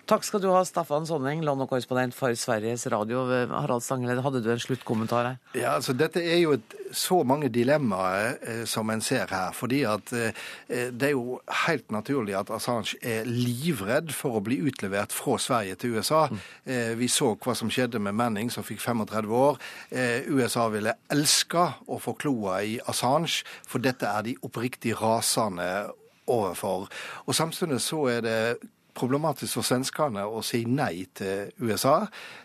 Takk 0.08 0.24
skal 0.24 0.40
du 0.40 0.46
ha, 0.48 0.62
Staffan 0.64 1.04
Sonning, 1.04 1.42
London-korrespondent 1.44 2.14
for 2.16 2.32
Sveriges 2.32 2.86
Radio. 2.88 3.26
Harald 3.52 3.84
Stangeled, 3.84 4.22
hadde 4.24 4.40
du 4.40 4.46
en 4.48 4.62
sluttkommentar 4.62 5.26
her? 5.26 5.34
Ja, 5.52 5.74
altså 5.74 5.92
Dette 5.92 6.22
er 6.24 6.38
jo 6.40 6.54
et, 6.56 6.76
så 6.96 7.18
mange 7.28 7.50
dilemmaer 7.52 8.38
eh, 8.40 8.62
som 8.64 8.88
en 8.88 9.02
ser 9.04 9.28
her. 9.28 9.52
fordi 9.52 9.82
at 9.84 10.12
eh, 10.16 10.32
Det 10.96 11.10
er 11.10 11.12
jo 11.12 11.42
helt 11.66 11.92
naturlig 11.92 12.38
at 12.38 12.48
Assange 12.48 12.96
er 13.04 13.28
livredd 13.28 14.14
for 14.16 14.38
å 14.38 14.40
bli 14.40 14.56
utlevert 14.64 15.12
fra 15.12 15.36
Sverige 15.36 15.76
til 15.76 15.98
USA. 15.98 16.22
Eh, 16.64 16.96
vi 16.96 17.10
så 17.12 17.34
hva 17.36 17.52
som 17.52 17.68
skjedde 17.68 18.00
med 18.00 18.16
Manning, 18.16 18.48
som 18.48 18.64
fikk 18.64 18.80
35 18.80 19.28
år. 19.28 19.60
Eh, 19.92 20.24
USA 20.32 20.70
ville 20.72 20.96
elske 21.12 21.66
å 21.84 22.00
få 22.00 22.16
kloa 22.16 22.62
i 22.64 22.80
Assange, 22.88 23.44
for 23.68 23.84
dette 23.84 24.08
er 24.08 24.24
de 24.24 24.38
oppriktig 24.40 24.96
rasende 25.02 25.68
overfor. 26.24 26.88
Og 27.26 27.36
Samtidig 27.36 27.82
så 27.84 28.06
er 28.16 28.24
det 28.24 28.40
problematisk 28.98 29.58
for 29.58 29.66
svenskene 29.66 30.24
å 30.26 30.42
si 30.44 30.64
nei 30.68 31.06
til 31.16 31.52
USA 31.62 32.00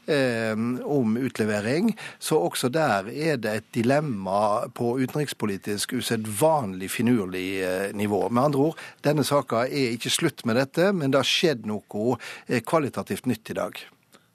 eh, 0.06 0.54
om 0.54 1.18
utlevering. 1.20 1.94
Så 2.22 2.40
også 2.40 2.70
der 2.74 3.10
er 3.12 3.40
det 3.42 3.56
et 3.58 3.70
dilemma 3.76 4.70
på 4.76 4.96
utenrikspolitisk 5.02 5.96
usedvanlig 5.98 6.92
finurlig 6.94 7.48
eh, 7.64 7.90
nivå. 7.98 8.26
Med 8.30 8.50
andre 8.50 8.70
ord, 8.70 8.86
denne 9.06 9.26
saka 9.28 9.66
er 9.68 9.98
ikke 9.98 10.14
slutt 10.14 10.46
med 10.50 10.60
dette, 10.62 10.92
men 10.96 11.14
det 11.14 11.22
har 11.24 11.30
skjedd 11.30 11.68
noe 11.70 12.18
eh, 12.48 12.62
kvalitativt 12.66 13.30
nytt 13.30 13.54
i 13.54 13.60
dag. 13.60 13.84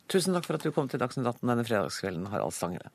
Tusen 0.08 0.36
takk 0.36 0.46
for 0.48 0.56
at 0.56 0.64
du 0.64 0.72
kom 0.72 0.88
til 0.88 1.00
Dagsnytt 1.02 1.26
18 1.28 1.50
denne 1.50 1.66
fredagskvelden, 1.68 2.30
Harald 2.32 2.56
Stangere. 2.56 2.92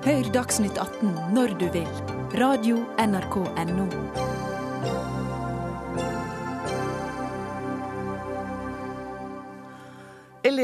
Hør 0.00 0.32
Dagsnytt 0.32 0.78
18 0.80 1.34
når 1.36 1.58
du 1.60 1.66
vil. 1.74 1.90
Radio 2.40 2.84
NRK 2.96 3.36
Radio.nrk.no. 3.42 4.29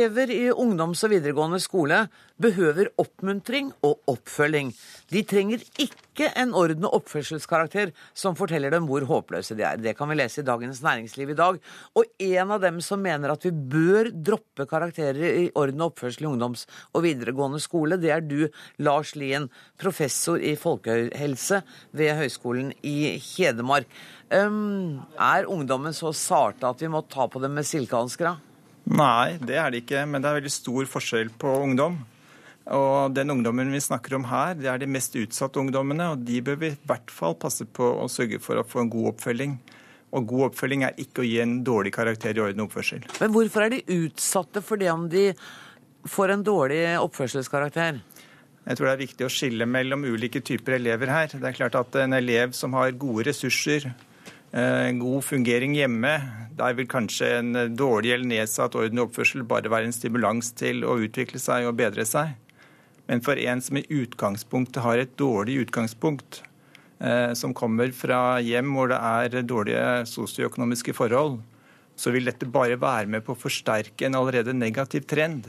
Elever 0.07 0.30
i 0.30 0.52
ungdoms- 0.54 1.00
og 1.02 1.11
videregående 1.11 1.59
skole 1.59 1.96
behøver 2.38 2.92
oppmuntring 3.00 3.72
og 3.82 4.04
oppfølging. 4.12 4.68
De 5.11 5.22
trenger 5.26 5.64
ikke 5.82 6.28
en 6.38 6.52
orden- 6.54 6.86
og 6.86 7.00
oppførselskarakter 7.00 7.90
som 8.14 8.36
forteller 8.38 8.70
dem 8.70 8.86
hvor 8.86 9.02
håpløse 9.02 9.57
de 9.59 9.64
er. 9.66 9.80
Det 9.82 9.96
kan 9.98 10.07
vi 10.09 10.18
lese 10.20 10.44
i 10.44 10.46
Dagens 10.46 10.82
Næringsliv 10.84 11.32
i 11.34 11.38
dag. 11.40 11.59
Og 11.98 12.04
en 12.22 12.54
av 12.54 12.62
dem 12.62 12.78
som 12.80 13.02
mener 13.02 13.34
at 13.34 13.48
vi 13.48 13.50
bør 13.50 14.12
droppe 14.14 14.68
karakterer 14.70 15.42
i 15.42 15.50
orden 15.59 15.82
og 15.82 15.90
oppførsel 15.90 16.28
i 16.28 16.30
ungdoms- 16.30 16.68
og 16.94 17.02
videregående 17.02 17.59
skole, 17.59 17.98
det 17.98 18.14
er 18.14 18.22
du, 18.22 18.46
Lars 18.78 19.16
Lien, 19.16 19.50
professor 19.76 20.38
i 20.38 20.54
folkehelse 20.54 21.64
ved 21.90 22.14
Høgskolen 22.14 22.76
i 22.86 23.18
Hedmark. 23.18 23.90
Um, 24.30 25.02
er 25.18 25.50
ungdommen 25.50 25.94
så 25.94 26.14
sarte 26.14 26.68
at 26.70 26.78
vi 26.78 26.94
må 26.94 27.02
ta 27.11 27.26
på 27.26 27.42
dem 27.42 27.59
med 27.59 27.66
silkehansker? 27.66 28.36
Nei, 28.87 29.37
det 29.43 29.57
er 29.59 29.72
det 29.72 29.82
ikke, 29.82 30.05
men 30.07 30.22
det 30.22 30.30
er 30.30 30.39
veldig 30.39 30.53
stor 30.55 30.87
forskjell 30.91 31.32
på 31.41 31.55
ungdom. 31.64 31.99
Og 32.74 33.14
den 33.14 33.30
ungdommen 33.30 33.70
vi 33.70 33.82
snakker 33.82 34.16
om 34.18 34.26
her, 34.30 34.55
det 34.59 34.70
er 34.70 34.80
de 34.82 34.89
mest 34.91 35.14
utsatte 35.18 35.61
ungdommene, 35.62 36.12
og 36.14 36.22
de 36.26 36.41
bør 36.43 36.59
vi 36.62 36.72
i 36.72 36.78
hvert 36.87 37.12
fall 37.14 37.37
passe 37.39 37.66
på 37.66 37.93
å 38.03 38.09
sørge 38.11 38.41
for 38.43 38.59
å 38.59 38.66
få 38.66 38.82
en 38.82 38.91
god 38.91 39.12
oppfølging. 39.14 39.57
Og 40.16 40.26
god 40.30 40.49
oppfølging 40.49 40.87
er 40.87 40.99
ikke 41.03 41.22
å 41.22 41.26
gi 41.26 41.39
en 41.43 41.61
dårlig 41.66 41.93
karakter 41.95 42.34
i 42.34 42.43
orden 42.43 42.62
og 42.62 42.70
oppførsel. 42.70 43.07
Men 43.20 43.34
hvorfor 43.34 43.66
er 43.66 43.74
de 43.74 44.03
utsatte 44.07 44.62
for 44.64 44.82
det 44.82 44.91
om 44.93 45.07
de 45.11 45.28
får 46.07 46.34
en 46.34 46.45
dårlig 46.47 46.82
oppførselskarakter? 47.03 48.01
Jeg 48.66 48.78
tror 48.78 48.89
det 48.89 48.95
er 48.97 49.05
viktig 49.05 49.26
å 49.26 49.30
skille 49.30 49.66
mellom 49.70 50.07
ulike 50.07 50.43
typer 50.43 50.80
elever 50.80 51.11
her. 51.11 51.30
Det 51.30 51.47
er 51.47 51.59
klart 51.59 51.78
at 51.78 51.99
en 52.03 52.16
elev 52.18 52.55
som 52.57 52.74
har 52.78 52.95
gode 52.99 53.28
ressurser, 53.28 53.93
god 54.53 55.24
fungering 55.24 55.74
hjemme, 55.74 56.12
der 56.57 56.76
vil 56.78 56.86
kanskje 56.88 57.28
en 57.38 57.76
dårlig 57.76 58.14
eller 58.14 58.30
nedsatt 58.30 58.76
orden 58.78 59.03
og 59.03 59.11
oppførsel 59.11 59.42
bare 59.44 59.68
være 59.68 59.90
en 59.90 59.97
stimulans 59.97 60.53
til 60.57 60.84
å 60.86 60.97
utvikle 61.03 61.40
seg 61.42 61.66
og 61.68 61.76
bedre 61.76 62.07
seg. 62.09 62.36
Men 63.07 63.22
for 63.22 63.38
en 63.38 63.61
som 63.62 63.78
i 63.78 63.86
utgangspunktet 63.86 64.82
har 64.82 64.99
et 64.99 65.12
dårlig 65.18 65.61
utgangspunkt, 65.66 66.42
eh, 66.99 67.32
som 67.34 67.55
kommer 67.55 67.92
fra 67.94 68.40
hjem 68.42 68.72
hvor 68.74 68.90
det 68.90 68.99
er 68.99 69.47
dårlige 69.47 70.07
sosioøkonomiske 70.11 70.94
forhold, 70.97 71.38
så 71.97 72.12
vil 72.12 72.26
dette 72.28 72.49
bare 72.51 72.76
være 72.80 73.09
med 73.09 73.24
på 73.24 73.34
å 73.34 73.40
forsterke 73.40 74.07
en 74.07 74.18
allerede 74.18 74.53
negativ 74.57 75.07
trend. 75.07 75.47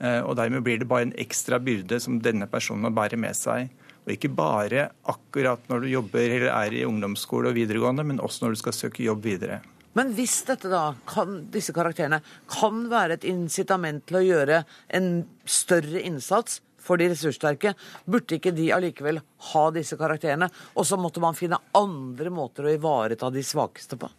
Eh, 0.00 0.20
Og 0.20 0.36
dermed 0.36 0.62
blir 0.62 0.78
det 0.78 0.88
bare 0.88 1.08
en 1.08 1.16
ekstra 1.16 1.58
byrde 1.58 2.00
som 2.00 2.20
denne 2.20 2.46
personen 2.46 2.82
må 2.82 2.90
bære 2.90 3.16
med 3.16 3.34
seg. 3.34 3.70
Og 4.02 4.14
ikke 4.16 4.32
bare 4.34 4.88
akkurat 5.10 5.68
når 5.70 5.84
du 5.84 5.92
jobber 5.92 6.24
eller 6.24 6.50
er 6.50 6.74
i 6.74 6.86
ungdomsskole 6.86 7.52
og 7.52 7.58
videregående, 7.58 8.06
men 8.06 8.22
også 8.22 8.44
når 8.44 8.56
du 8.56 8.62
skal 8.64 8.76
søke 8.76 9.06
jobb 9.06 9.22
videre. 9.28 9.60
Men 9.98 10.14
hvis 10.16 10.40
dette 10.48 10.70
da, 10.72 10.94
kan, 11.08 11.42
disse 11.52 11.74
karakterene 11.76 12.22
kan 12.50 12.86
være 12.90 13.18
et 13.18 13.26
incitament 13.28 14.06
til 14.08 14.18
å 14.18 14.24
gjøre 14.24 14.62
en 14.96 15.08
større 15.44 16.00
innsats 16.00 16.62
for 16.82 16.98
de 16.98 17.10
ressurssterke, 17.12 17.74
burde 18.08 18.38
ikke 18.38 18.54
de 18.56 18.70
allikevel 18.74 19.20
ha 19.52 19.66
disse 19.76 19.98
karakterene? 20.00 20.48
Og 20.74 20.88
så 20.88 20.98
måtte 20.98 21.22
man 21.22 21.36
finne 21.38 21.60
andre 21.78 22.32
måter 22.32 22.66
å 22.66 22.72
ivareta 22.72 23.30
de 23.30 23.44
svakeste 23.46 24.00
på? 24.00 24.10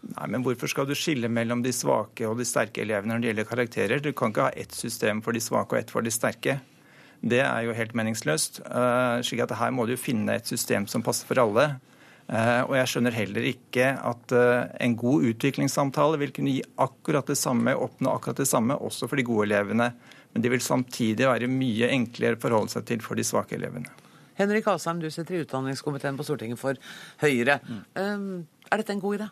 Nei, 0.00 0.26
men 0.32 0.44
Hvorfor 0.44 0.70
skal 0.72 0.88
du 0.88 0.96
skille 0.96 1.28
mellom 1.32 1.62
de 1.64 1.72
svake 1.76 2.26
og 2.28 2.38
de 2.40 2.46
sterke 2.48 2.82
elevene 2.82 3.14
når 3.14 3.22
det 3.22 3.30
gjelder 3.30 3.48
karakterer? 3.48 4.02
Du 4.02 4.12
kan 4.16 4.32
ikke 4.32 4.48
ha 4.48 4.58
ett 4.58 4.74
system 4.74 5.20
for 5.24 5.36
de 5.36 5.42
svake 5.44 5.76
og 5.76 5.80
ett 5.80 5.92
for 5.92 6.04
de 6.04 6.12
sterke. 6.12 6.58
Det 7.20 7.42
er 7.44 7.66
jo 7.66 7.76
helt 7.76 7.94
meningsløst. 7.96 8.62
Uh, 8.64 9.20
slik 9.26 9.42
at 9.44 9.56
Her 9.60 9.72
må 9.76 9.86
du 9.88 9.96
finne 10.00 10.38
et 10.38 10.48
system 10.48 10.86
som 10.88 11.04
passer 11.04 11.28
for 11.28 11.40
alle. 11.42 11.66
Uh, 12.30 12.62
og 12.68 12.76
jeg 12.78 12.90
skjønner 12.92 13.16
heller 13.16 13.46
ikke 13.50 13.90
at 14.06 14.34
uh, 14.36 14.70
en 14.80 14.94
god 14.96 15.26
utviklingssamtale 15.32 16.20
vil 16.22 16.32
kunne 16.36 16.54
gi 16.54 16.62
akkurat 16.80 17.28
det 17.28 17.36
samme, 17.40 17.74
oppnå 17.74 18.14
akkurat 18.14 18.40
det 18.40 18.48
samme, 18.48 18.78
også 18.78 19.10
for 19.10 19.20
de 19.20 19.26
gode 19.26 19.50
elevene. 19.50 19.90
Men 20.32 20.44
det 20.44 20.52
vil 20.52 20.62
samtidig 20.62 21.26
være 21.26 21.50
mye 21.50 21.90
enklere 21.90 22.38
å 22.38 22.40
forholde 22.40 22.72
seg 22.76 22.86
til 22.88 23.02
for 23.04 23.18
de 23.18 23.26
svake 23.26 23.58
elevene. 23.58 23.90
Henrik 24.40 24.70
Asheim, 24.72 25.02
du 25.02 25.10
sitter 25.12 25.36
i 25.36 25.42
utdanningskomiteen 25.44 26.16
på 26.16 26.24
Stortinget 26.24 26.60
for 26.60 26.78
Høyre. 27.20 27.58
Um, 27.98 28.46
er 28.70 28.80
dette 28.80 28.94
en 28.94 29.02
god 29.02 29.18
idé? 29.18 29.26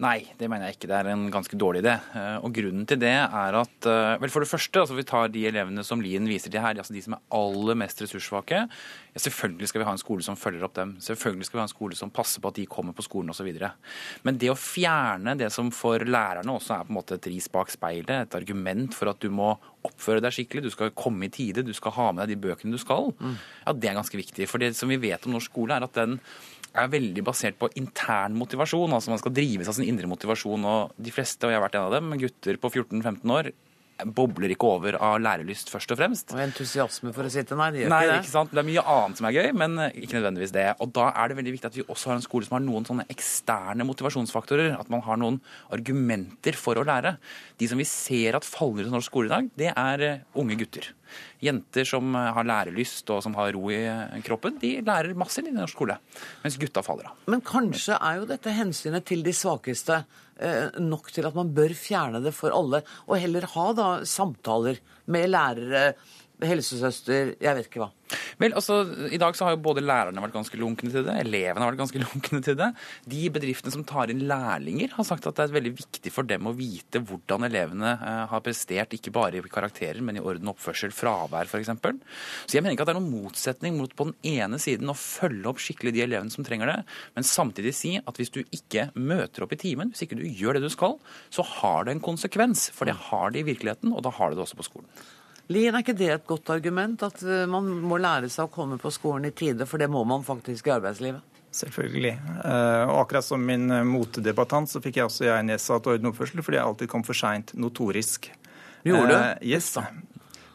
Nei, 0.00 0.22
det 0.40 0.48
mener 0.48 0.70
jeg 0.70 0.78
ikke. 0.78 0.88
Det 0.88 0.96
er 0.96 1.08
en 1.12 1.26
ganske 1.32 1.56
dårlig 1.60 1.82
idé. 1.82 1.92
Eh, 2.16 2.36
Og 2.40 2.54
grunnen 2.56 2.86
til 2.88 2.96
det 3.02 3.10
er 3.12 3.56
at 3.58 3.88
eh, 3.88 4.14
Vel, 4.22 4.32
for 4.32 4.40
det 4.40 4.48
første, 4.48 4.80
altså 4.80 4.96
vi 4.96 5.04
tar 5.04 5.28
de 5.28 5.42
elevene 5.50 5.84
som 5.84 6.00
Lien 6.00 6.24
viser 6.28 6.48
til 6.52 6.62
her, 6.64 6.78
altså 6.80 6.94
de 6.96 7.02
som 7.04 7.18
er 7.18 7.20
aller 7.36 7.76
mest 7.82 8.00
ressurssvake. 8.00 8.62
Ja, 9.12 9.20
selvfølgelig 9.20 9.68
skal 9.68 9.82
vi 9.82 9.88
ha 9.90 9.92
en 9.92 10.00
skole 10.00 10.24
som 10.24 10.38
følger 10.40 10.64
opp 10.64 10.78
dem. 10.78 10.94
Selvfølgelig 11.04 11.50
skal 11.50 11.58
vi 11.58 11.62
ha 11.62 11.66
en 11.68 11.74
skole 11.74 11.98
som 11.98 12.12
passer 12.16 12.40
på 12.40 12.48
at 12.48 12.60
de 12.62 12.64
kommer 12.70 12.96
på 12.96 13.04
skolen 13.04 13.34
osv. 13.34 13.50
Men 14.24 14.38
det 14.40 14.48
å 14.48 14.56
fjerne 14.56 15.36
det 15.36 15.50
som 15.52 15.68
for 15.74 16.00
lærerne 16.00 16.54
også 16.56 16.78
er 16.78 16.86
på 16.88 16.94
en 16.94 17.00
måte 17.02 17.18
et 17.20 17.28
ris 17.28 17.50
bak 17.52 17.68
speilet, 17.74 18.14
et 18.24 18.38
argument 18.40 18.96
for 18.96 19.12
at 19.12 19.20
du 19.20 19.28
må 19.28 19.52
oppføre 19.84 20.20
deg 20.24 20.32
skikkelig, 20.36 20.64
du 20.64 20.72
skal 20.72 20.94
komme 20.96 21.28
i 21.28 21.32
tide, 21.32 21.64
du 21.64 21.74
skal 21.76 21.92
ha 21.96 22.08
med 22.12 22.24
deg 22.24 22.36
de 22.38 22.48
bøkene 22.48 22.72
du 22.72 22.80
skal, 22.80 23.12
ja, 23.64 23.72
det 23.72 23.88
er 23.88 23.96
ganske 23.96 24.16
viktig. 24.20 24.48
For 24.48 24.60
det 24.60 24.74
som 24.76 24.88
vi 24.92 24.98
vet 25.00 25.24
om 25.28 25.32
norsk 25.36 25.52
skole, 25.52 25.76
er 25.76 25.86
at 25.86 25.96
den 25.96 26.18
er 26.78 26.92
veldig 26.92 27.24
basert 27.26 27.58
på 27.60 27.70
intern 27.78 28.36
motivasjon. 28.38 28.92
altså 28.94 29.12
Man 29.12 29.20
skal 29.22 29.34
drives 29.34 29.70
av 29.70 29.76
sin 29.76 29.88
indre 29.90 30.10
motivasjon. 30.10 30.64
og 30.64 30.94
De 30.96 31.12
fleste, 31.14 31.46
og 31.46 31.52
jeg 31.52 31.58
har 31.58 31.66
vært 31.66 31.78
en 31.80 31.88
av 31.88 31.96
dem, 31.96 32.14
gutter 32.20 32.60
på 32.60 32.70
14-15 32.70 33.34
år, 33.34 33.50
bobler 34.06 34.52
ikke 34.54 34.68
over 34.68 34.96
av 35.00 35.18
lærelyst, 35.22 35.70
først 35.72 35.92
og 35.94 35.98
fremst. 36.00 36.32
Og 36.34 36.40
entusiasme 36.44 37.12
for 37.16 37.28
å 37.28 37.32
sitte? 37.32 37.56
Nei, 37.58 37.70
de 37.74 37.82
gjør 37.84 37.92
Nei, 37.92 38.00
ikke 38.06 38.12
det. 38.14 38.20
ikke 38.24 38.32
sant? 38.34 38.54
Det 38.54 38.62
er 38.62 38.68
mye 38.70 38.84
annet 38.94 39.20
som 39.20 39.28
er 39.30 39.36
gøy, 39.36 39.48
men 39.60 39.78
eh, 39.86 39.98
ikke 40.04 40.18
nødvendigvis 40.18 40.54
det. 40.56 40.66
Og 40.80 40.92
da 40.96 41.08
er 41.12 41.30
det 41.32 41.38
veldig 41.40 41.54
viktig 41.56 41.70
at 41.70 41.78
vi 41.80 41.86
også 41.86 42.12
har 42.12 42.20
en 42.20 42.24
skole 42.26 42.48
som 42.48 42.56
har 42.58 42.64
noen 42.64 42.86
sånne 42.88 43.06
eksterne 43.12 43.86
motivasjonsfaktorer. 43.88 44.72
At 44.78 44.90
man 44.92 45.04
har 45.06 45.20
noen 45.20 45.40
argumenter 45.74 46.56
for 46.58 46.78
å 46.80 46.86
lære. 46.86 47.16
De 47.60 47.68
som 47.70 47.80
vi 47.80 47.86
ser 47.88 48.38
at 48.38 48.46
faller 48.48 48.86
ut 48.86 48.90
av 48.92 48.96
norsk 48.98 49.10
skole 49.12 49.30
i 49.30 49.34
dag, 49.34 49.50
det 49.60 49.72
er 49.74 50.06
eh, 50.06 50.24
unge 50.40 50.56
gutter. 50.60 50.90
Jenter 51.42 51.86
som 51.88 52.14
eh, 52.14 52.30
har 52.36 52.46
lærelyst 52.46 53.10
og 53.14 53.22
som 53.24 53.34
har 53.38 53.52
ro 53.56 53.66
i 53.74 53.80
kroppen, 54.26 54.58
de 54.62 54.76
lærer 54.86 55.16
masse 55.18 55.42
i 55.42 55.52
norsk 55.54 55.74
skole. 55.76 55.98
Mens 56.44 56.58
gutta 56.60 56.84
faller 56.86 57.10
av. 57.10 57.20
Men 57.30 57.42
kanskje 57.44 57.98
er 57.98 58.20
jo 58.20 58.28
dette 58.30 58.54
hensynet 58.56 59.06
til 59.08 59.24
de 59.26 59.34
svakeste 59.36 60.02
nok 60.80 61.10
til 61.12 61.28
at 61.28 61.36
man 61.36 61.52
bør 61.56 61.74
fjerne 61.76 62.22
det 62.24 62.32
for 62.36 62.54
alle, 62.56 62.82
og 63.06 63.20
heller 63.20 63.46
ha 63.54 63.66
da 63.76 63.88
samtaler 64.08 64.80
med 65.10 65.30
lærere 65.30 65.92
helsesøster, 66.46 67.34
jeg 67.40 67.56
vet 67.56 67.68
ikke 67.68 67.82
hva. 67.84 67.90
Vel, 68.40 68.54
altså, 68.58 68.80
I 69.12 69.18
dag 69.20 69.36
så 69.38 69.46
har 69.46 69.54
jo 69.54 69.62
både 69.62 69.84
lærerne 69.84 70.22
vært 70.24 70.34
ganske 70.34 70.58
lunkne 70.58 70.90
til 70.90 71.04
det, 71.06 71.14
elevene 71.22 71.62
har 71.62 71.72
vært 71.72 71.82
ganske 71.82 72.02
lunkne 72.06 72.40
til 72.44 72.56
det. 72.58 72.70
De 73.12 73.22
bedriftene 73.32 73.74
som 73.74 73.84
tar 73.86 74.10
inn 74.12 74.24
lærlinger, 74.30 74.94
har 74.96 75.06
sagt 75.06 75.28
at 75.28 75.38
det 75.38 75.46
er 75.46 75.56
veldig 75.58 75.74
viktig 75.78 76.12
for 76.14 76.26
dem 76.26 76.48
å 76.50 76.54
vite 76.56 77.02
hvordan 77.06 77.46
elevene 77.46 77.92
eh, 77.94 78.24
har 78.32 78.44
prestert, 78.44 78.96
ikke 78.96 79.14
bare 79.14 79.38
i 79.38 79.44
karakterer, 79.50 80.00
men 80.04 80.18
i 80.18 80.24
orden 80.24 80.50
oppførsel, 80.50 80.94
fravær 80.94 81.50
f.eks. 81.50 81.70
Så 81.70 82.56
jeg 82.56 82.64
mener 82.64 82.74
ikke 82.74 82.86
at 82.86 82.92
det 82.92 82.96
er 82.96 83.00
noen 83.00 83.24
motsetning 83.24 83.78
mot 83.78 83.94
på 83.96 84.10
den 84.10 84.34
ene 84.40 84.58
siden 84.62 84.90
å 84.90 84.98
følge 84.98 85.52
opp 85.52 85.62
skikkelig 85.62 85.94
de 85.96 86.04
elevene 86.06 86.34
som 86.34 86.46
trenger 86.46 86.72
det, 86.72 86.78
men 87.16 87.26
samtidig 87.26 87.76
si 87.76 87.94
at 88.00 88.18
hvis 88.18 88.34
du 88.34 88.42
ikke 88.42 88.88
møter 88.98 89.46
opp 89.46 89.54
i 89.54 89.60
timen, 89.60 89.92
hvis 89.92 90.06
ikke 90.06 90.18
du 90.18 90.26
gjør 90.26 90.58
det 90.58 90.66
du 90.66 90.72
skal, 90.72 90.98
så 91.30 91.46
har 91.60 91.86
det 91.86 91.96
en 91.96 92.04
konsekvens. 92.04 92.68
For 92.74 92.88
det 92.88 92.98
har 93.10 93.30
det 93.30 93.44
i 93.44 93.48
virkeligheten, 93.52 93.94
og 93.94 94.04
da 94.06 94.12
har 94.16 94.30
det 94.30 94.40
det 94.40 94.46
også 94.48 94.58
på 94.60 94.70
skolen. 94.70 94.90
Lien, 95.50 95.74
er 95.74 95.82
ikke 95.82 95.96
det 95.98 96.12
et 96.14 96.28
godt 96.28 96.52
argument? 96.54 97.02
At 97.02 97.24
eh, 97.26 97.42
man 97.50 97.66
må 97.82 97.98
lære 97.98 98.30
seg 98.30 98.46
å 98.46 98.54
komme 98.54 98.78
på 98.78 98.92
skolen 98.94 99.26
i 99.26 99.34
tide, 99.34 99.66
for 99.66 99.82
det 99.82 99.90
må 99.90 100.04
man 100.06 100.22
faktisk 100.26 100.70
i 100.70 100.76
arbeidslivet? 100.76 101.26
Selvfølgelig. 101.50 102.12
Eh, 102.44 102.84
og 102.86 103.00
akkurat 103.00 103.26
som 103.26 103.42
min 103.42 103.66
eh, 103.74 103.86
motedebattant, 103.86 104.70
så 104.70 104.82
fikk 104.82 105.00
jeg 105.00 105.10
også 105.10 105.26
jeg 105.26 105.48
nedsatt 105.48 105.90
orden 105.90 106.06
og 106.06 106.14
oppførsel 106.14 106.44
fordi 106.46 106.60
jeg 106.60 106.68
alltid 106.68 106.92
kom 106.94 107.06
for 107.06 107.18
seint, 107.18 107.50
notorisk. 107.58 108.30
Gjorde 108.86 109.10
du? 109.10 109.16
Uh, 109.18 109.42
yes, 109.44 109.74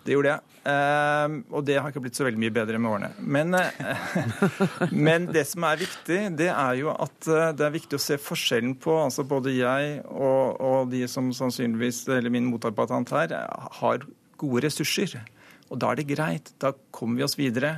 det 0.08 0.16
gjorde 0.16 0.32
jeg. 0.32 0.52
Uh, 0.66 1.36
og 1.54 1.68
det 1.68 1.76
har 1.78 1.92
ikke 1.92 2.02
blitt 2.08 2.18
så 2.18 2.26
veldig 2.26 2.42
mye 2.42 2.56
bedre 2.56 2.80
med 2.80 2.96
årene. 2.96 3.12
Men, 3.20 3.54
uh, 3.54 4.90
men, 5.12 5.28
det 5.36 5.44
som 5.52 5.68
er 5.68 5.84
viktig, 5.84 6.22
det 6.40 6.50
er 6.56 6.80
jo 6.80 6.96
at 6.96 7.20
det 7.28 7.68
er 7.68 7.76
viktig 7.76 8.00
å 8.00 8.06
se 8.08 8.16
forskjellen 8.18 8.80
på 8.82 8.96
altså 9.04 9.28
Både 9.28 9.54
jeg 9.54 10.00
og, 10.08 10.56
og 10.56 10.94
de 10.96 11.04
som 11.12 11.36
sannsynligvis, 11.36 12.06
eller 12.16 12.34
min 12.34 12.48
motdebattant 12.48 13.12
her, 13.20 13.36
har 13.84 14.08
gode 14.42 14.66
ressurser. 14.68 15.24
Og 15.72 15.80
da 15.82 15.92
er 15.92 16.02
det 16.02 16.10
greit. 16.10 16.54
Da 16.62 16.74
kommer 16.94 17.20
vi 17.20 17.26
oss 17.28 17.38
videre. 17.40 17.78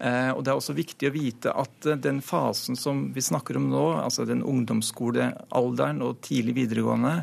Eh, 0.00 0.30
og 0.32 0.44
Det 0.44 0.52
er 0.52 0.56
også 0.56 0.76
viktig 0.76 1.10
å 1.10 1.12
vite 1.12 1.52
at 1.52 1.86
eh, 1.86 1.98
den 2.00 2.22
fasen 2.24 2.78
som 2.78 3.10
vi 3.12 3.20
snakker 3.20 3.58
om 3.60 3.68
nå, 3.68 3.84
altså 4.00 4.24
den 4.24 4.40
ungdomsskolealderen 4.40 6.00
og 6.06 6.22
tidlig 6.24 6.56
videregående, 6.62 7.18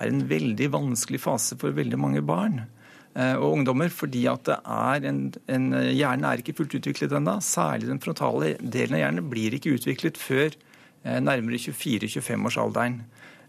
er 0.00 0.08
en 0.08 0.22
veldig 0.30 0.70
vanskelig 0.72 1.20
fase 1.20 1.58
for 1.60 1.76
veldig 1.76 2.00
mange 2.00 2.22
barn 2.24 2.62
eh, 2.62 3.36
og 3.36 3.58
ungdommer. 3.58 3.92
Fordi 3.92 4.24
at 4.32 4.48
det 4.48 4.58
er 4.64 5.08
en, 5.10 5.22
en 5.52 5.68
hjernen 5.92 6.28
er 6.30 6.40
ikke 6.40 6.56
fullt 6.56 6.78
utviklet 6.80 7.12
ennå. 7.20 7.36
Særlig 7.44 7.92
den 7.92 8.00
frontale 8.00 8.54
delen 8.62 8.96
av 8.96 9.04
hjernen 9.04 9.28
blir 9.32 9.58
ikke 9.58 9.76
utviklet 9.76 10.20
før 10.20 10.56
nærmere 11.02 11.58
24-25-årsalderen. 11.58 13.00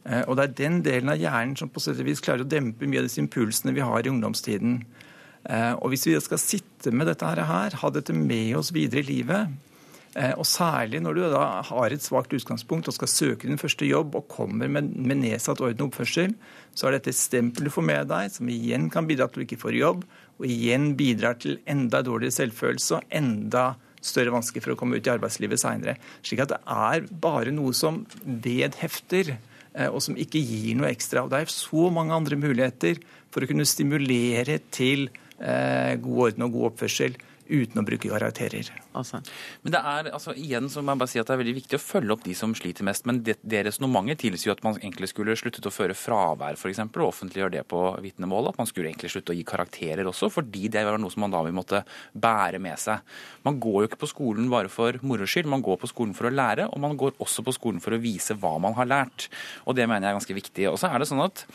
Og 0.03 0.35
det 0.35 0.43
er 0.43 0.55
den 0.57 0.81
delen 0.83 1.13
av 1.13 1.21
hjernen 1.21 1.53
som 1.55 1.69
på 1.71 1.79
sett 1.79 2.01
og 2.01 2.07
vis 2.09 2.19
klarer 2.19 2.43
å 2.43 2.49
dempe 2.49 2.87
mye 2.89 2.99
av 2.99 3.05
disse 3.07 3.21
impulsene 3.23 3.71
vi 3.71 3.85
har 3.85 4.03
i 4.03 4.11
ungdomstiden. 4.11 4.81
Eh, 5.43 5.73
og 5.75 5.91
Hvis 5.91 6.07
vi 6.07 6.15
skal 6.23 6.39
sitte 6.39 6.93
med 6.95 7.09
dette 7.11 7.27
her, 7.27 7.75
ha 7.75 7.91
dette 7.91 8.15
med 8.15 8.55
oss 8.55 8.71
videre 8.75 9.03
i 9.03 9.09
livet, 9.09 9.51
eh, 10.15 10.31
og 10.37 10.47
særlig 10.47 11.01
når 11.03 11.17
du 11.17 11.23
da 11.33 11.45
har 11.67 11.91
et 11.91 12.03
svakt 12.03 12.33
utgangspunkt 12.33 12.87
og 12.87 12.95
skal 12.95 13.11
søke 13.11 13.49
din 13.49 13.59
første 13.59 13.85
jobb 13.85 14.15
og 14.15 14.29
kommer 14.31 14.71
med, 14.71 14.95
nedsatt 14.95 15.61
orden 15.61 15.83
og 15.83 15.91
oppførsel, 15.91 16.35
så 16.73 16.87
er 16.87 16.97
dette 16.97 17.11
et 17.11 17.19
stempel 17.19 17.67
du 17.67 17.73
får 17.73 17.87
med 17.89 18.11
deg, 18.11 18.31
som 18.31 18.49
igjen 18.49 18.89
kan 18.89 19.07
bidra 19.07 19.27
til 19.27 19.41
at 19.41 19.41
du 19.41 19.47
ikke 19.47 19.63
får 19.65 19.79
jobb, 19.79 20.05
og 20.39 20.45
igjen 20.47 20.93
bidrar 20.97 21.39
til 21.39 21.59
enda 21.67 22.01
dårligere 22.01 22.39
selvfølelse 22.39 23.01
og 23.01 23.09
enda 23.11 23.73
større 24.03 24.33
vansker 24.33 24.63
for 24.63 24.73
å 24.73 24.79
komme 24.79 24.97
ut 24.99 25.07
i 25.07 25.11
arbeidslivet 25.11 25.61
seinere. 25.61 25.95
Slik 26.23 26.41
at 26.43 26.51
det 26.51 26.59
er 26.67 27.05
bare 27.07 27.51
noe 27.55 27.71
som 27.75 28.05
vedhefter, 28.23 29.35
eh, 29.35 29.49
og 29.89 30.01
som 30.05 30.17
ikke 30.19 30.41
gir 30.43 30.77
noe 30.77 30.91
ekstra. 30.91 31.23
Og 31.23 31.31
det 31.33 31.43
er 31.43 31.51
så 31.53 31.89
mange 31.93 32.13
andre 32.13 32.37
muligheter 32.37 32.99
for 33.33 33.41
å 33.41 33.49
kunne 33.49 33.65
stimulere 33.65 34.59
til 34.73 35.07
Eh, 35.43 35.95
god 35.99 36.19
orden 36.27 36.45
og 36.45 36.53
god 36.55 36.65
oppførsel 36.71 37.15
uten 37.49 37.81
å 37.81 37.85
bruke 37.87 38.11
karakterer. 38.11 38.69
Altså. 38.97 39.21
Men 39.63 39.75
det 39.75 39.81
er, 39.81 40.09
altså, 40.13 40.35
igjen 40.37 40.69
så 40.71 40.83
må 40.83 40.93
jeg 40.93 41.01
bare 41.03 41.11
si 41.13 41.21
at 41.21 41.29
det 41.29 41.35
er 41.35 41.41
veldig 41.43 41.55
viktig 41.59 41.79
å 41.79 41.83
følge 41.83 42.15
opp 42.15 42.25
de 42.25 42.35
som 42.37 42.53
sliter 42.57 42.87
mest. 42.87 43.07
Men 43.09 43.21
det, 43.25 43.37
det 43.41 43.63
resonnementet 43.67 44.23
tilsier 44.23 44.53
at 44.55 44.63
man 44.65 44.77
egentlig 44.79 45.09
skulle 45.11 45.35
sluttet 45.39 45.67
å 45.69 45.73
føre 45.73 45.97
fravær 45.97 46.57
f.eks. 46.59 46.81
og 46.85 47.07
offentliggjøre 47.07 47.57
det 47.57 47.65
på 47.71 47.81
vitnemålet. 48.03 48.53
At 48.53 48.61
man 48.61 48.69
skulle 48.69 48.91
egentlig 48.91 49.13
slutte 49.13 49.33
å 49.33 49.37
gi 49.37 49.45
karakterer 49.47 50.09
også, 50.09 50.29
fordi 50.33 50.69
det 50.73 50.85
var 50.85 50.99
noe 51.01 51.13
som 51.13 51.25
man 51.25 51.33
da 51.33 51.43
vil 51.45 51.55
måtte 51.57 51.83
bære 52.13 52.61
med 52.63 52.79
seg. 52.81 53.03
Man 53.47 53.59
går 53.63 53.79
jo 53.81 53.89
ikke 53.89 54.03
på 54.05 54.11
skolen 54.13 54.49
bare 54.51 54.71
for 54.71 54.99
moro 55.03 55.27
skyld, 55.29 55.49
man 55.51 55.63
går 55.65 55.79
på 55.81 55.89
skolen 55.91 56.15
for 56.17 56.29
å 56.29 56.33
lære, 56.33 56.69
og 56.71 56.83
man 56.83 56.97
går 56.99 57.17
også 57.23 57.45
på 57.45 57.55
skolen 57.55 57.81
for 57.83 57.95
å 57.95 58.01
vise 58.01 58.37
hva 58.39 58.55
man 58.61 58.75
har 58.77 58.89
lært. 58.89 59.27
Og 59.67 59.77
det 59.77 59.87
mener 59.89 60.07
jeg 60.07 60.13
er 60.13 60.19
ganske 60.19 60.37
viktig. 60.37 60.67
Og 60.71 60.79
så 60.81 60.91
er 60.91 61.01
det 61.01 61.09
sånn 61.09 61.23
at 61.23 61.45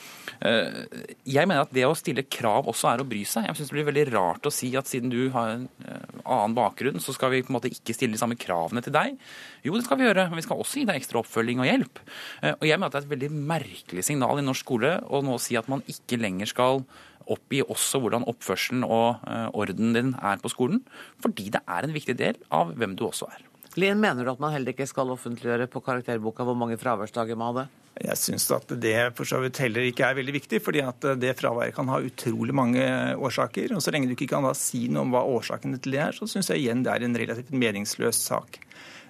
øh, 0.49 0.83
jeg 1.29 1.49
mener 1.49 1.65
at 1.65 1.75
det 1.75 1.87
å 1.89 1.97
stille 1.99 2.27
krav 2.29 2.69
også 2.71 2.93
er 2.93 3.03
å 3.03 3.09
bry 3.09 3.23
seg. 3.29 3.49
Jeg 3.49 3.59
syns 3.59 3.73
det 3.73 3.79
blir 3.79 3.89
veldig 3.91 4.07
rart 4.13 4.49
å 4.49 4.55
si 4.55 4.71
at 4.79 4.91
siden 4.91 5.13
du 5.13 5.21
har 5.35 5.55
en 5.55 5.67
øh, 5.85 6.21
annen 6.25 6.57
bakgrunn, 6.59 7.01
så 7.03 7.15
skal 7.17 7.28
skal 7.29 7.37
vi 7.37 7.45
på 7.45 7.53
en 7.53 7.59
måte 7.59 7.71
ikke 7.73 7.97
stille 7.97 8.17
de 8.17 8.21
samme 8.21 8.39
kravene 8.41 8.83
til 8.85 8.95
deg? 8.95 9.19
Jo, 9.67 9.75
det 9.77 9.85
skal 9.87 10.01
vi 10.01 10.09
gjøre, 10.09 10.29
men 10.31 10.41
vi 10.41 10.47
skal 10.47 10.63
også 10.63 10.81
gi 10.81 10.87
deg 10.89 11.01
ekstra 11.01 11.21
oppfølging 11.21 11.61
og 11.63 11.69
hjelp. 11.69 12.01
Eh, 12.43 12.55
og 12.57 12.65
jeg 12.69 12.81
mener 12.81 12.89
at 12.89 12.97
det 12.97 13.03
er 13.03 13.07
et 13.07 13.15
veldig 13.15 13.31
merkelig 13.53 14.07
signal 14.09 14.41
i 14.41 14.47
norsk 14.47 14.65
skole 14.65 14.97
å 15.07 15.21
nå 15.25 15.37
si 15.43 15.59
at 15.61 15.69
man 15.71 15.85
ikke 15.91 16.21
lenger 16.21 16.51
skal 16.51 16.83
oppgi 17.29 17.61
også 17.65 18.01
hvordan 18.01 18.25
oppførselen 18.31 18.87
og 18.87 19.21
eh, 19.29 19.49
ordenen 19.53 19.93
din 19.97 20.15
er 20.17 20.41
på 20.41 20.53
skolen, 20.53 20.83
fordi 21.23 21.51
det 21.53 21.63
er 21.69 21.85
en 21.85 21.95
viktig 21.97 22.17
del 22.19 22.41
av 22.55 22.73
hvem 22.79 22.97
du 22.97 23.05
også 23.09 23.29
er. 23.29 23.48
Lien, 23.79 24.01
mener 24.01 24.27
du 24.27 24.33
at 24.33 24.41
man 24.43 24.51
heller 24.55 24.73
ikke 24.73 24.89
skal 24.91 25.13
offentliggjøre 25.13 25.69
på 25.71 25.83
karakterboka 25.87 26.43
hvor 26.47 26.57
mange 26.59 26.79
fraværsdager 26.81 27.39
man 27.39 27.53
hadde? 27.53 27.69
Jeg 27.99 28.19
syns 28.19 28.47
at 28.55 28.73
det 28.79 28.95
for 29.19 29.27
så 29.27 29.41
vidt 29.43 29.59
heller 29.63 29.87
ikke 29.87 30.07
er 30.07 30.17
veldig 30.19 30.35
viktig, 30.35 30.61
fordi 30.63 30.83
at 30.87 31.07
det 31.19 31.35
fraværet 31.39 31.75
kan 31.77 31.91
ha 31.91 31.99
utrolig 32.03 32.55
mange 32.55 32.83
årsaker. 33.19 33.75
Og 33.75 33.83
så 33.83 33.95
lenge 33.95 34.11
du 34.11 34.15
ikke 34.15 34.31
kan 34.33 34.47
da 34.47 34.55
si 34.59 34.87
noe 34.91 35.07
om 35.07 35.15
hva 35.15 35.25
årsakene 35.27 35.79
til 35.83 35.95
det 35.95 36.03
er, 36.07 36.17
så 36.17 36.27
syns 36.31 36.51
jeg 36.51 36.65
igjen 36.65 36.83
det 36.87 36.95
er 36.95 37.07
en 37.07 37.19
relativt 37.23 37.55
meningsløs 37.55 38.23
sak. 38.31 38.61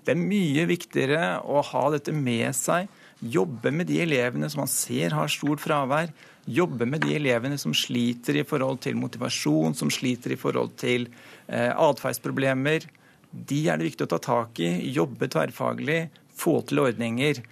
Det 0.04 0.14
er 0.14 0.20
mye 0.20 0.64
viktigere 0.68 1.22
å 1.44 1.62
ha 1.68 1.84
dette 1.92 2.14
med 2.16 2.56
seg, 2.56 2.88
jobbe 3.20 3.72
med 3.74 3.88
de 3.90 4.02
elevene 4.04 4.48
som 4.48 4.62
man 4.62 4.72
ser 4.72 5.16
har 5.16 5.32
stort 5.32 5.60
fravær. 5.64 6.12
Jobbe 6.48 6.86
med 6.88 7.02
de 7.04 7.16
elevene 7.18 7.58
som 7.60 7.74
sliter 7.76 8.38
i 8.40 8.44
forhold 8.48 8.80
til 8.84 8.96
motivasjon, 8.96 9.76
som 9.76 9.90
sliter 9.92 10.32
i 10.32 10.40
forhold 10.40 10.78
til 10.80 11.10
eh, 11.44 11.72
atferdsproblemer. 11.72 12.86
De 13.30 13.60
er 13.68 13.78
det 13.78 13.90
viktig 13.90 14.06
å 14.06 14.12
ta 14.14 14.18
tak 14.22 14.60
i, 14.64 14.70
jobbe 14.94 15.28
tverrfaglig, 15.30 16.00
få 16.38 16.60
til 16.68 16.82
ordninger. 16.84 17.42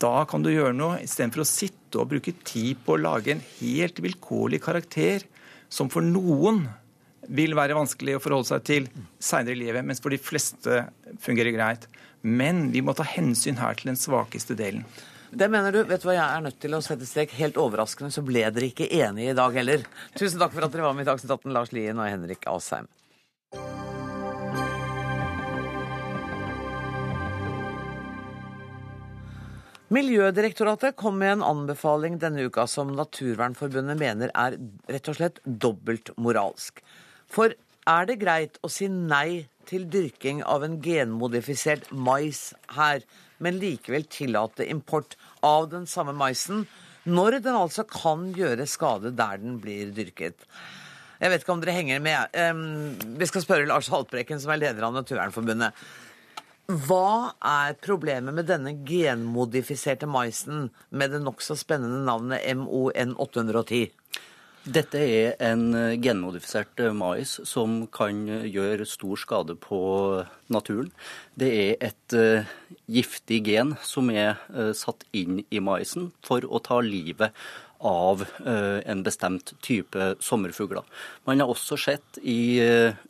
Da 0.00 0.24
kan 0.28 0.44
du 0.44 0.52
gjøre 0.52 0.76
noe, 0.76 1.00
istedenfor 1.04 1.42
å 1.44 1.48
sitte 1.48 2.00
og 2.00 2.10
bruke 2.12 2.34
tid 2.46 2.80
på 2.84 2.94
å 2.94 3.02
lage 3.02 3.34
en 3.34 3.42
helt 3.58 4.00
vilkårlig 4.02 4.62
karakter 4.64 5.26
som 5.72 5.90
for 5.92 6.06
noen 6.06 6.64
vil 7.34 7.56
være 7.56 7.76
vanskelig 7.76 8.18
å 8.18 8.22
forholde 8.22 8.50
seg 8.50 8.64
til 8.68 8.88
seinere 9.22 9.56
i 9.56 9.62
livet, 9.62 9.86
mens 9.86 10.02
for 10.04 10.12
de 10.12 10.20
fleste 10.20 10.84
fungerer 11.24 11.54
greit. 11.56 11.88
Men 12.24 12.68
vi 12.72 12.82
må 12.84 12.94
ta 12.96 13.06
hensyn 13.06 13.58
her 13.60 13.76
til 13.78 13.92
den 13.92 14.00
svakeste 14.00 14.56
delen. 14.58 14.84
Det 15.34 15.48
mener 15.50 15.74
du. 15.74 15.80
Vet 15.88 16.04
du 16.04 16.08
hva, 16.08 16.14
jeg 16.14 16.24
er 16.24 16.44
nødt 16.44 16.60
til 16.62 16.76
å 16.76 16.82
sette 16.84 17.08
strek. 17.08 17.34
Helt 17.40 17.58
overraskende 17.58 18.12
så 18.14 18.22
ble 18.24 18.44
dere 18.44 18.68
ikke 18.70 18.86
enige 18.86 19.32
i 19.32 19.38
dag 19.38 19.56
heller. 19.58 19.82
Tusen 20.14 20.38
takk 20.38 20.54
for 20.54 20.66
at 20.66 20.74
dere 20.74 20.86
var 20.86 20.94
med 20.94 21.08
i 21.08 21.10
Dagsnytt 21.10 21.34
18, 21.34 21.50
Lars 21.56 21.74
Lien 21.74 21.98
og 21.98 22.06
Henrik 22.06 22.46
Asheim. 22.50 22.86
Miljødirektoratet 29.94 30.96
kom 30.98 31.20
med 31.20 31.36
en 31.36 31.42
anbefaling 31.44 32.16
denne 32.18 32.48
uka 32.48 32.64
som 32.66 32.88
Naturvernforbundet 32.96 33.98
mener 34.00 34.30
er 34.34 34.56
rett 34.90 35.10
og 35.12 35.18
slett 35.18 35.36
dobbeltmoralsk. 35.44 36.80
For 37.30 37.52
er 37.86 38.08
det 38.08 38.16
greit 38.22 38.58
å 38.64 38.70
si 38.72 38.88
nei 38.90 39.44
til 39.68 39.84
dyrking 39.92 40.40
av 40.50 40.64
en 40.66 40.80
genmodifisert 40.82 41.92
mais 41.92 42.48
her, 42.74 43.04
men 43.38 43.60
likevel 43.60 44.08
tillate 44.10 44.66
import 44.72 45.14
av 45.46 45.68
den 45.76 45.86
samme 45.86 46.16
maisen, 46.16 46.64
når 47.04 47.38
den 47.44 47.58
altså 47.60 47.84
kan 47.86 48.32
gjøre 48.34 48.66
skade 48.66 49.12
der 49.14 49.38
den 49.44 49.60
blir 49.62 49.92
dyrket? 49.94 50.48
Jeg 51.20 51.30
vet 51.30 51.44
ikke 51.44 51.54
om 51.54 51.62
dere 51.62 51.76
henger 51.76 52.02
med. 52.02 52.40
Vi 53.20 53.30
skal 53.30 53.44
spørre 53.44 53.68
Lars 53.68 53.92
Haltbrekken, 53.92 54.42
som 54.42 54.50
er 54.50 54.64
leder 54.64 54.88
av 54.88 54.96
Naturvernforbundet. 54.96 55.86
Hva 56.64 57.34
er 57.44 57.74
problemet 57.76 58.32
med 58.32 58.46
denne 58.48 58.70
genmodifiserte 58.88 60.08
maisen 60.08 60.70
med 60.88 61.12
det 61.12 61.20
nokså 61.20 61.58
spennende 61.60 62.00
navnet 62.06 62.40
MON810? 62.56 63.90
Dette 64.64 64.96
er 64.96 65.34
en 65.44 65.66
genmodifisert 66.00 66.80
mais 66.96 67.34
som 67.44 67.82
kan 67.92 68.24
gjøre 68.48 68.88
stor 68.88 69.20
skade 69.20 69.58
på 69.60 69.82
naturen. 70.48 70.88
Det 71.36 71.52
er 71.52 71.84
et 71.90 72.16
giftig 72.88 73.42
gen 73.44 73.76
som 73.84 74.08
er 74.08 74.40
satt 74.72 75.04
inn 75.12 75.44
i 75.52 75.60
maisen 75.60 76.14
for 76.24 76.48
å 76.48 76.64
ta 76.64 76.80
livet 76.80 77.36
av 77.84 78.24
en 78.40 79.04
bestemt 79.04 79.52
type 79.60 80.14
sommerfugler. 80.24 80.80
Man 81.28 81.44
har 81.44 81.52
også 81.52 81.76
sett 81.76 82.24
i 82.24 82.56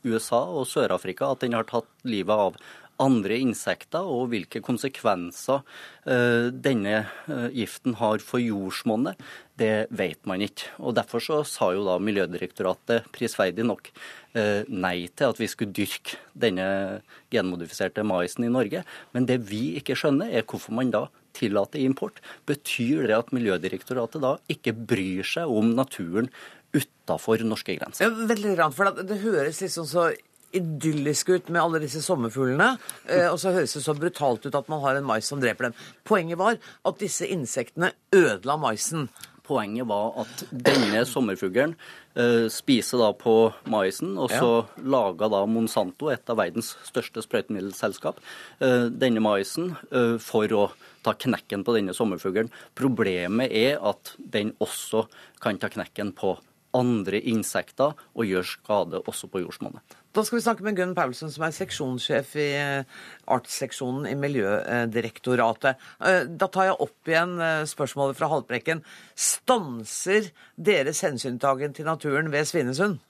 USA 0.02 0.42
og 0.50 0.66
Sør-Afrika 0.66 1.30
at 1.30 1.46
den 1.46 1.54
har 1.54 1.70
tatt 1.70 1.86
livet 2.02 2.34
av 2.48 2.58
andre 3.02 3.38
insekter, 3.42 4.04
og 4.06 4.30
hvilke 4.32 4.62
konsekvenser 4.64 5.62
eh, 6.06 6.50
denne 6.52 7.00
eh, 7.02 7.48
giften 7.54 7.96
har 7.98 8.22
for 8.22 8.42
jordsmonnet, 8.42 9.20
det 9.58 9.86
vet 9.94 10.20
man 10.28 10.42
ikke. 10.44 10.70
Og 10.82 10.94
Derfor 10.98 11.22
så 11.22 11.40
sa 11.48 11.70
jo 11.74 11.84
da 11.86 11.98
Miljødirektoratet 12.02 13.08
prisverdig 13.14 13.66
nok 13.66 13.90
eh, 14.34 14.62
nei 14.68 15.08
til 15.14 15.34
at 15.34 15.42
vi 15.42 15.50
skulle 15.50 15.74
dyrke 15.74 16.18
denne 16.34 17.02
genmodifiserte 17.34 18.06
maisen 18.06 18.46
i 18.46 18.52
Norge. 18.52 18.84
Men 19.14 19.28
det 19.30 19.40
vi 19.50 19.74
ikke 19.80 19.98
skjønner, 19.98 20.30
er 20.30 20.46
hvorfor 20.46 20.74
man 20.76 20.94
da 20.94 21.06
tillater 21.34 21.82
import. 21.82 22.20
Betyr 22.46 23.08
det 23.08 23.16
at 23.18 23.32
Miljødirektoratet 23.34 24.22
da 24.22 24.36
ikke 24.50 24.74
bryr 24.74 25.26
seg 25.26 25.50
om 25.50 25.74
naturen 25.74 26.30
utafor 26.74 27.42
norske 27.46 27.76
grenser? 27.78 28.06
Ja, 28.06 28.28
veldig 28.30 28.54
rann, 28.58 28.74
for 28.74 28.90
det 28.98 29.20
høres 29.22 29.62
liksom 29.62 29.86
så 29.90 30.12
idyllisk 30.54 31.34
ut 31.34 31.50
med 31.52 31.62
alle 31.62 31.82
disse 31.82 32.02
sommerfuglene, 32.04 32.74
eh, 33.08 33.28
og 33.28 33.38
så 33.42 33.54
høres 33.54 33.76
det 33.76 33.84
så 33.84 33.96
brutalt 33.98 34.46
ut 34.46 34.54
at 34.54 34.70
man 34.72 34.82
har 34.84 34.98
en 34.98 35.06
mais 35.06 35.28
som 35.28 35.42
dreper 35.42 35.68
dem. 35.68 35.78
Poenget 36.06 36.40
var 36.40 36.58
at 36.58 36.98
disse 37.02 37.28
insektene 37.28 37.92
ødela 38.14 38.58
maisen. 38.60 39.08
Poenget 39.44 39.84
var 39.90 40.14
at 40.22 40.44
denne 40.48 41.02
sommerfuglen 41.04 41.74
eh, 42.16 42.46
spiser 42.48 43.02
da 43.02 43.10
på 43.12 43.34
maisen, 43.68 44.14
og 44.16 44.32
så 44.32 44.52
ja. 44.62 44.84
laga 44.94 45.28
da 45.28 45.42
Monsanto, 45.44 46.08
et 46.08 46.32
av 46.32 46.38
verdens 46.40 46.72
største 46.88 47.20
sprøytemiddelselskap, 47.26 48.22
eh, 48.64 48.86
denne 48.88 49.20
maisen 49.24 49.74
eh, 49.90 50.16
for 50.22 50.48
å 50.56 50.64
ta 51.04 51.12
knekken 51.26 51.66
på 51.66 51.76
denne 51.76 51.92
sommerfuglen. 51.92 52.48
Problemet 52.78 53.52
er 53.52 53.76
at 53.84 54.14
den 54.16 54.54
også 54.64 55.04
kan 55.44 55.60
ta 55.60 55.68
knekken 55.68 56.14
på 56.16 56.38
andre 56.74 57.20
insekter 57.20 57.92
og 58.14 58.24
gjøre 58.24 58.48
skade 58.48 59.04
også 59.04 59.28
på 59.28 59.44
jordsmonnet. 59.44 60.00
Da 60.14 60.22
skal 60.22 60.38
vi 60.38 60.44
snakke 60.44 60.62
med 60.62 60.76
Gunn 60.78 60.94
Paulsen, 60.94 61.30
som 61.34 61.42
er 61.42 61.54
seksjonssjef 61.54 62.36
i 62.38 62.46
eh, 62.54 63.00
artsseksjonen 63.34 64.06
i 64.06 64.14
Miljødirektoratet. 64.14 65.80
Eh, 66.06 66.20
da 66.30 66.46
tar 66.54 66.68
jeg 66.68 66.76
opp 66.84 67.10
igjen 67.10 67.32
eh, 67.42 67.64
spørsmålet 67.66 68.20
fra 68.20 68.28
Haltbrekken. 68.30 68.84
Stanser 69.18 70.28
deres 70.54 71.02
hensyntagen 71.02 71.74
til 71.74 71.88
naturen 71.90 72.30
ved 72.30 72.46
Svinesund? 72.46 73.00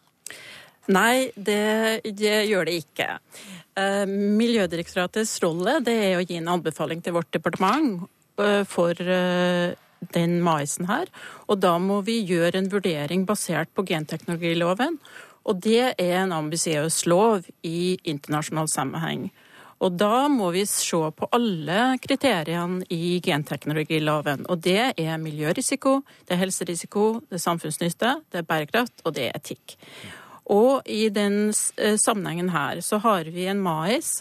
Nei, 0.96 1.28
det, 1.36 2.06
det, 2.16 2.32
gjør 2.48 2.68
det 2.68 2.78
ikke. 2.82 3.06
Miljødirektoratets 4.08 5.38
rolle 5.44 5.78
det 5.84 5.94
er 6.10 6.18
å 6.18 6.24
gi 6.24 6.36
en 6.40 6.50
anbefaling 6.56 7.00
til 7.04 7.16
vårt 7.16 7.30
departement 7.32 8.04
for 8.68 9.00
den 10.12 10.34
maisen 10.44 10.90
her. 10.90 11.08
Og 11.48 11.62
da 11.64 11.78
må 11.80 12.02
vi 12.04 12.18
gjøre 12.28 12.60
en 12.60 12.68
vurdering 12.72 13.24
basert 13.28 13.72
på 13.72 13.86
genteknologiloven. 13.88 15.00
Og 15.44 15.60
det 15.64 15.94
er 16.00 16.20
en 16.22 16.32
ambisiøs 16.32 17.04
lov 17.10 17.44
i 17.62 17.96
internasjonal 18.04 18.68
sammenheng. 18.70 19.28
Og 19.84 19.96
da 19.98 20.28
må 20.32 20.48
vi 20.54 20.62
se 20.68 21.00
på 21.16 21.28
alle 21.34 21.98
kriteriene 22.00 22.86
i 22.94 23.18
genteknologiloven. 23.24 24.46
Og 24.48 24.62
det 24.64 24.94
er 24.96 25.20
miljørisiko, 25.20 25.98
det 26.24 26.36
er 26.36 26.44
helserisiko, 26.44 27.06
det 27.28 27.40
er 27.40 27.44
samfunnsnytte, 27.44 28.14
det 28.32 28.40
er 28.40 28.48
bærekraft, 28.48 29.02
og 29.04 29.16
det 29.18 29.28
er 29.28 29.36
etikk. 29.36 29.76
Og 30.52 30.84
i 30.88 31.08
den 31.12 31.48
eh, 31.50 31.96
sammenhengen 32.00 32.50
her 32.52 32.80
så 32.84 33.00
har 33.00 33.28
vi 33.32 33.48
en 33.48 33.62
mais 33.64 34.18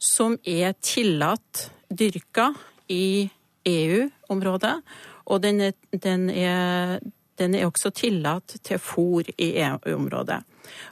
som 0.00 0.38
er 0.44 0.76
tillatt 0.80 1.68
dyrka 1.88 2.50
i 2.92 3.28
EU-området, 3.66 4.74
og 5.26 5.42
den 5.42 5.60
er, 5.68 5.72
den 5.90 6.28
er, 6.30 7.00
den 7.40 7.54
er 7.54 7.68
også 7.68 7.92
tillatt 7.94 8.58
til 8.66 8.80
fôr 8.82 9.28
i 9.36 9.52
EU-området. 9.62 10.40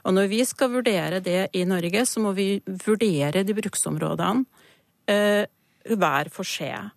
Og 0.05 0.15
når 0.15 0.29
vi 0.31 0.41
skal 0.47 0.71
vurdere 0.73 1.19
det 1.23 1.49
i 1.53 1.65
Norge, 1.67 2.05
så 2.05 2.23
må 2.23 2.31
vi 2.37 2.61
vurdere 2.85 3.43
de 3.43 3.57
bruksområdene 3.57 4.45
eh, 5.11 5.43
hver 5.85 6.31
for 6.33 6.47
seg. 6.47 6.91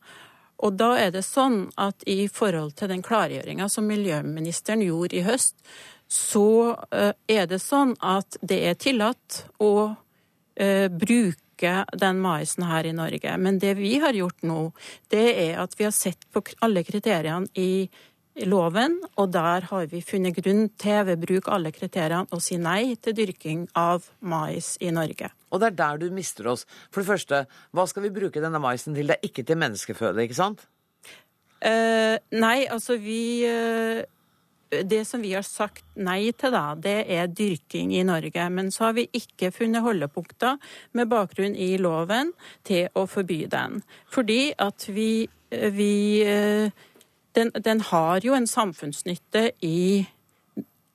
Og 0.64 0.74
da 0.74 0.94
er 0.98 1.12
det 1.14 1.22
sånn 1.26 1.68
at 1.78 2.02
i 2.10 2.26
forhold 2.32 2.74
til 2.78 2.90
den 2.90 3.04
klargjøringa 3.06 3.68
som 3.70 3.86
miljøministeren 3.86 4.82
gjorde 4.82 5.20
i 5.20 5.26
høst, 5.26 5.58
så 6.08 6.74
eh, 6.90 7.12
er 7.28 7.46
det 7.50 7.60
sånn 7.62 7.94
at 8.00 8.40
det 8.40 8.62
er 8.70 8.80
tillatt 8.80 9.44
å 9.62 9.94
eh, 10.58 10.88
bruke 10.90 11.74
den 11.98 12.20
maisen 12.22 12.64
her 12.66 12.86
i 12.86 12.94
Norge. 12.94 13.36
Men 13.38 13.58
det 13.62 13.74
vi 13.78 13.96
har 14.02 14.16
gjort 14.16 14.46
nå, 14.46 14.60
det 15.12 15.26
er 15.44 15.58
at 15.62 15.74
vi 15.78 15.86
har 15.86 15.94
sett 15.94 16.26
på 16.32 16.42
alle 16.64 16.84
kriteriene 16.86 17.50
i 17.58 17.88
loven, 18.46 18.98
og 19.18 19.32
der 19.34 19.66
har 19.70 19.86
vi 19.90 20.02
funnet 20.04 20.36
grunn 20.38 20.68
til 20.78 21.04
ved 21.08 21.22
bruk 21.22 21.48
alle 21.50 21.72
kriteriene 21.74 22.28
å 22.30 22.40
si 22.42 22.58
nei 22.60 22.94
til 23.02 23.16
dyrking 23.18 23.66
av 23.78 24.06
mais 24.20 24.76
i 24.84 24.92
Norge. 24.94 25.30
Og 25.50 25.62
det 25.62 25.72
er 25.72 25.78
der 25.78 26.02
du 26.02 26.10
mister 26.14 26.50
oss. 26.52 26.66
For 26.92 27.02
det 27.02 27.10
første, 27.10 27.44
hva 27.72 27.86
skal 27.88 28.04
vi 28.04 28.14
bruke 28.14 28.42
denne 28.42 28.60
maisen 28.62 28.94
til? 28.94 29.08
Det 29.08 29.18
er 29.18 29.30
ikke 29.30 29.46
til 29.48 29.58
menneskeføde, 29.60 30.22
ikke 30.22 30.38
sant? 30.38 30.68
Uh, 31.58 32.14
nei, 32.38 32.68
altså 32.70 32.94
vi 33.02 33.42
uh, 33.48 34.04
det 34.70 35.04
som 35.08 35.22
vi 35.22 35.32
har 35.32 35.46
sagt 35.46 35.84
nei 35.96 36.30
til, 36.36 36.52
da, 36.52 36.74
det 36.76 36.98
er 37.10 37.30
dyrking 37.32 37.94
i 37.96 38.04
Norge. 38.06 38.48
Men 38.52 38.70
så 38.74 38.88
har 38.88 38.98
vi 38.98 39.08
ikke 39.16 39.50
funnet 39.54 39.84
holdepunkter 39.84 40.58
med 40.98 41.10
bakgrunn 41.10 41.56
i 41.56 41.76
loven 41.80 42.34
til 42.68 42.88
å 42.98 43.06
forby 43.08 43.44
den. 43.50 43.80
Fordi 44.12 44.52
at 44.60 44.88
vi, 44.92 45.28
vi 45.50 45.94
den, 47.38 47.52
den, 47.54 47.80
har 47.90 48.24
jo 48.26 48.34
en 48.36 48.48
samfunnsnytte 48.50 49.50
i, 49.64 50.06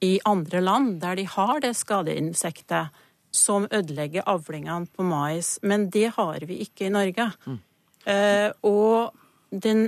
i, 0.03 0.13
andre 0.27 0.61
land, 0.61 0.99
der 1.01 1.17
de 1.19 1.25
har 1.29 1.63
det 1.63 1.73
skadeinsektet 1.79 2.91
som 3.33 3.65
ødelegger 3.71 4.27
avlingene 4.29 4.91
på 4.93 5.05
mais. 5.07 5.57
Men 5.63 5.89
det 5.89 6.13
har 6.17 6.45
vi 6.45 6.61
ikke 6.67 6.87
i 6.87 6.93
Norge. 6.93 7.31
Mm. 7.47 7.59
Eh, 8.05 8.49
og 8.67 9.15
den 9.49 9.87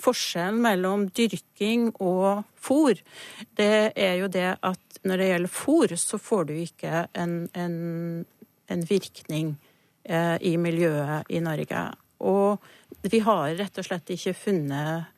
forskjellen 0.00 0.60
mellom 0.62 1.06
dyrking 1.16 1.90
og 2.02 2.44
fôr, 2.60 3.00
det 3.56 3.92
er 3.96 4.18
jo 4.20 4.28
det 4.28 4.58
at 4.60 5.00
når 5.06 5.22
det 5.22 5.30
gjelder 5.30 5.54
fôr, 5.54 5.96
så 5.96 6.18
får 6.20 6.50
du 6.50 6.54
ikke 6.60 7.06
en, 7.16 7.48
en, 7.54 8.26
en 8.68 8.84
virkning 8.88 9.54
eh, 10.04 10.36
i 10.42 10.56
miljøet 10.60 11.30
i 11.30 11.40
Norge. 11.40 11.86
Og 12.20 12.60
vi 13.08 13.22
har 13.24 13.54
rett 13.56 13.80
og 13.80 13.86
slett 13.86 14.12
ikke 14.12 14.36
funnet, 14.36 15.08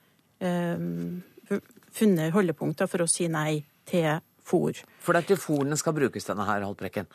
funnet 0.43 2.35
holdepunkter 2.35 2.89
for 2.91 3.05
å 3.05 3.11
si 3.11 3.29
nei 3.31 3.63
til 3.89 4.21
fôr. 4.43 4.83
For 5.03 5.15
det 5.15 5.23
er 5.23 5.31
til 5.33 5.41
fôrene 5.41 5.79
skal 5.79 5.95
brukes, 5.97 6.27
denne 6.27 6.47
her, 6.49 6.65
Haltbrekken? 6.67 7.09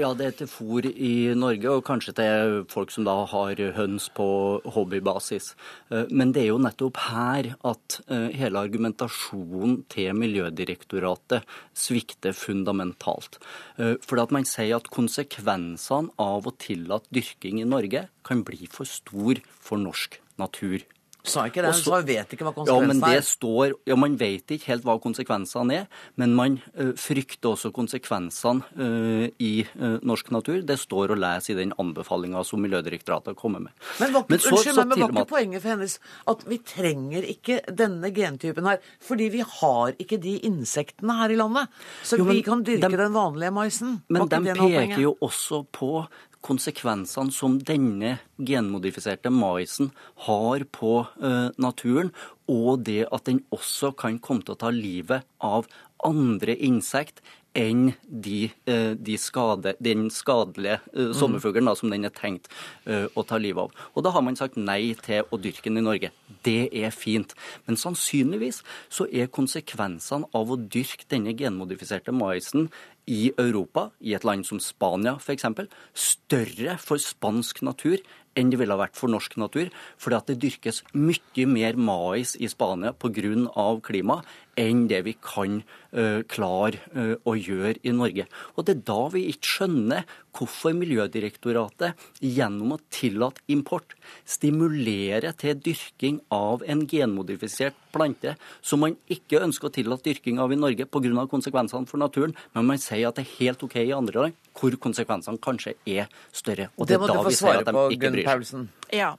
Ja, 0.00 0.14
det 0.16 0.24
er 0.24 0.36
til 0.38 0.48
fôr 0.48 0.86
i 0.88 1.34
Norge, 1.36 1.68
og 1.68 1.82
kanskje 1.84 2.14
til 2.16 2.54
folk 2.72 2.92
som 2.94 3.04
da 3.04 3.12
har 3.28 3.60
høns 3.76 4.06
på 4.16 4.26
hobbybasis. 4.72 5.50
Eh, 5.92 6.08
men 6.08 6.32
det 6.32 6.46
er 6.46 6.48
jo 6.48 6.62
nettopp 6.64 7.00
her 7.10 7.50
at 7.68 7.98
eh, 8.06 8.30
hele 8.40 8.62
argumentasjonen 8.64 9.82
til 9.92 10.16
Miljødirektoratet 10.16 11.44
svikter 11.76 12.32
fundamentalt. 12.32 13.36
Eh, 13.76 13.98
for 14.00 14.22
at 14.24 14.32
man 14.32 14.48
sier 14.48 14.78
at 14.78 14.88
konsekvensene 14.92 16.16
av 16.16 16.48
å 16.48 16.56
tillate 16.56 17.12
dyrking 17.12 17.60
i 17.60 17.68
Norge 17.68 18.06
kan 18.24 18.40
bli 18.48 18.64
for 18.72 18.88
stor 18.88 19.44
for 19.60 19.82
norsk 19.82 20.22
natur. 20.40 20.88
Sa 21.22 21.44
ikke 21.46 21.62
det, 21.62 21.70
hun 21.70 21.84
sa 21.84 21.98
vet 22.02 22.32
ikke 22.34 22.42
hva 22.48 22.50
konsekvensene 22.56 22.82
ja, 22.82 22.90
men 22.90 23.14
det 23.14 23.26
står, 23.28 23.74
ja, 23.86 23.96
Man 23.98 24.16
vet 24.18 24.54
ikke 24.56 24.72
helt 24.72 24.86
hva 24.86 24.96
konsekvensene 25.02 25.76
er, 25.76 25.84
men 26.18 26.32
man 26.34 26.56
uh, 26.74 26.90
frykter 26.98 27.52
også 27.52 27.70
konsekvensene 27.74 28.64
uh, 28.74 29.28
i 29.38 29.52
uh, 29.78 30.00
norsk 30.02 30.32
natur. 30.34 30.64
Det 30.66 30.78
står 30.82 31.14
å 31.14 31.18
lese 31.22 31.54
i 31.54 31.58
den 31.60 31.74
anbefalinga 31.78 32.42
som 32.46 32.62
Miljødirektoratet 32.64 33.32
har 33.32 33.38
kommet 33.38 33.68
med. 33.68 33.76
Men 34.02 34.16
var, 34.16 34.26
men 34.32 34.42
så, 34.42 34.50
unnskyld, 34.50 34.74
så, 34.74 34.86
men 34.90 35.04
var 35.04 35.14
ikke 35.14 35.30
poenget 35.30 35.62
for 35.62 35.74
hennes 35.76 35.96
at 36.34 36.44
vi 36.50 36.58
trenger 36.72 37.30
ikke 37.36 37.60
denne 37.70 38.10
gentypen 38.16 38.72
her, 38.72 38.82
fordi 39.06 39.30
vi 39.36 39.46
har 39.46 39.94
ikke 40.02 40.18
de 40.26 40.34
insektene 40.50 41.20
her 41.22 41.36
i 41.36 41.38
landet? 41.38 41.70
Så 42.02 42.18
jo, 42.18 42.26
vi 42.32 42.42
kan 42.42 42.66
dyrke 42.66 42.90
de, 42.90 42.98
den 43.04 43.14
vanlige 43.14 43.54
maisen? 43.54 44.00
Men 44.10 44.26
de 44.26 44.42
peker 44.58 44.98
jo 45.06 45.16
også 45.22 45.62
på 45.70 45.94
konsekvensene 46.42 47.32
som 47.34 47.58
denne 47.62 48.16
genmodifiserte 48.36 49.30
maisen 49.32 49.92
har 50.26 50.66
på 50.74 50.94
uh, 51.06 51.48
naturen, 51.62 52.12
og 52.50 52.84
det 52.88 53.06
at 53.10 53.28
den 53.30 53.44
også 53.54 53.92
kan 53.98 54.18
komme 54.22 54.44
til 54.46 54.56
å 54.56 54.62
ta 54.64 54.72
livet 54.74 55.26
av 55.38 55.70
andre 56.02 56.56
insekt 56.58 57.22
enn 57.58 57.92
de, 58.06 58.46
uh, 58.68 58.92
de 58.96 59.16
skade, 59.20 59.74
den 59.82 60.06
skadelige 60.12 60.78
uh, 60.96 61.10
sommerfuglen 61.16 61.68
da, 61.68 61.74
som 61.78 61.92
den 61.92 62.08
er 62.08 62.14
tenkt 62.14 62.48
å 62.88 63.22
ta 63.26 63.38
livet 63.40 63.68
av. 63.68 63.84
Og 63.94 64.04
da 64.04 64.10
har 64.14 64.24
man 64.24 64.36
sagt 64.38 64.56
nei 64.58 64.94
til 65.00 65.28
å 65.30 65.38
dyrke 65.40 65.68
den 65.68 65.80
i 65.80 65.84
Norge. 65.84 66.10
Det 66.44 66.72
er 66.74 66.90
fint. 66.94 67.34
Men 67.68 67.78
sannsynligvis 67.78 68.62
så 68.92 69.06
er 69.06 69.30
konsekvensene 69.32 70.28
av 70.34 70.50
å 70.50 70.58
dyrke 70.58 71.06
denne 71.12 71.34
genmodifiserte 71.38 72.14
maisen 72.14 72.68
i 73.10 73.32
Europa, 73.38 73.90
i 74.00 74.14
et 74.14 74.24
land 74.26 74.46
som 74.46 74.60
Spania 74.62 75.16
f.eks., 75.18 75.46
større 75.94 76.76
for 76.82 77.02
spansk 77.02 77.62
natur 77.66 78.02
enn 78.38 78.52
det 78.52 78.60
ville 78.60 78.72
ha 78.72 78.80
vært 78.80 78.96
for 78.96 79.12
norsk 79.12 79.34
natur, 79.40 79.68
fordi 80.00 80.16
at 80.16 80.30
det 80.30 80.38
dyrkes 80.40 80.82
mye 80.96 81.46
mer 81.48 81.76
mais 81.76 82.34
i 82.38 82.48
Spania 82.48 82.92
pga. 82.92 83.80
klima 83.82 84.22
enn 84.58 84.86
det 84.90 85.00
vi 85.06 85.14
kan 85.16 85.60
uh, 85.62 86.20
klare 86.28 86.80
uh, 86.92 87.14
å 87.24 87.36
gjøre 87.36 87.78
i 87.82 87.94
Norge. 87.94 88.26
Og 88.56 88.66
Det 88.66 88.76
er 88.76 88.84
da 88.88 89.00
vi 89.14 89.26
ikke 89.32 89.52
skjønner 89.56 90.04
hvorfor 90.32 90.74
Miljødirektoratet 90.76 91.98
gjennom 92.24 92.76
å 92.76 92.80
tillate 92.92 93.42
import 93.52 93.94
stimulerer 94.28 95.34
til 95.38 95.58
dyrking 95.60 96.20
av 96.32 96.64
en 96.68 96.84
genmodifisert 96.88 97.76
plante 97.92 98.34
som 98.64 98.80
man 98.84 98.96
ikke 99.12 99.42
ønsker 99.44 99.68
å 99.68 99.74
tillate 99.74 100.08
dyrking 100.08 100.40
av 100.40 100.52
i 100.52 100.60
Norge 100.60 100.86
pga. 100.88 101.26
konsekvensene 101.28 101.88
for 101.88 102.00
naturen, 102.00 102.34
men 102.54 102.66
man 102.66 102.80
sier 102.80 103.08
at 103.08 103.16
det 103.16 103.26
er 103.26 103.34
helt 103.38 103.62
OK 103.64 103.76
i 103.82 103.92
andre 103.92 104.26
land 104.26 104.48
hvor 104.58 104.76
konsekvensene 104.76 105.40
kanskje 105.40 105.74
er 105.88 106.08
større. 106.32 106.70
Og 106.76 106.86
det, 106.86 106.96
det 106.96 107.00
må 107.00 107.08
er 107.08 107.12
da 107.12 107.18
du 107.18 107.28
få 107.28 107.36
svare 107.36 107.64
på, 107.64 107.84
Gunn. 108.00 108.22
Paulsen. 108.24 108.70
Ja, 108.92 109.14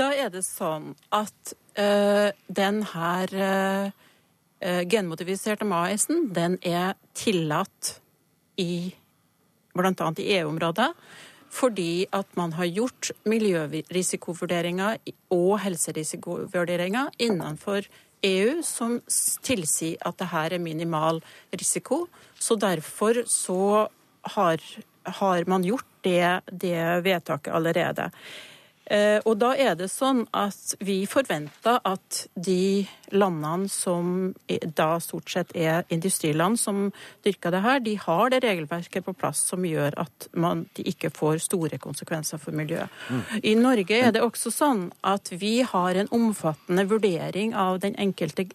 da 0.00 0.10
er 0.16 0.32
det 0.32 0.44
sånn 0.46 0.94
at 1.14 1.54
uh, 1.78 2.28
den 2.48 2.82
her 2.92 3.34
uh, 3.36 4.07
genmodifiserte 4.60 5.66
maisen, 5.68 6.28
den 6.34 6.56
er 6.66 6.96
tillatt 7.14 7.98
i 8.58 8.94
bl.a. 9.78 10.12
i 10.18 10.28
EU-området. 10.38 10.90
Fordi 11.48 12.06
at 12.12 12.28
man 12.36 12.52
har 12.58 12.68
gjort 12.68 13.10
miljørisikovurderinger 13.24 14.98
og 15.32 15.54
helserisikovurderinger 15.62 17.14
innenfor 17.24 17.86
EU 18.26 18.58
som 18.66 18.98
tilsier 19.46 19.96
at 20.06 20.18
det 20.20 20.28
her 20.32 20.56
er 20.56 20.62
minimal 20.62 21.22
risiko. 21.54 22.06
Så 22.38 22.58
derfor 22.60 23.22
så 23.30 23.88
har, 24.34 24.60
har 25.04 25.48
man 25.48 25.64
gjort 25.64 25.86
det, 26.04 26.40
det 26.50 27.04
vedtaket 27.04 27.54
allerede. 27.54 28.10
Eh, 28.90 29.18
og 29.24 29.36
da 29.40 29.52
er 29.58 29.76
det 29.78 29.90
sånn 29.92 30.24
at 30.36 30.76
vi 30.84 31.02
forventer 31.08 31.80
at 31.84 32.24
de 32.34 32.86
landene 33.12 33.68
som 33.72 34.32
da 34.76 34.88
stort 35.00 35.30
sett 35.32 35.52
er 35.56 35.84
industriland 35.92 36.58
som 36.60 36.88
dyrker 37.24 37.52
det 37.54 37.62
her, 37.64 37.80
de 37.84 37.94
har 38.00 38.32
det 38.32 38.42
regelverket 38.44 39.04
på 39.06 39.14
plass 39.16 39.40
som 39.50 39.64
gjør 39.64 39.96
at 40.00 40.28
man, 40.36 40.66
de 40.76 40.84
ikke 40.88 41.10
får 41.14 41.42
store 41.44 41.80
konsekvenser 41.80 42.40
for 42.40 42.56
miljøet. 42.56 42.92
Mm. 43.08 43.22
I 43.42 43.54
Norge 43.58 44.00
er 44.08 44.12
det 44.14 44.24
også 44.24 44.52
sånn 44.52 44.82
at 45.06 45.32
vi 45.32 45.60
har 45.66 45.98
en 45.98 46.10
omfattende 46.14 46.84
vurdering 46.88 47.54
av 47.56 47.80
den 47.84 47.96
enkelte 48.00 48.48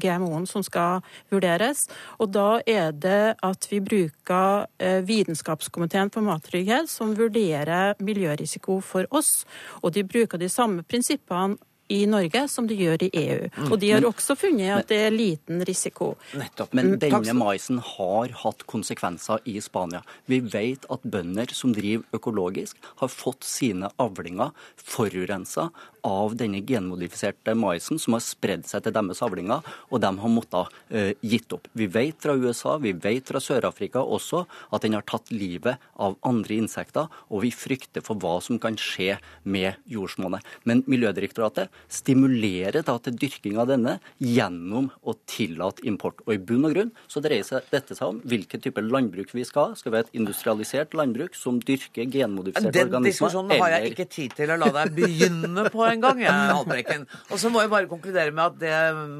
GMO-en 0.00 0.46
som 0.50 0.64
skal 0.66 1.04
vurderes. 1.30 1.86
Og 2.18 2.32
da 2.34 2.60
er 2.66 2.94
det 2.94 3.36
at 3.46 3.68
vi 3.70 3.82
bruker 3.84 4.66
eh, 4.78 5.00
Vitenskapskomiteen 5.06 6.12
for 6.14 6.26
mattrygghet 6.26 6.90
som 6.90 7.14
vurderer 7.18 7.96
miljørisiko 8.02 8.80
for 8.84 9.08
oss. 9.14 9.44
Og 9.82 9.92
de 9.92 10.02
bruker 10.04 10.38
de 10.38 10.48
samme 10.48 10.82
prinsippene 10.82 11.56
i 11.90 12.04
Norge 12.06 12.44
som 12.48 12.68
de 12.70 12.76
gjør 12.78 13.02
i 13.02 13.10
EU. 13.18 13.48
Og 13.72 13.80
de 13.80 13.88
har 13.90 14.00
Men- 14.00 14.12
også 14.12 14.36
funnet 14.38 14.78
at 14.78 14.86
det 14.86 14.98
er 15.08 15.10
liten 15.10 15.64
risiko. 15.66 16.16
Nettopp. 16.38 16.72
Men 16.72 16.92
Mm, 16.92 16.98
denne 17.00 17.34
maisen 17.34 17.78
har 17.80 18.28
hatt 18.28 18.64
konsekvenser 18.66 19.40
i 19.44 19.58
Spania. 19.60 20.02
Vi 20.28 20.38
vet 20.38 20.86
at 20.88 21.02
bønder 21.02 21.50
som 21.52 21.72
driver 21.74 22.04
økologisk, 22.14 22.76
har 23.00 23.08
fått 23.08 23.42
sine 23.42 23.90
avlinger 23.98 24.52
forurensa 24.76 25.70
av 26.06 26.36
denne 26.38 26.62
genmodifiserte 26.66 27.54
maisen 27.58 28.00
som 28.00 28.16
har 28.16 28.24
spredd 28.24 28.66
seg 28.68 28.84
til 28.84 28.94
deres 28.96 29.22
avlinger, 29.24 29.64
og 29.90 30.02
de 30.02 30.10
har 30.22 30.32
måttet 30.32 30.76
uh, 30.94 31.12
gitt 31.20 31.52
opp. 31.56 31.68
Vi 31.76 31.88
vet 31.90 32.20
fra 32.22 32.36
USA, 32.36 32.76
vi 32.82 32.92
vet 32.92 33.30
fra 33.30 33.42
Sør-Afrika 33.42 34.02
også 34.02 34.44
at 34.70 34.84
den 34.84 34.96
har 34.96 35.06
tatt 35.08 35.32
livet 35.34 35.80
av 36.00 36.16
andre 36.26 36.58
insekter, 36.60 37.08
og 37.30 37.44
vi 37.44 37.52
frykter 37.54 38.04
for 38.04 38.20
hva 38.20 38.38
som 38.44 38.58
kan 38.62 38.78
skje 38.80 39.16
med 39.44 39.78
jordsmonnet. 39.90 40.44
Men 40.68 40.84
Miljødirektoratet 40.90 41.70
stimulerer 41.92 42.84
da 42.86 42.96
til 43.02 43.16
dyrking 43.20 43.58
av 43.60 43.68
denne 43.70 43.98
gjennom 44.18 44.90
å 45.06 45.14
tillate 45.30 45.84
import. 45.88 46.22
Og 46.26 46.34
i 46.34 46.40
bunn 46.42 46.66
og 46.68 46.74
grunn 46.74 46.92
så 47.10 47.22
dreier 47.24 47.46
seg 47.46 47.68
dette 47.72 47.96
seg 47.96 48.14
om 48.14 48.20
hvilken 48.26 48.62
type 48.64 48.82
landbruk 48.84 49.34
vi 49.36 49.44
skal 49.46 49.70
ha. 49.70 49.78
Skal 49.78 49.94
vi 49.94 50.00
ha 50.00 50.06
et 50.06 50.14
industrialisert 50.16 50.96
landbruk 50.98 51.36
som 51.38 51.60
dyrker 51.62 52.08
genmodifiserte 52.10 52.74
Den 52.74 52.90
organismer? 52.90 53.10
diskusjonen 53.10 53.62
har 53.62 53.76
jeg 53.76 53.92
ikke 53.92 54.08
tid 54.10 54.36
til 54.38 54.54
å 54.54 54.58
la 54.60 54.70
deg 54.80 54.94
begynne 54.96 55.66
på 55.72 55.86
engang, 55.94 56.20
jeg, 56.22 56.32
Haltbrekken. 56.32 57.06
Og 57.30 57.40
så 57.42 57.52
må 57.52 57.62
jeg 57.64 57.72
bare 57.72 57.90
konkludere 57.90 58.34
med 58.34 58.44
at 58.46 58.58
det 58.62 58.74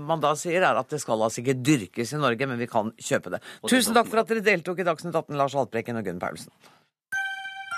man 0.09 0.23
da 0.23 0.35
sier, 0.39 0.65
er 0.65 0.81
at 0.81 0.91
det 0.91 1.01
skal 1.03 1.23
altså 1.27 1.43
ikke 1.45 1.59
dyrkes 1.61 2.15
i 2.17 2.21
Norge, 2.21 2.51
men 2.51 2.61
vi 2.61 2.69
kan 2.71 2.93
kjøpe 2.99 3.35
det. 3.37 3.43
Tusen 3.69 3.97
takk 3.97 4.11
for 4.11 4.23
at 4.23 4.31
dere 4.31 4.45
deltok 4.47 4.83
i 4.83 4.87
Dagsnytt 4.87 5.15
18, 5.15 5.39
Lars 5.41 5.57
Haltbrekken 5.59 6.01
og 6.01 6.07
Gunn 6.07 6.23
Paulsen. 6.23 6.53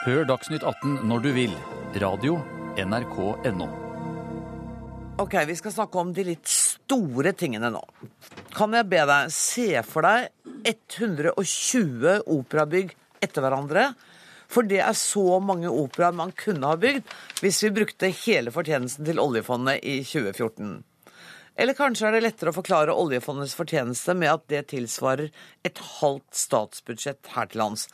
Hør 0.02 0.26
Dagsnytt 0.26 0.64
18 0.66 1.04
når 1.06 1.24
du 1.24 1.30
vil. 1.36 1.56
Radio 2.02 2.40
NRK.no. 2.80 3.68
Ok, 5.22 5.34
vi 5.46 5.54
skal 5.54 5.74
snakke 5.74 6.00
om 6.00 6.10
de 6.16 6.24
litt 6.24 6.48
store 6.48 7.34
tingene 7.38 7.68
nå. 7.70 7.82
Kan 8.56 8.72
jeg 8.74 8.88
be 8.90 9.02
deg 9.06 9.30
se 9.34 9.68
for 9.86 10.08
deg 10.08 10.32
120 10.66 12.24
operabygg 12.32 12.94
etter 13.22 13.44
hverandre? 13.44 13.92
For 14.52 14.68
det 14.68 14.82
er 14.84 14.96
så 14.98 15.38
mange 15.40 15.70
operaer 15.72 16.16
man 16.16 16.34
kunne 16.36 16.68
ha 16.68 16.76
bygd 16.80 17.08
hvis 17.40 17.62
vi 17.64 17.74
brukte 17.80 18.12
hele 18.22 18.52
fortjenesten 18.52 19.06
til 19.08 19.20
oljefondet 19.22 19.80
i 19.80 20.02
2014. 20.04 20.82
Eller 21.60 21.76
kanskje 21.76 22.08
er 22.08 22.16
det 22.16 22.22
lettere 22.24 22.52
å 22.52 22.56
forklare 22.56 22.96
oljefondets 22.96 23.56
fortjeneste 23.56 24.14
med 24.16 24.32
at 24.32 24.44
det 24.52 24.66
tilsvarer 24.72 25.32
et 25.68 25.80
halvt 26.00 26.36
statsbudsjett 26.36 27.32
her 27.34 27.50
til 27.50 27.60
lands. 27.60 27.88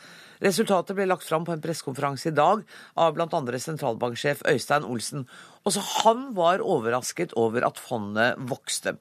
Resultatet 0.45 0.97
ble 0.97 1.09
lagt 1.09 1.27
fram 1.27 1.47
på 1.47 1.55
en 1.55 1.63
pressekonferanse 1.63 2.31
i 2.31 2.37
dag 2.37 2.65
av 2.99 3.15
bl.a. 3.17 3.59
sentralbanksjef 3.59 4.45
Øystein 4.49 4.87
Olsen. 4.87 5.27
Også 5.67 5.83
han 6.03 6.29
var 6.37 6.63
overrasket 6.65 7.35
over 7.37 7.67
at 7.67 7.81
fondet 7.83 8.39
vokste. 8.49 8.95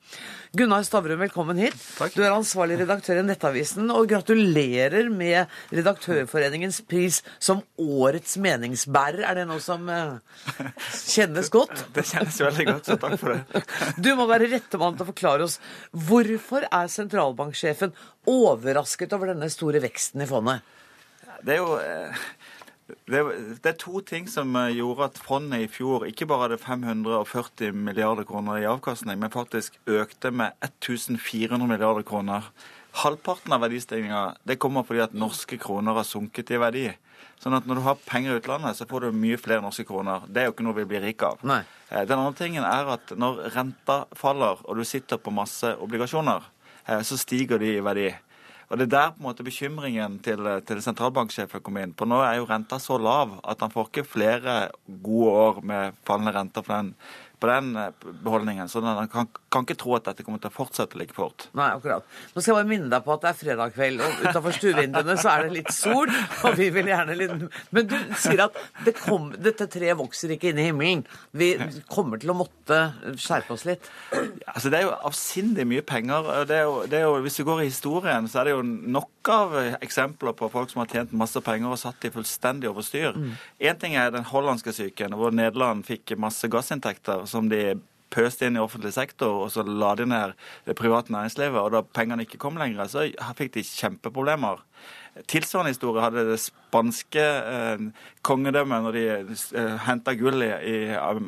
Gunnar 0.58 0.84
Stavrum, 0.84 1.20
velkommen 1.22 1.60
hit. 1.62 1.78
Du 2.16 2.24
er 2.26 2.34
ansvarlig 2.34 2.80
redaktør 2.82 3.22
i 3.22 3.26
Nettavisen, 3.28 3.88
og 3.94 4.10
gratulerer 4.10 5.08
med 5.14 5.48
Redaktørforeningens 5.72 6.82
pris 6.90 7.22
som 7.40 7.62
årets 7.80 8.36
meningsbærer. 8.42 9.24
Er 9.30 9.42
det 9.42 9.46
noe 9.50 9.64
som 9.64 9.88
eh, 9.92 10.18
kjennes 10.92 11.52
godt? 11.54 11.86
Det 11.96 12.04
kjennes 12.10 12.42
veldig 12.44 12.68
godt, 12.72 12.90
så 12.90 12.98
takk 13.00 13.16
for 13.22 13.36
det. 13.36 13.64
Du 14.04 14.12
må 14.18 14.28
være 14.30 14.50
rettemann 14.52 14.98
til 14.98 15.06
å 15.06 15.12
forklare 15.12 15.48
oss 15.48 15.60
hvorfor 16.08 16.68
er 16.68 16.92
sentralbanksjefen 16.92 17.96
overrasket 18.28 19.16
over 19.16 19.32
denne 19.32 19.50
store 19.54 19.82
veksten 19.84 20.26
i 20.26 20.30
fondet? 20.30 20.77
Det 21.46 21.58
er 21.58 21.62
jo 21.62 21.78
eh, 21.78 22.28
det 22.88 23.22
det 23.64 23.72
er 23.74 23.80
to 23.80 24.00
ting 24.06 24.28
som 24.32 24.56
eh, 24.56 24.78
gjorde 24.78 25.10
at 25.10 25.20
fondet 25.20 25.66
i 25.66 25.70
fjor 25.72 26.06
ikke 26.08 26.28
bare 26.30 26.48
hadde 26.48 26.60
540 26.64 27.76
milliarder 27.76 28.28
kroner 28.28 28.62
i 28.62 28.68
avkastning, 28.70 29.20
men 29.20 29.34
faktisk 29.34 29.76
økte 29.88 30.32
med 30.32 30.56
1400 30.64 31.68
milliarder 31.68 32.06
kroner. 32.08 32.48
Halvparten 32.98 33.54
av 33.54 33.66
verdistigninga 33.66 34.56
kommer 34.58 34.88
fordi 34.88 35.04
at 35.04 35.14
norske 35.14 35.60
kroner 35.62 36.00
har 36.00 36.08
sunket 36.08 36.52
i 36.52 36.62
verdi. 36.62 36.86
Sånn 37.38 37.54
at 37.54 37.68
når 37.70 37.78
du 37.78 37.86
har 37.86 38.00
penger 38.08 38.34
i 38.34 38.40
utlandet, 38.40 38.80
så 38.80 38.88
får 38.90 39.06
du 39.06 39.20
mye 39.20 39.38
flere 39.38 39.62
norske 39.62 39.86
kroner. 39.86 40.24
Det 40.26 40.42
er 40.42 40.48
jo 40.48 40.56
ikke 40.56 40.66
noe 40.66 40.80
vi 40.80 40.88
blir 40.90 41.04
rike 41.06 41.28
av. 41.28 41.44
Nei. 41.46 41.60
Eh, 41.92 42.06
Den 42.08 42.18
andre 42.18 42.40
tingen 42.40 42.64
er 42.66 42.94
at 42.96 43.12
når 43.14 43.52
renta 43.54 44.06
faller, 44.16 44.64
og 44.64 44.80
du 44.80 44.88
sitter 44.88 45.20
på 45.20 45.34
masse 45.36 45.76
obligasjoner, 45.76 46.54
så 47.04 47.18
stiger 47.20 47.60
de 47.60 47.74
i 47.76 47.84
verdi. 47.84 48.08
Og 48.68 48.78
Det 48.78 48.88
er 48.88 48.92
der 48.92 49.12
på 49.16 49.22
en 49.22 49.28
måte 49.30 49.46
bekymringen 49.48 50.18
til, 50.20 50.44
til 50.68 50.82
sentralbanksjefen 50.84 51.64
kom 51.64 51.78
inn. 51.80 51.94
For 51.96 52.10
nå 52.10 52.20
er 52.20 52.36
jo 52.36 52.48
renta 52.50 52.80
så 52.84 52.98
lav 53.00 53.38
at 53.48 53.64
han 53.64 53.72
får 53.72 53.88
ikke 53.88 54.04
flere 54.04 54.56
gode 54.88 55.30
år 55.46 55.62
med 55.64 55.96
fallende 56.08 56.34
renter 56.36 56.66
for 56.66 56.76
den, 56.76 56.92
på 57.40 57.50
den 57.50 57.76
eh, 57.78 57.92
beholdningen. 58.24 58.70
Så 58.70 58.82
man 58.82 59.10
kan, 59.12 59.28
kan 59.54 59.66
ikke 59.66 59.78
tro 59.80 59.96
at 59.98 60.08
dette 60.10 60.26
kommer 60.26 60.42
til 60.42 60.50
å 60.50 60.56
fortsette 60.56 60.98
like 61.00 61.14
fort. 61.16 61.48
Nei, 61.58 61.70
akkurat. 61.76 62.06
Nå 62.34 62.42
skal 62.42 62.52
jeg 62.54 62.58
bare 62.60 62.70
minne 62.72 62.90
deg 62.92 63.06
på 63.06 63.14
at 63.14 63.24
det 63.26 63.30
er 63.32 63.40
fredag 63.42 63.76
kveld, 63.76 64.02
og 64.02 64.24
utenfor 64.26 64.58
stuevinduene 64.58 65.18
så 65.22 65.34
er 65.34 65.46
det 65.46 65.58
litt 65.60 65.74
sol, 65.76 66.12
og 66.48 66.58
vi 66.58 66.70
vil 66.74 66.90
gjerne 66.90 67.18
litt 67.18 67.36
Men 67.76 67.90
du 67.90 67.96
sier 68.18 68.42
at 68.48 68.58
det 68.86 68.96
kom, 68.98 69.30
dette 69.44 69.68
treet 69.72 69.98
vokser 70.00 70.34
ikke 70.34 70.52
inn 70.52 70.62
i 70.62 70.68
himmelen. 70.70 71.04
Vi 71.38 71.52
kommer 71.92 72.22
til 72.22 72.34
å 72.34 72.38
måtte 72.38 72.80
skjerpe 73.20 73.54
oss 73.56 73.68
litt. 73.70 73.86
Altså, 74.48 74.72
Det 74.74 74.82
er 74.82 74.88
jo 74.88 74.96
avsindig 75.12 75.68
mye 75.70 75.86
penger. 75.86 76.32
Det 76.50 76.58
er 76.58 76.66
jo, 76.66 76.80
det 76.90 77.02
er 77.02 77.06
jo, 77.06 77.14
hvis 77.26 77.40
vi 77.42 77.48
går 77.48 77.64
i 77.64 77.70
historien, 77.70 78.28
så 78.32 78.42
er 78.42 78.50
det 78.50 78.58
jo 78.58 78.66
nok 78.66 79.32
av 79.32 79.56
eksempler 79.84 80.34
på 80.38 80.50
folk 80.54 80.72
som 80.72 80.82
har 80.82 80.92
tjent 80.92 81.14
masse 81.18 81.40
penger 81.44 81.74
og 81.74 81.80
satt 81.82 82.00
de 82.02 82.12
fullstendig 82.14 82.70
over 82.72 82.86
styr. 82.86 83.18
Én 83.60 83.80
ting 83.80 83.98
er 84.00 84.14
den 84.16 84.26
hollandske 84.28 84.74
syken, 84.76 85.16
hvor 85.20 85.36
Nederland 85.36 85.86
fikk 85.88 86.16
masse 86.20 86.48
gassinntekter 86.52 87.27
som 87.30 87.52
de 87.52 87.78
pøste 88.14 88.48
inn 88.48 88.58
i 88.58 88.62
offentlig 88.64 88.94
sektor, 88.96 89.44
og 89.44 89.52
så 89.52 89.66
la 89.68 89.94
de 90.00 90.08
ned 90.08 90.36
det 90.68 90.78
private 90.80 91.12
næringslivet. 91.14 91.60
Og 91.60 91.74
da 91.76 91.84
pengene 91.84 92.24
ikke 92.24 92.40
kom 92.42 92.60
lenger, 92.60 92.88
så 92.92 93.08
fikk 93.38 93.56
de 93.58 93.66
kjempeproblemer. 93.68 94.64
Tilsvarende 95.26 95.72
historie 95.74 96.04
hadde 96.04 96.24
det 96.30 96.38
spanske 96.44 97.24
eh, 97.24 97.82
kongedømmet 98.28 98.84
når 98.86 98.96
de 98.98 99.04
eh, 99.58 99.76
henta 99.88 100.14
gull 100.20 100.44
i, 100.46 100.50
i 100.52 100.76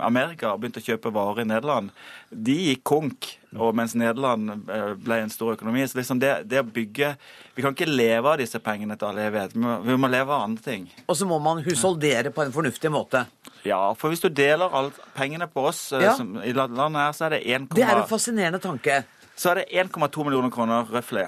Amerika 0.06 0.52
og 0.54 0.60
begynte 0.62 0.82
å 0.84 0.86
kjøpe 0.86 1.12
varer 1.16 1.42
i 1.42 1.48
Nederland. 1.50 1.90
De 2.30 2.54
gikk 2.70 2.84
konk, 2.86 3.30
og 3.58 3.74
mens 3.80 3.96
Nederland 3.98 4.52
eh, 4.70 4.94
ble 5.02 5.18
en 5.24 5.34
stor 5.34 5.56
økonomi. 5.56 5.88
Så 5.90 5.98
liksom 5.98 6.20
det, 6.22 6.34
det 6.52 6.62
å 6.62 6.68
bygge 6.68 7.16
Vi 7.58 7.64
kan 7.66 7.74
ikke 7.74 7.90
leve 7.90 8.30
av 8.36 8.38
disse 8.40 8.60
pengene 8.64 8.96
til 9.00 9.10
all 9.10 9.18
evighet. 9.26 9.56
Vi 9.58 9.76
vi 9.90 9.98
må 10.00 10.08
leve 10.12 10.32
av 10.36 10.46
andre 10.46 10.64
ting. 10.64 10.86
Og 11.10 11.18
så 11.18 11.26
må 11.28 11.40
man 11.44 11.64
husholdere 11.66 12.32
på 12.36 12.46
en 12.46 12.54
fornuftig 12.56 12.92
måte. 12.94 13.26
Ja, 13.68 13.82
for 14.00 14.14
hvis 14.14 14.22
du 14.24 14.30
deler 14.30 14.72
alle 14.72 14.94
pengene 15.18 15.48
på 15.52 15.66
oss 15.72 15.90
eh, 15.92 16.06
Ja. 16.06 16.14
som, 16.16 16.38
i 16.46 16.54
landet 16.54 16.96
her, 17.02 17.12
så 17.18 17.26
er 17.28 17.38
det 17.40 17.42
1,2 17.48 17.76
Det 17.76 17.84
er 17.90 17.98
en 18.04 18.08
fascinerende 18.08 18.60
tanke. 18.64 19.02
så 19.36 19.52
er 19.52 19.64
det 19.64 19.70
1,2 19.88 20.24
millioner 20.28 20.52
kroner 20.52 20.88
røftlig. 20.92 21.28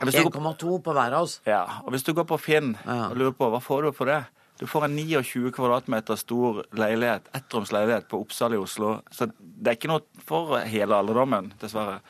1,2 0.00 0.80
på 0.84 0.96
hver 0.96 1.16
av 1.16 1.28
oss. 1.28 1.38
Ja, 1.48 1.64
og 1.84 1.94
hvis 1.94 2.06
du 2.06 2.14
går 2.16 2.28
på 2.28 2.40
Finn 2.40 2.74
og 2.84 3.16
lurer 3.18 3.36
på 3.36 3.50
hva 3.52 3.60
får 3.62 3.88
du 3.88 3.96
for 3.96 4.10
det, 4.10 4.22
du 4.60 4.66
får 4.68 4.84
en 4.84 4.96
29 4.96 5.50
kvadratmeter 5.56 6.18
stor 6.20 6.58
leilighet, 6.76 7.30
ettromsleilighet 7.32 8.10
på 8.10 8.18
Oppsal 8.20 8.52
i 8.52 8.58
Oslo. 8.60 8.98
Så 9.08 9.30
det 9.32 9.70
er 9.70 9.78
ikke 9.78 9.88
noe 9.88 10.24
for 10.28 10.52
hele 10.68 10.98
alderdommen, 11.00 11.48
dessverre. 11.62 12.02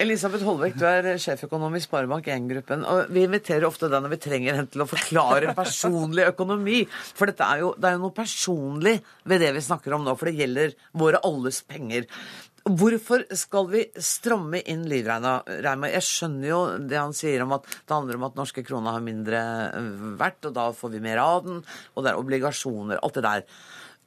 Elisabeth 0.00 0.46
Holbæk, 0.48 0.78
du 0.80 0.86
er 0.88 1.10
sjeføkonom 1.20 1.76
i 1.76 1.82
Sparebank 1.84 2.30
1-gruppen. 2.32 2.86
og 2.88 3.12
Vi 3.12 3.26
inviterer 3.26 3.68
ofte 3.68 3.90
deg 3.92 4.06
når 4.06 4.14
vi 4.14 4.20
trenger 4.24 4.56
henne 4.56 4.72
til 4.72 4.86
å 4.86 4.88
forklare 4.88 5.52
personlig 5.60 6.24
økonomi. 6.30 6.80
For 6.88 7.28
er 7.28 7.60
jo, 7.60 7.74
det 7.76 7.90
er 7.90 7.98
jo 7.98 8.06
noe 8.06 8.16
personlig 8.16 8.94
ved 9.28 9.44
det 9.44 9.52
vi 9.58 9.66
snakker 9.68 9.92
om 9.92 10.08
nå, 10.08 10.16
for 10.16 10.32
det 10.32 10.40
gjelder 10.40 10.72
våre 10.96 11.20
alles 11.28 11.60
penger. 11.68 12.08
Hvorfor 12.62 13.24
skal 13.34 13.66
vi 13.72 13.82
stramme 13.98 14.60
inn 14.70 14.84
livreima? 14.86 15.40
Reima? 15.64 15.88
Jeg 15.90 16.06
skjønner 16.06 16.46
jo 16.46 16.60
det 16.78 16.98
han 16.98 17.14
sier 17.16 17.42
om 17.42 17.56
at 17.56 17.66
det 17.66 17.94
handler 17.94 18.20
om 18.20 18.26
at 18.28 18.38
norske 18.38 18.62
kroner 18.66 18.94
har 18.94 19.02
mindre 19.02 19.40
verdt, 20.20 20.46
og 20.50 20.54
da 20.54 20.68
får 20.76 20.92
vi 20.94 21.02
mer 21.02 21.18
av 21.22 21.42
den, 21.46 21.62
og 21.94 22.04
det 22.04 22.12
er 22.12 22.20
obligasjoner, 22.20 23.02
alt 23.02 23.18
det 23.18 23.24
der. 23.26 23.42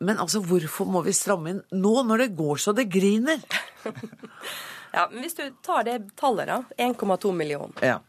Men 0.07 0.19
altså, 0.23 0.39
hvorfor 0.43 0.87
må 0.87 1.03
vi 1.03 1.15
stramme 1.15 1.51
inn 1.51 1.61
nå, 1.75 1.93
når 2.07 2.25
det 2.25 2.31
går 2.39 2.63
så 2.63 2.71
det 2.75 2.87
griner? 2.91 3.43
ja, 4.95 5.05
men 5.11 5.21
Hvis 5.23 5.35
du 5.35 5.45
tar 5.63 5.83
det 5.87 5.99
tallet, 6.19 6.47
da, 6.47 6.61
1,2 6.79 7.35
millioner. 7.35 7.75
Ja. 7.83 7.99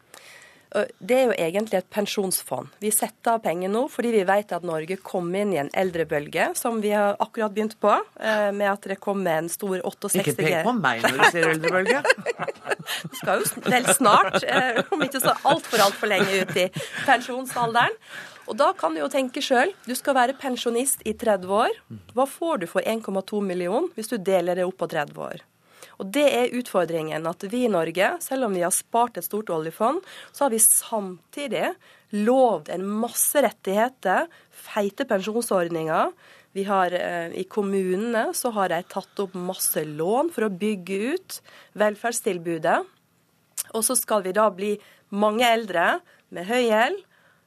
Det 0.75 1.15
er 1.17 1.29
jo 1.31 1.35
egentlig 1.37 1.79
et 1.79 1.89
pensjonsfond. 1.95 2.73
Vi 2.83 2.91
setter 2.93 3.37
av 3.37 3.43
penger 3.45 3.71
nå 3.73 3.87
fordi 3.93 4.13
vi 4.17 4.25
vet 4.29 4.53
at 4.53 4.67
Norge 4.67 4.99
kom 5.05 5.31
inn 5.39 5.55
i 5.55 5.61
en 5.63 5.71
eldrebølge, 5.77 6.51
som 6.59 6.81
vi 6.83 6.93
har 6.93 7.17
akkurat 7.23 7.55
begynt 7.55 7.77
på, 7.81 7.93
eh, 8.21 8.51
med 8.53 8.69
at 8.73 8.89
det 8.91 8.99
kom 9.01 9.23
med 9.23 9.45
en 9.45 9.51
stor 9.53 9.79
68 9.79 10.21
Ikke 10.23 10.37
pek 10.43 10.67
på 10.67 10.75
meg 10.77 11.07
når 11.07 11.17
du 11.17 11.25
sier 11.31 11.51
eldrebølge. 11.55 12.03
Det 12.87 13.19
skal 13.19 13.43
jo 13.43 13.63
vel 13.67 13.87
snart, 13.97 14.37
eh, 14.47 14.79
om 14.95 15.01
ikke 15.03 15.19
så 15.23 15.33
altfor 15.49 15.83
altfor 15.83 16.11
lenge 16.11 16.43
ut 16.43 16.53
i 16.61 16.69
pensjonsalderen. 17.07 17.97
Og 18.47 18.55
da 18.61 18.71
kan 18.79 18.95
du 18.95 19.01
jo 19.01 19.11
tenke 19.11 19.43
sjøl. 19.43 19.73
Du 19.89 19.95
skal 19.99 20.15
være 20.15 20.37
pensjonist 20.39 21.03
i 21.03 21.17
30 21.19 21.51
år. 21.51 21.75
Hva 22.15 22.29
får 22.31 22.63
du 22.63 22.69
for 22.71 22.87
1,2 22.87 23.43
millioner 23.43 23.91
hvis 23.97 24.13
du 24.13 24.19
deler 24.23 24.59
det 24.59 24.67
opp 24.69 24.79
på 24.83 24.91
30 24.93 25.19
år? 25.19 25.43
Og 25.99 26.11
Det 26.13 26.25
er 26.29 26.55
utfordringen. 26.57 27.27
At 27.27 27.45
vi 27.51 27.65
i 27.65 27.73
Norge, 27.73 28.17
selv 28.21 28.49
om 28.49 28.57
vi 28.57 28.65
har 28.65 28.75
spart 28.75 29.17
et 29.17 29.25
stort 29.25 29.51
oljefond, 29.53 30.03
så 30.33 30.47
har 30.47 30.53
vi 30.53 30.61
samtidig 30.63 31.71
lovd 32.13 32.71
en 32.75 32.85
masse 32.87 33.41
rettigheter, 33.43 34.29
feite 34.51 35.07
pensjonsordninger. 35.09 36.13
Vi 36.57 36.65
har, 36.65 36.93
eh, 36.93 37.33
I 37.33 37.45
kommunene 37.45 38.35
så 38.35 38.53
har 38.53 38.69
de 38.69 38.83
tatt 38.83 39.19
opp 39.21 39.35
masse 39.35 39.85
lån 39.85 40.33
for 40.33 40.47
å 40.47 40.59
bygge 40.59 41.15
ut 41.15 41.41
velferdstilbudet. 41.75 42.87
Og 43.75 43.83
så 43.85 43.97
skal 43.97 44.23
vi 44.23 44.33
da 44.33 44.51
bli 44.51 44.79
mange 45.11 45.45
eldre 45.45 46.01
med 46.31 46.47
høy 46.47 46.69
gjeld 46.69 47.03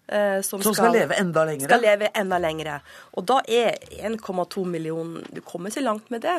som, 0.09 0.61
som 0.61 0.73
skal, 0.73 0.89
skal, 0.89 0.95
leve 0.95 1.17
enda 1.21 1.43
lengre? 1.45 1.69
Skal 1.69 1.83
leve 1.85 2.09
enda 2.17 2.39
lengre. 2.41 2.79
Og 3.19 3.27
da 3.29 3.39
er 3.45 3.77
1,2 4.09 4.63
millioner 4.65 5.27
Du 5.35 5.41
kommer 5.45 5.69
ikke 5.69 5.85
langt 5.85 6.09
med 6.13 6.23
det. 6.25 6.37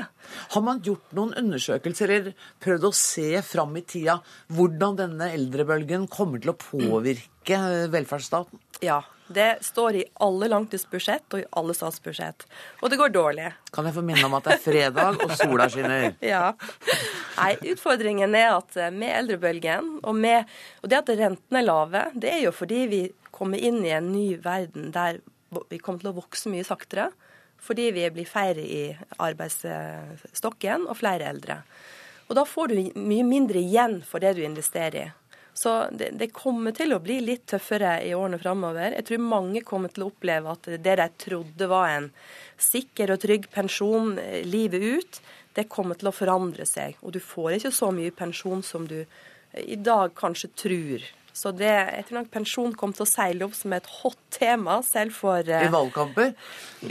Har 0.55 0.65
man 0.67 0.83
gjort 0.85 1.15
noen 1.17 1.37
undersøkelser 1.39 2.15
eller 2.17 2.49
prøvd 2.63 2.89
å 2.89 2.93
se 2.97 3.29
fram 3.47 3.77
i 3.79 3.85
tida 3.87 4.19
hvordan 4.51 4.99
denne 4.99 5.31
eldrebølgen 5.37 6.09
kommer 6.11 6.43
til 6.43 6.55
å 6.55 6.59
påvirke 6.59 7.61
velferdsstaten? 7.93 8.61
Ja. 8.85 9.03
Det 9.31 9.61
står 9.63 9.97
i 10.01 10.05
alle 10.27 10.49
langtidsbudsjett 10.51 11.37
og 11.37 11.43
i 11.43 11.47
alle 11.59 11.75
statsbudsjett. 11.77 12.47
Og 12.83 12.91
det 12.91 12.99
går 12.99 13.13
dårlig. 13.15 13.53
Kan 13.71 13.87
jeg 13.87 13.95
få 13.95 14.03
minne 14.03 14.25
om 14.27 14.35
at 14.35 14.49
det 14.49 14.57
er 14.57 14.63
fredag 14.65 15.23
og 15.23 15.35
sola 15.39 15.69
skinner? 15.71 16.09
ja. 16.33 16.49
Nei, 17.37 17.53
utfordringen 17.71 18.35
er 18.35 18.57
at 18.57 18.79
med 18.91 19.15
eldrebølgen 19.21 19.93
og, 20.03 20.15
med, 20.19 20.51
og 20.83 20.91
det 20.91 20.99
at 20.99 21.13
rentene 21.23 21.63
er 21.63 21.69
lave, 21.69 22.05
det 22.19 22.33
er 22.35 22.43
jo 22.49 22.55
fordi 22.55 22.81
vi 22.91 23.03
kommer 23.31 23.63
inn 23.63 23.79
i 23.87 23.95
en 23.95 24.11
ny 24.11 24.35
verden 24.43 24.91
der 24.97 25.23
vi 25.71 25.79
kommer 25.79 26.03
til 26.03 26.11
å 26.11 26.19
vokse 26.19 26.51
mye 26.51 26.67
saktere. 26.67 27.09
Fordi 27.61 27.91
vi 27.93 28.07
blir 28.11 28.27
færre 28.27 28.63
i 28.65 28.83
arbeidsstokken 29.21 30.87
og 30.89 30.97
flere 30.97 31.31
eldre. 31.31 31.61
Og 32.31 32.37
da 32.39 32.47
får 32.47 32.71
du 32.71 32.77
mye 32.99 33.27
mindre 33.27 33.61
igjen 33.61 34.01
for 34.07 34.23
det 34.23 34.37
du 34.39 34.45
investerer 34.47 35.01
i. 35.03 35.09
Så 35.55 35.73
det, 35.93 36.13
det, 36.21 36.31
kommer 36.33 36.73
til 36.77 36.95
å 36.95 37.01
bli 37.03 37.19
litt 37.25 37.49
tøffere 37.51 37.97
i 38.07 38.15
årene 38.15 38.39
framover. 38.41 38.95
Jeg 38.97 39.09
tror 39.09 39.25
mange 39.25 39.65
kommer 39.67 39.93
til 39.93 40.07
å 40.07 40.11
oppleve 40.13 40.55
at 40.55 40.71
det 40.71 40.97
de 41.01 41.09
trodde 41.21 41.69
var 41.71 41.91
en 41.97 42.09
sikker 42.61 43.15
og 43.15 43.23
trygg 43.25 43.49
pensjon 43.53 44.15
eh, 44.23 44.41
livet 44.47 44.85
ut, 44.85 45.21
det 45.59 45.67
kommer 45.73 45.99
til 45.99 46.11
å 46.11 46.15
forandre 46.15 46.67
seg. 46.69 46.97
Og 47.03 47.17
du 47.17 47.21
får 47.23 47.59
ikke 47.59 47.75
så 47.75 47.91
mye 47.95 48.15
pensjon 48.15 48.63
som 48.65 48.87
du 48.89 49.03
i 49.59 49.77
dag 49.77 50.15
kanskje 50.15 50.53
tror 50.55 51.07
så 51.41 51.53
det, 51.57 51.71
jeg 51.71 52.05
tror 52.09 52.19
nok 52.19 52.33
pensjon 52.35 52.73
kom 52.77 52.93
til 52.93 53.07
å 53.07 53.09
seile 53.09 53.47
opp 53.47 53.55
som 53.57 53.73
et 53.73 53.87
hot 54.03 54.19
tema, 54.35 54.81
selv 54.85 55.15
for 55.17 55.41
I 55.41 55.55
eh, 55.57 55.73
valgkamper? 55.73 56.35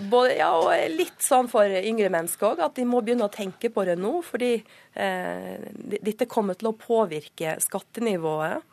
Både, 0.09 0.39
ja, 0.39 0.49
og 0.57 0.95
litt 0.95 1.21
sånn 1.21 1.49
for 1.51 1.69
yngre 1.69 2.09
mennesker 2.13 2.55
òg, 2.55 2.63
at 2.65 2.79
de 2.79 2.87
må 2.89 3.03
begynne 3.05 3.27
å 3.27 3.33
tenke 3.33 3.69
på 3.73 3.85
det 3.85 3.99
nå. 4.01 4.15
Fordi 4.25 4.55
eh, 4.57 5.69
dette 5.99 6.25
kommer 6.31 6.57
til 6.57 6.71
å 6.71 6.77
påvirke 6.79 7.59
skattenivået 7.61 8.65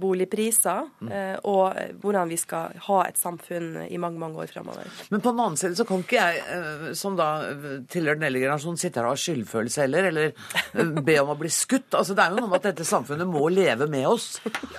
boligpriser, 0.00 0.88
mm. 1.00 1.12
Eh, 1.18 1.36
og 1.48 1.76
hvordan 2.02 2.28
vi 2.30 2.36
skal 2.40 2.74
ha 2.88 2.98
et 3.08 3.18
samfunn 3.18 3.84
i 3.88 3.98
mange 4.00 4.20
mange 4.20 4.42
år 4.42 4.50
framover. 4.52 4.88
Men 5.12 5.22
på 5.24 5.32
den 5.32 5.42
annen 5.44 5.58
side 5.60 5.78
så 5.78 5.86
kan 5.88 6.02
ikke 6.04 6.18
jeg, 6.18 6.42
eh, 6.54 6.84
som 6.98 7.16
da 7.18 7.28
tilhører 7.90 8.20
den 8.20 8.28
eldre 8.28 8.44
generasjonen, 8.44 8.80
sitte 8.80 9.00
her 9.00 9.08
og 9.08 9.16
ha 9.16 9.22
skyldfølelse 9.22 9.84
heller, 9.84 10.08
eller 10.10 10.30
eh, 10.30 10.92
be 11.08 11.18
om 11.22 11.32
å 11.34 11.38
bli 11.38 11.50
skutt. 11.52 11.90
Altså, 11.94 12.16
Det 12.18 12.24
er 12.24 12.34
jo 12.34 12.42
noe 12.42 12.52
med 12.52 12.60
at 12.60 12.68
dette 12.70 12.88
samfunnet 12.88 13.28
må 13.28 13.44
leve 13.52 13.88
med 13.90 14.06
oss. 14.08 14.28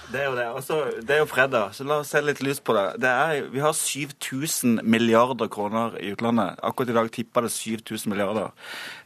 Det 0.10 0.24
er 0.24 0.30
jo 0.30 0.36
det. 0.38 0.48
Altså, 0.50 0.80
det 1.06 1.16
er 1.16 1.24
jo 1.24 1.30
fredag, 1.30 1.76
så 1.78 1.88
la 1.88 2.00
oss 2.04 2.14
se 2.14 2.22
litt 2.24 2.44
lys 2.46 2.62
på 2.64 2.76
det. 2.78 2.86
det 3.04 3.10
er, 3.10 3.50
vi 3.54 3.64
har 3.64 3.76
7000 3.76 4.82
milliarder 4.84 5.50
kroner 5.52 5.98
i 6.02 6.14
utlandet. 6.14 6.60
Akkurat 6.66 6.94
i 6.94 6.98
dag 6.98 7.12
tipper 7.14 7.46
det 7.46 7.54
7000 7.54 8.14
milliarder. 8.14 8.52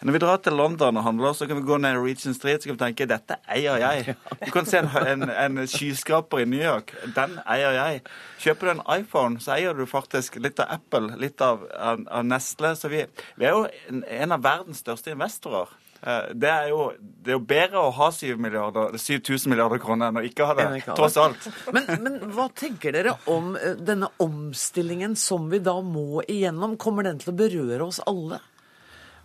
Når 0.01 0.17
vi 0.17 0.23
drar 0.23 0.41
til 0.43 0.57
London 0.57 0.97
og 0.97 1.03
handler, 1.03 1.33
så 1.37 1.47
kan 1.47 1.59
vi 1.59 1.67
gå 1.67 1.77
ned 1.81 1.99
Region 2.03 2.33
Street 2.33 2.63
så 2.63 2.69
kan 2.69 2.77
vi 2.77 2.83
tenke 2.85 3.07
dette 3.09 3.37
eier 3.51 3.79
jeg. 3.81 4.15
Du 4.45 4.51
kan 4.53 4.67
se 4.67 4.79
en, 4.79 4.89
en, 4.93 5.27
en 5.29 5.67
skyskraper 6.03 6.39
i 6.39 6.45
New 6.45 6.61
York. 6.61 6.93
Den 7.15 7.39
eier 7.47 7.73
jeg. 7.73 8.01
Kjøper 8.39 8.67
du 8.67 8.71
en 8.73 8.83
iPhone, 8.99 9.39
så 9.39 9.55
eier 9.55 9.73
du 9.73 9.85
faktisk 9.85 10.35
litt 10.41 10.59
av 10.59 10.67
Apple, 10.69 11.15
litt 11.17 11.41
av, 11.41 11.63
av, 11.71 12.03
av 12.09 12.25
Nestle. 12.25 12.75
Så 12.75 12.89
vi, 12.89 13.05
vi, 13.37 13.45
er 13.45 13.55
jo 13.55 13.65
en, 13.89 14.03
en 14.03 14.35
av 14.35 14.43
verdens 14.43 14.83
største 14.83 15.13
investorer. 15.13 15.71
Eh, 16.03 16.33
det 16.35 16.49
er, 16.49 16.69
jo, 16.73 16.91
det 16.99 17.31
er 17.31 17.37
jo 17.37 17.45
bedre 17.47 17.79
å 17.79 17.91
ha 17.95 18.09
7000 18.11 18.41
milliarder, 18.43 18.97
7000 18.97 19.53
milliarder 19.53 19.79
kroner 19.79 20.11
enn 20.11 20.19
å 20.19 20.25
ikke 20.27 20.47
ha 20.49 20.57
det, 20.59 20.69
tross 20.91 21.17
alt. 21.21 21.47
Men, 21.71 21.87
men, 22.03 22.19
hva 22.35 22.49
tenker 22.51 22.95
dere 22.95 23.15
om 23.31 23.55
eh, 23.55 23.77
denne 23.79 24.11
omstillingen 24.23 25.15
som 25.19 25.47
vi 25.51 25.63
da 25.63 25.79
må 25.81 26.23
igjennom? 26.27 26.75
Kommer 26.81 27.07
den 27.07 27.23
til 27.23 27.33
å 27.33 27.37
berøre 27.45 27.87
oss 27.87 28.03
alle? 28.09 28.41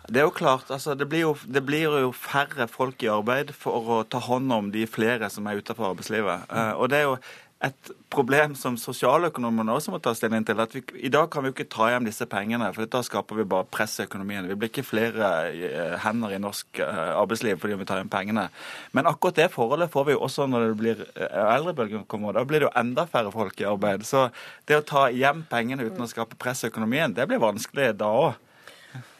Det 0.09 0.21
er 0.21 0.25
jo 0.25 0.33
klart, 0.33 0.71
altså 0.73 0.95
det 0.97 1.05
blir 1.09 1.27
jo, 1.27 1.35
det 1.45 1.61
blir 1.65 1.85
jo, 2.01 2.09
færre 2.15 2.65
folk 2.67 3.03
i 3.05 3.11
arbeid 3.13 3.53
for 3.53 3.93
å 3.93 3.99
ta 4.09 4.21
hånd 4.25 4.51
om 4.51 4.71
de 4.73 4.87
flere 4.89 5.29
som 5.29 5.45
er 5.47 5.61
utenfor 5.61 5.91
arbeidslivet. 5.91 6.49
Mm. 6.49 6.73
og 6.81 6.89
det 6.89 6.97
er 6.97 7.07
jo 7.07 7.19
et 7.59 7.89
problem 8.07 8.53
som 8.55 8.77
sosialøkonomene 8.79 9.73
også 9.75 9.91
må 9.91 9.99
ta 9.99 10.13
stilling 10.15 10.45
til. 10.47 10.59
at 10.63 10.71
vi, 10.75 10.81
I 10.95 11.11
dag 11.11 11.27
kan 11.29 11.43
vi 11.43 11.49
jo 11.49 11.55
ikke 11.57 11.67
ta 11.67 11.89
hjem 11.91 12.07
disse 12.07 12.23
pengene, 12.31 12.69
for 12.73 12.87
da 12.87 13.01
skaper 13.03 13.35
vi 13.35 13.45
bare 13.51 13.67
press 13.67 13.97
i 13.99 14.05
økonomien. 14.05 14.47
Vi 14.47 14.55
blir 14.55 14.71
ikke 14.71 14.85
flere 14.87 15.31
uh, 15.51 15.97
hender 15.99 16.37
i 16.37 16.39
norsk 16.39 16.79
uh, 16.79 17.19
arbeidsliv 17.19 17.59
fordi 17.59 17.75
vi 17.81 17.87
tar 17.89 17.99
hjem 17.99 18.11
pengene. 18.11 18.47
Men 18.95 19.11
akkurat 19.11 19.41
det 19.41 19.51
forholdet 19.51 19.91
får 19.91 20.07
vi 20.07 20.15
jo 20.15 20.23
også 20.23 20.47
når 20.47 20.69
det 20.69 20.79
blir 20.79 21.05
eldrebølgen 21.19 22.07
kommer. 22.07 22.37
Da 22.37 22.47
blir 22.47 22.63
det 22.63 22.69
jo 22.69 22.75
enda 22.79 23.03
færre 23.11 23.35
folk 23.35 23.59
i 23.59 23.67
arbeid. 23.67 24.07
Så 24.07 24.29
det 24.63 24.79
å 24.79 24.87
ta 24.95 25.09
hjem 25.11 25.43
pengene 25.51 25.89
uten 25.89 26.07
å 26.07 26.11
skape 26.11 26.39
press 26.39 26.63
i 26.63 26.71
økonomien, 26.71 27.11
det 27.11 27.27
blir 27.27 27.43
vanskelig 27.43 27.91
da 27.99 28.13
òg. 28.23 28.39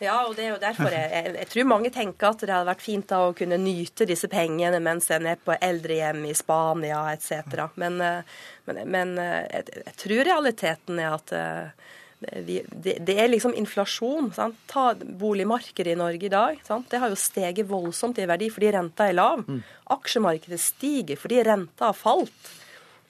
Ja, 0.02 0.16
og 0.26 0.36
det 0.38 0.46
er 0.46 0.54
jo 0.54 0.62
derfor 0.62 0.90
jeg, 0.94 1.10
jeg, 1.14 1.34
jeg, 1.36 1.48
tror 1.52 1.68
mange 1.70 1.92
tenker 1.94 2.32
at 2.32 2.42
det 2.42 2.54
hadde 2.54 2.70
vært 2.72 2.84
fint 2.84 3.10
da 3.12 3.20
å 3.28 3.36
kunne 3.38 3.60
nyte 3.62 4.08
disse 4.10 4.30
pengene 4.32 4.80
mens 4.84 5.10
en 5.14 5.28
er 5.30 5.42
på 5.44 5.56
eldrehjem 5.56 6.24
i 6.30 6.36
Spania 6.38 7.04
etc. 7.14 7.68
Men, 7.80 8.00
eh, 8.02 8.38
men, 8.70 8.82
men 8.90 9.16
eh, 9.22 9.44
jeg, 9.60 9.82
jeg, 9.84 9.96
tror 10.04 10.26
realiteten 10.32 11.02
er 11.04 11.16
at 11.18 11.34
eh, 11.36 11.90
det, 12.20 12.64
det, 13.00 13.16
er 13.16 13.30
liksom 13.32 13.54
inflasjon. 13.56 14.32
Sant? 14.36 14.58
Ta 14.68 14.92
boligmarkedet 15.00 15.94
i 15.94 16.00
Norge 16.00 16.28
i 16.28 16.32
dag. 16.34 16.64
Sant? 16.68 16.90
Det 16.92 17.00
har 17.00 17.12
jo 17.12 17.20
steget 17.20 17.70
voldsomt 17.70 18.20
i 18.20 18.28
verdi 18.28 18.50
fordi 18.52 18.74
renta 18.76 19.08
er 19.08 19.16
lav. 19.16 19.46
Mm. 19.48 19.62
Aksjemarkedet 19.96 20.60
stiger 20.60 21.20
fordi 21.20 21.44
renta 21.48 21.92
har 21.92 21.98
falt. 21.98 22.56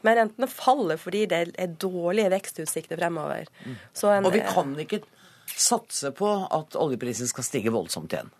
Men 0.05 0.15
rentene 0.21 0.47
faller 0.51 0.99
fordi 0.99 1.25
det 1.31 1.39
er 1.59 1.73
dårlige 1.81 2.31
vekstutsikter 2.35 2.99
fremover. 2.99 3.49
Mm. 3.65 3.79
En, 4.13 4.27
og 4.29 4.35
vi 4.35 4.43
kan 4.45 4.77
ikke 4.85 5.01
satse 5.55 6.11
på 6.15 6.29
at 6.45 6.77
oljeprisen 6.79 7.29
skal 7.29 7.45
stige 7.47 7.73
voldsomt 7.73 8.13
igjen? 8.13 8.31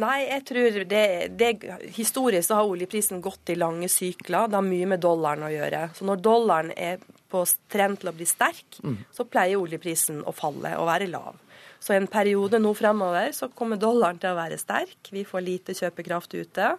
Nei, 0.00 0.22
jeg 0.24 0.44
tror 0.48 0.76
det, 0.88 1.06
det, 1.36 1.50
Historisk 1.98 2.48
så 2.48 2.60
har 2.60 2.70
oljeprisen 2.70 3.20
gått 3.24 3.52
i 3.52 3.58
lange 3.58 3.90
sykler. 3.92 4.48
Det 4.48 4.56
har 4.56 4.64
mye 4.64 4.88
med 4.88 5.02
dollaren 5.04 5.44
å 5.44 5.52
gjøre. 5.52 5.82
Så 5.96 6.06
når 6.08 6.22
dollaren 6.24 6.72
er 6.72 7.02
på 7.32 7.44
trend 7.72 8.00
til 8.00 8.08
å 8.08 8.14
bli 8.16 8.28
sterk, 8.28 8.78
mm. 8.80 8.96
så 9.12 9.26
pleier 9.28 9.60
oljeprisen 9.60 10.22
å 10.24 10.32
falle 10.36 10.72
og 10.80 10.88
være 10.88 11.10
lav. 11.12 11.36
Så 11.82 11.96
en 11.96 12.08
periode 12.08 12.60
nå 12.62 12.72
fremover 12.78 13.32
så 13.36 13.50
kommer 13.52 13.80
dollaren 13.80 14.20
til 14.22 14.32
å 14.32 14.38
være 14.38 14.60
sterk. 14.60 15.12
Vi 15.12 15.26
får 15.28 15.44
lite 15.44 15.76
kjøpekraft 15.76 16.36
ute. 16.38 16.72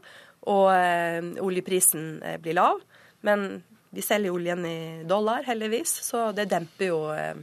Og 0.50 0.68
eh, 0.74 1.22
oljeprisen 1.44 2.18
eh, 2.24 2.40
blir 2.42 2.58
lav. 2.58 2.82
Men 3.28 3.62
vi 3.94 4.02
selger 4.02 4.34
oljen 4.34 4.66
i 4.66 4.78
dollar, 5.08 5.44
heldigvis, 5.46 5.92
så 6.08 6.32
det 6.36 6.48
demper 6.52 6.90
jo 6.90 7.02
eh, 7.14 7.36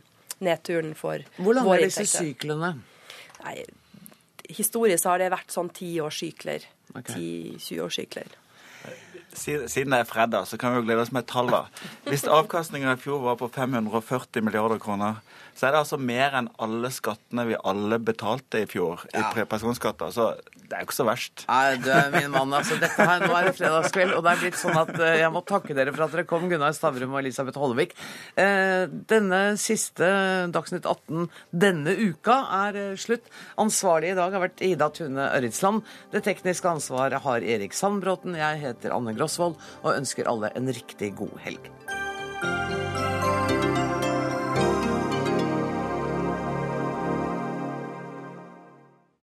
nedturen 0.45 0.95
for 0.99 1.23
Hvor 1.37 1.57
lange 1.57 1.77
er 1.77 1.87
disse 1.89 2.07
syklene? 2.09 2.75
Nei, 3.45 3.57
historisk 4.51 5.07
har 5.09 5.23
det 5.23 5.31
vært 5.33 5.55
sånn 5.55 5.71
tiårssykler. 5.77 6.67
Okay. 6.97 7.57
10-20-årssykler. 7.57 8.37
Siden 9.31 9.93
det 9.95 10.01
er 10.01 10.09
fredag, 10.09 10.49
så 10.51 10.59
kan 10.59 10.73
vi 10.75 10.81
jo 10.81 10.87
glede 10.89 11.05
oss 11.05 11.13
med 11.15 11.29
tallene. 11.31 11.69
Hvis 12.09 12.25
avkastninga 12.27 12.97
i 12.97 13.01
fjor 13.01 13.21
var 13.23 13.37
på 13.39 13.47
540 13.55 14.43
milliarder 14.43 14.81
kroner, 14.83 15.21
så 15.55 15.69
er 15.69 15.75
det 15.77 15.83
altså 15.85 16.01
mer 16.03 16.35
enn 16.41 16.49
alle 16.63 16.91
skattene 16.95 17.45
vi 17.47 17.59
alle 17.63 18.01
betalte 18.03 18.65
i 18.65 18.69
fjor 18.71 19.05
i 19.13 19.23
pre- 19.31 19.47
personskatter. 19.51 20.11
Så 20.15 20.33
det 20.71 20.77
er 20.79 20.85
jo 20.85 20.87
ikke 20.87 20.95
så 20.95 21.07
verst. 21.09 21.45
Nei, 21.49 21.77
du 21.83 21.89
er 21.91 22.13
min 22.15 22.31
mann. 22.31 22.53
altså 22.55 22.77
dette 22.79 23.07
her, 23.09 23.25
Nå 23.25 23.35
er 23.35 23.49
det 23.49 23.55
fredagskveld, 23.59 24.13
og 24.15 24.23
det 24.23 24.33
er 24.33 24.43
blitt 24.45 24.59
sånn 24.61 24.79
at 24.79 24.93
eh, 24.95 25.17
jeg 25.19 25.33
må 25.35 25.43
takke 25.47 25.75
dere 25.75 25.95
for 25.97 26.07
at 26.07 26.15
dere 26.15 26.27
kom, 26.31 26.47
Gunnar 26.51 26.77
Stavrum 26.77 27.17
og 27.17 27.23
Elisabeth 27.25 27.59
Hollevik. 27.59 27.97
Eh, 28.39 28.87
denne 29.11 29.43
siste 29.61 30.11
Dagsnytt 30.55 30.87
18 30.87 31.27
denne 31.51 31.97
uka 31.99 32.39
er 32.63 32.81
eh, 32.85 32.95
slutt. 33.01 33.27
Ansvarlig 33.61 34.15
i 34.15 34.19
dag 34.21 34.37
har 34.37 34.47
vært 34.47 34.63
Ida 34.65 34.93
Tune 34.95 35.27
Ørritsland. 35.27 35.83
Det 36.15 36.23
tekniske 36.29 36.71
ansvaret 36.71 37.27
har 37.27 37.51
Erik 37.57 37.75
Sandbråten. 37.75 38.39
Jeg 38.39 38.63
heter 38.63 38.95
Anne 38.95 39.17
Grosvold 39.19 39.59
og 39.83 39.95
ønsker 39.97 40.31
alle 40.31 40.55
en 40.55 40.71
riktig 40.71 41.17
god 41.19 41.35
helg. 41.43 41.73